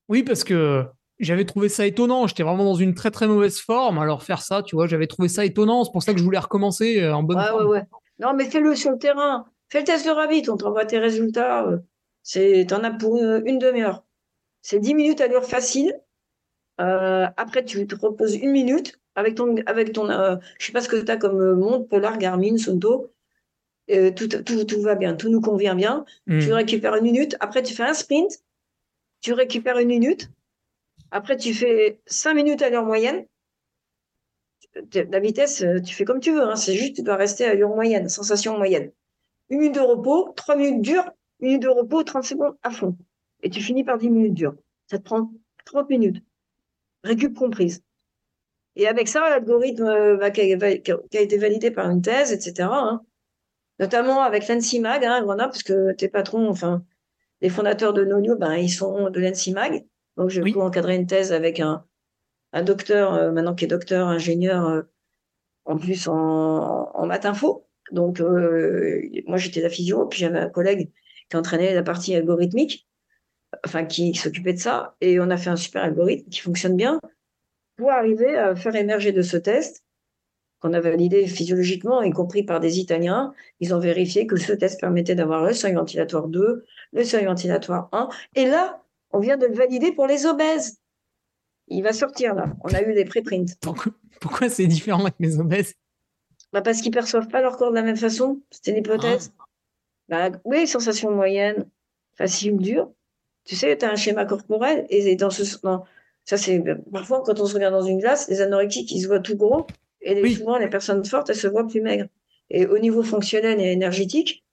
[0.08, 0.84] Oui, parce que
[1.20, 2.26] j'avais trouvé ça étonnant.
[2.26, 3.98] J'étais vraiment dans une très très mauvaise forme.
[3.98, 5.84] Alors faire ça, tu vois, j'avais trouvé ça étonnant.
[5.84, 7.66] C'est pour ça que je voulais recommencer euh, en bonne ouais, forme.
[7.66, 7.84] Ouais, ouais.
[8.18, 9.46] Non, mais fais-le sur le terrain.
[9.68, 11.66] Fais le test de Rabbit, on t'envoie tes résultats.
[12.24, 12.60] Euh.
[12.60, 14.04] C'est, t'en as pour une, demi-heure.
[14.62, 16.00] C'est 10 minutes à l'heure facile.
[16.80, 20.80] Euh, après, tu te reposes une minute avec ton, avec ton, euh, je sais pas
[20.80, 23.12] ce que tu as comme euh, montre, Polar, Garmin, Sunto.
[23.88, 26.04] tout, tout, tout, va bien, tout nous convient bien.
[26.26, 26.40] Hmm.
[26.40, 27.36] Tu récupères une minute.
[27.40, 28.42] Après, tu fais un sprint.
[29.20, 30.30] Tu récupères une minute.
[31.10, 33.26] Après, tu fais 5 minutes à l'heure moyenne.
[34.92, 36.42] La vitesse, tu fais comme tu veux.
[36.42, 36.56] Hein.
[36.56, 38.90] C'est juste, tu dois rester à l'heure moyenne, sensation moyenne.
[39.50, 41.12] Une minute de repos, 3 minutes dures,
[41.44, 42.96] minutes de repos, 30 secondes à fond.
[43.42, 44.54] Et tu finis par 10 minutes dures.
[44.90, 45.30] Ça te prend
[45.66, 46.24] 30 minutes.
[47.04, 47.82] Récup comprise.
[48.76, 53.02] Et avec ça, l'algorithme euh, qui, a été validé par une thèse, etc., hein,
[53.78, 56.84] notamment avec l'ENSIMAG, hein, Grenoble, parce que tes patrons, enfin,
[57.40, 59.86] les fondateurs de Nonio, ben, ils sont de l'ENSIMAG.
[60.16, 61.84] Donc, je vais encadrer une thèse avec un,
[62.52, 64.82] un docteur, euh, maintenant qui est docteur, ingénieur, euh,
[65.66, 67.66] en plus en, en maths info.
[67.92, 70.90] Donc, moi, j'étais la physio, puis j'avais un collègue
[71.34, 72.86] qui entraînait la partie algorithmique,
[73.66, 77.00] enfin qui s'occupait de ça, et on a fait un super algorithme qui fonctionne bien
[77.76, 79.82] pour arriver à faire émerger de ce test
[80.60, 83.34] qu'on a validé physiologiquement, y compris par des Italiens.
[83.58, 87.88] Ils ont vérifié que ce test permettait d'avoir le seuil ventilatoire 2, le seuil ventilatoire
[87.90, 88.80] 1, et là,
[89.10, 90.78] on vient de le valider pour les obèses.
[91.66, 92.54] Il va sortir là.
[92.62, 93.56] On a eu des préprints.
[94.20, 95.74] Pourquoi, c'est différent avec les obèses?
[96.52, 98.40] Bah Parce qu'ils perçoivent pas leur corps de la même façon.
[98.52, 99.32] C'était l'hypothèse.
[99.38, 99.43] Ah.
[100.08, 101.66] Bah, oui, sensation moyenne,
[102.16, 102.92] facile, dure.
[103.44, 105.44] Tu sais, tu as un schéma corporel et dans ce.
[105.44, 106.62] ça, c'est.
[106.92, 109.66] Parfois, quand on se regarde dans une glace, les anorexiques, ils se voient tout gros
[110.04, 112.06] et souvent, les personnes fortes, elles se voient plus maigres.
[112.50, 114.44] Et au niveau fonctionnel et énergétique,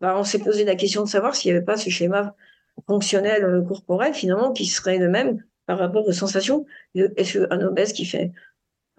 [0.00, 2.34] bah, on s'est posé la question de savoir s'il n'y avait pas ce schéma
[2.86, 6.66] fonctionnel euh, corporel, finalement, qui serait le même par rapport aux sensations.
[6.94, 8.32] Est-ce qu'un obèse qui fait.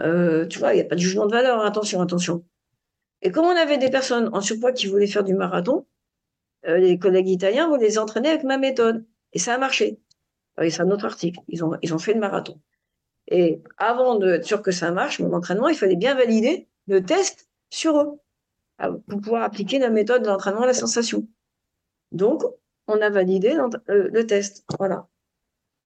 [0.01, 2.43] Euh, tu vois, il n'y a pas de jugement de valeur, attention, attention.
[3.21, 5.85] Et comme on avait des personnes en surpoids qui voulaient faire du marathon,
[6.67, 9.05] euh, les collègues italiens voulaient les entraîner avec ma méthode.
[9.33, 9.99] Et ça a marché.
[10.61, 11.39] Et c'est un autre article.
[11.47, 12.59] Ils ont, fait le marathon.
[13.27, 17.49] Et avant d'être sûr que ça marche, mon entraînement, il fallait bien valider le test
[17.69, 18.19] sur eux
[19.07, 21.27] pour pouvoir appliquer la méthode de l'entraînement à la sensation.
[22.11, 22.43] Donc,
[22.87, 23.57] on a validé
[23.89, 24.65] euh, le test.
[24.79, 25.07] Voilà.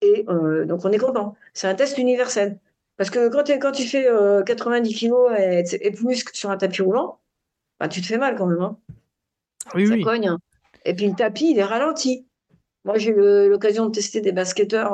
[0.02, 1.36] Et donc, on est content.
[1.54, 2.60] C'est un test universel.
[2.98, 4.08] Parce que quand, tu fais
[4.46, 7.21] 90 kilos et, plus sur un tapis roulant,
[7.82, 8.62] bah, tu te fais mal quand même.
[8.62, 8.78] Hein.
[9.76, 10.02] Oui, ça oui.
[10.04, 10.28] cogne.
[10.28, 10.40] Hein.
[10.86, 12.28] Et puis le tapis, il est ralenti.
[12.86, 14.92] Moi, j'ai eu l'occasion de tester des basketteurs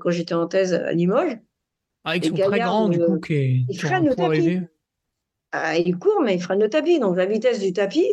[0.00, 1.38] quand j'étais en thèse à Limoges.
[2.04, 4.60] Ah, ils sont très grands, du coup, qui ils freinent le tapis.
[5.50, 7.00] Ah, ils courent, mais ils freinent le tapis.
[7.00, 8.06] Donc, la vitesse du tapis,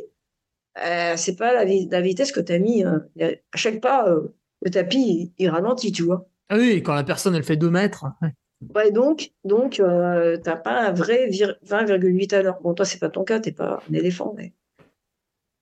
[0.83, 2.83] euh, c'est pas la, la, vitesse que tu as mis.
[2.83, 6.27] Euh, à chaque pas, euh, le tapis, il, ralentit, tu vois.
[6.49, 8.05] Ah oui, quand la personne, elle fait 2 mètres.
[8.21, 8.29] Ouais.
[8.91, 12.59] Donc, donc euh, t'as pas un vrai 20,8 à l'heure.
[12.61, 14.33] Bon, toi, c'est pas ton cas, t'es pas un éléphant.
[14.37, 14.53] Mais...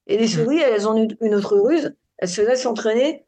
[0.08, 1.96] Et les souris, elles ont une, autre ruse.
[2.18, 3.26] Elles se laissent entraîner.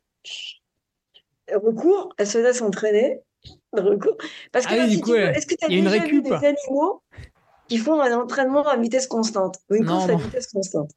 [1.54, 3.22] Recourent, elles se laissent entraîner.
[3.74, 4.18] Recours.
[4.52, 4.86] Parce que ah
[5.32, 7.02] est-ce que tu as déjà vu des animaux
[7.68, 9.58] qui font un entraînement à vitesse constante?
[9.70, 10.91] Une course à vitesse constante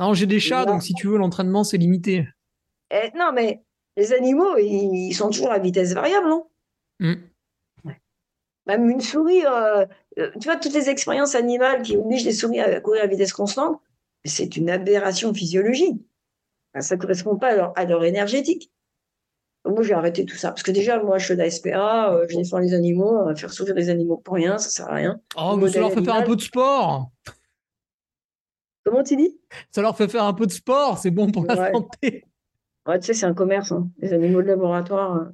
[0.00, 2.26] non, j'ai des chats, donc si tu veux, l'entraînement, c'est limité.
[2.90, 3.62] Eh, non, mais
[3.98, 6.46] les animaux, ils, sont toujours à vitesse variable, non?
[7.00, 7.14] Mm.
[8.70, 9.84] Même une souris, euh,
[10.18, 13.32] euh, tu vois, toutes les expériences animales qui obligent les souris à courir à vitesse
[13.32, 13.80] constante,
[14.24, 16.00] c'est une aberration physiologique.
[16.78, 18.70] ça ne correspond pas à leur, énergétique.
[19.64, 20.50] moi, j'ai arrêté tout ça.
[20.50, 23.52] Parce que déjà, moi, je suis de la SPA, euh, je défends les animaux, faire
[23.52, 25.20] souffrir les animaux pour rien, ça ne sert à rien.
[25.36, 27.10] Oh, mais ça leur fait faire un peu de sport
[28.84, 29.36] Comment tu dis?
[29.72, 32.24] Ça leur fait faire un peu de sport, c'est bon pour la santé.
[32.86, 33.90] Ouais, tu sais, c'est un commerce, hein.
[33.98, 35.12] les animaux de laboratoire.
[35.12, 35.32] Hein.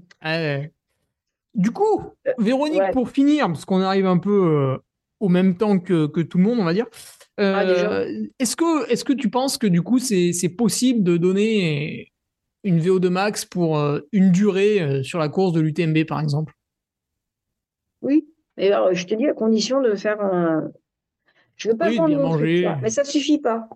[1.57, 4.77] Du coup, euh, Véronique, pour finir, parce qu'on arrive un peu euh,
[5.21, 6.87] au même temps que, que, tout le monde, on va dire.
[7.39, 12.13] Ah, euh, est-ce que, est que tu penses que du coup, c'est possible de donner
[12.63, 13.79] une VO2 max pour
[14.13, 16.53] une durée sur la course de l'UTMB, par exemple?
[18.03, 18.29] Oui.
[18.59, 20.71] Et alors, je te dis à condition de faire un,
[21.57, 22.71] je veux pas oui, bien manger.
[22.83, 23.69] mais ça suffit pas.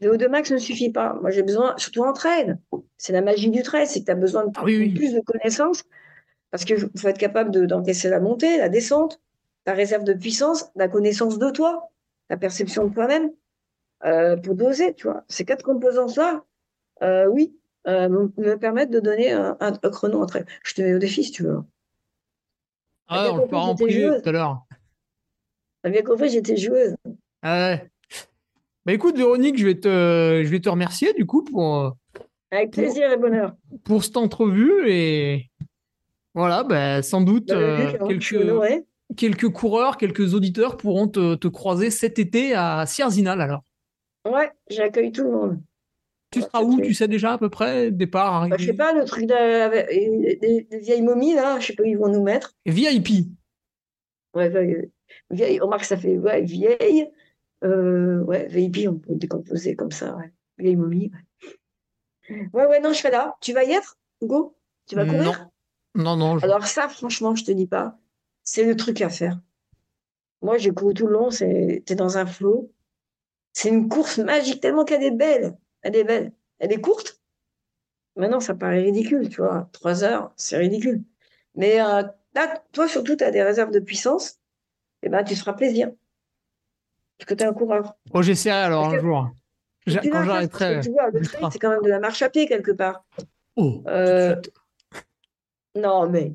[0.00, 1.18] VO2 max ne suffit pas.
[1.20, 2.56] Moi, j'ai besoin, surtout en trail.
[2.96, 5.82] C'est la magie du trail, c'est que tu as besoin de ah plus de connaissances
[6.50, 9.20] parce qu'il faut être capable d'encaisser la montée, la descente,
[9.64, 11.90] ta réserve de puissance, la connaissance de toi,
[12.30, 13.30] la perception de toi-même
[14.04, 15.24] euh, pour doser, tu vois.
[15.28, 16.44] Ces quatre composantes-là,
[17.02, 17.54] euh, oui,
[17.86, 20.44] euh, me permettent de donner un, chrono en trail.
[20.64, 21.60] Je te mets au défi si tu veux.
[23.08, 24.62] Ah, on le fera en privé tout à l'heure.
[25.82, 26.94] T'as bien compris, j'étais joueuse.
[27.42, 27.90] Ah ouais.
[28.84, 31.94] Bah écoute, Véronique, je vais te, je vais te remercier du coup pour.
[32.50, 33.54] Avec plaisir et bonheur.
[33.84, 35.50] Pour cette entrevue et
[36.38, 38.84] voilà, bah, sans doute bah, euh, quelques,
[39.16, 43.64] quelques coureurs, quelques auditeurs pourront te, te croiser cet été à Sierzinal alors.
[44.24, 45.60] Ouais, j'accueille tout le monde.
[46.30, 49.04] Tu seras où Tu sais déjà à peu près départ bah, Je sais pas, le
[49.04, 52.54] truc des, vieilles momies là, je sais pas où ils vont nous mettre.
[52.66, 53.26] VIP.
[54.34, 54.90] Ouais, ouais
[55.30, 57.10] vieille, remarque, ça fait ouais, vieille.
[57.64, 60.32] Euh, ouais, VIP, on peut décomposer comme ça, ouais.
[60.58, 61.10] Vieille momie.
[62.30, 62.66] Ouais.
[62.66, 63.36] ouais, non, je fais là.
[63.40, 64.56] Tu vas y être, Hugo?
[64.86, 65.24] Tu vas courir?
[65.24, 65.50] Non,
[65.98, 66.38] non.
[66.38, 67.98] Alors, ça, franchement, je te dis pas,
[68.42, 69.38] c'est le truc à faire.
[70.42, 72.72] Moi, j'ai couru tout le long, c'est dans un flot.
[73.52, 75.56] C'est une course magique, tellement qu'elle est belle.
[75.82, 76.32] Elle est belle.
[76.58, 77.20] Elle est courte.
[78.16, 79.68] Maintenant, ça paraît ridicule, tu vois.
[79.72, 81.02] Trois heures, c'est ridicule.
[81.54, 82.02] Mais euh,
[82.34, 84.38] là, toi, surtout, tu as des réserves de puissance
[85.02, 85.90] eh ben, tu te feras plaisir.
[87.18, 87.94] Parce que tu es un coureur.
[88.12, 89.30] Oh, j'essaierai alors un jour.
[89.86, 90.80] Quand j'arrêterai.
[90.80, 93.04] Tu vois, le trail, c'est quand même de la marche à pied quelque part.
[93.56, 94.36] Oh, euh...
[95.78, 96.34] Non, mais.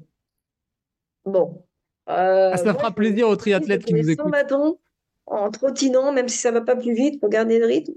[1.26, 1.66] Bon.
[2.10, 4.32] Euh, ah, ça fera plaisir aux triathlètes qui nous écoutent.
[4.32, 4.78] bâton,
[5.26, 7.94] en trottinant, même si ça ne va pas plus vite, pour garder le rythme.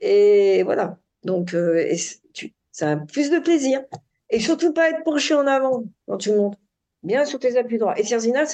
[0.00, 0.98] Et voilà.
[1.24, 1.92] Donc, euh,
[2.32, 3.84] tu, ça a plus de plaisir.
[4.30, 6.58] Et surtout pas être penché en avant quand tu montes
[7.02, 7.98] bien sur tes appuis droits.
[7.98, 8.46] Et Tierzinal,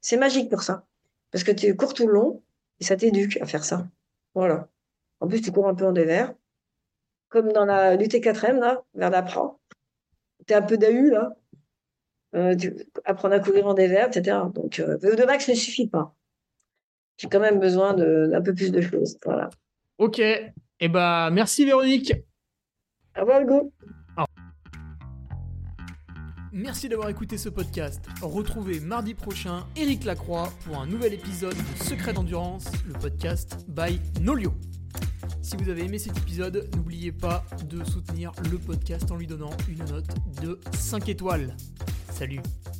[0.00, 0.86] c'est magique pour ça.
[1.30, 2.42] Parce que tu cours tout le long
[2.80, 3.86] et ça t'éduque à faire ça.
[4.34, 4.68] Voilà.
[5.20, 6.34] En plus, tu cours un peu en dévers.
[7.28, 11.36] Comme dans la l'UT4M, là, vers la Tu es un peu d'AU, là.
[12.36, 12.54] Euh,
[13.04, 14.36] apprendre à courir en dévers, etc.
[14.54, 16.14] Donc, euh, VO2 max ne suffit pas.
[17.16, 19.18] J'ai quand même besoin d'un peu plus de choses.
[19.24, 19.50] Voilà.
[19.98, 20.20] Ok.
[20.20, 22.14] Eh ben, merci Véronique.
[23.16, 23.72] Au revoir, Hugo.
[26.52, 28.04] Merci d'avoir écouté ce podcast.
[28.22, 34.00] Retrouvez mardi prochain Eric Lacroix pour un nouvel épisode de Secret d'endurance, le podcast by
[34.20, 34.52] Nolio.
[35.42, 39.52] Si vous avez aimé cet épisode, n'oubliez pas de soutenir le podcast en lui donnant
[39.68, 40.08] une note
[40.42, 41.54] de 5 étoiles.
[42.20, 42.79] Salut.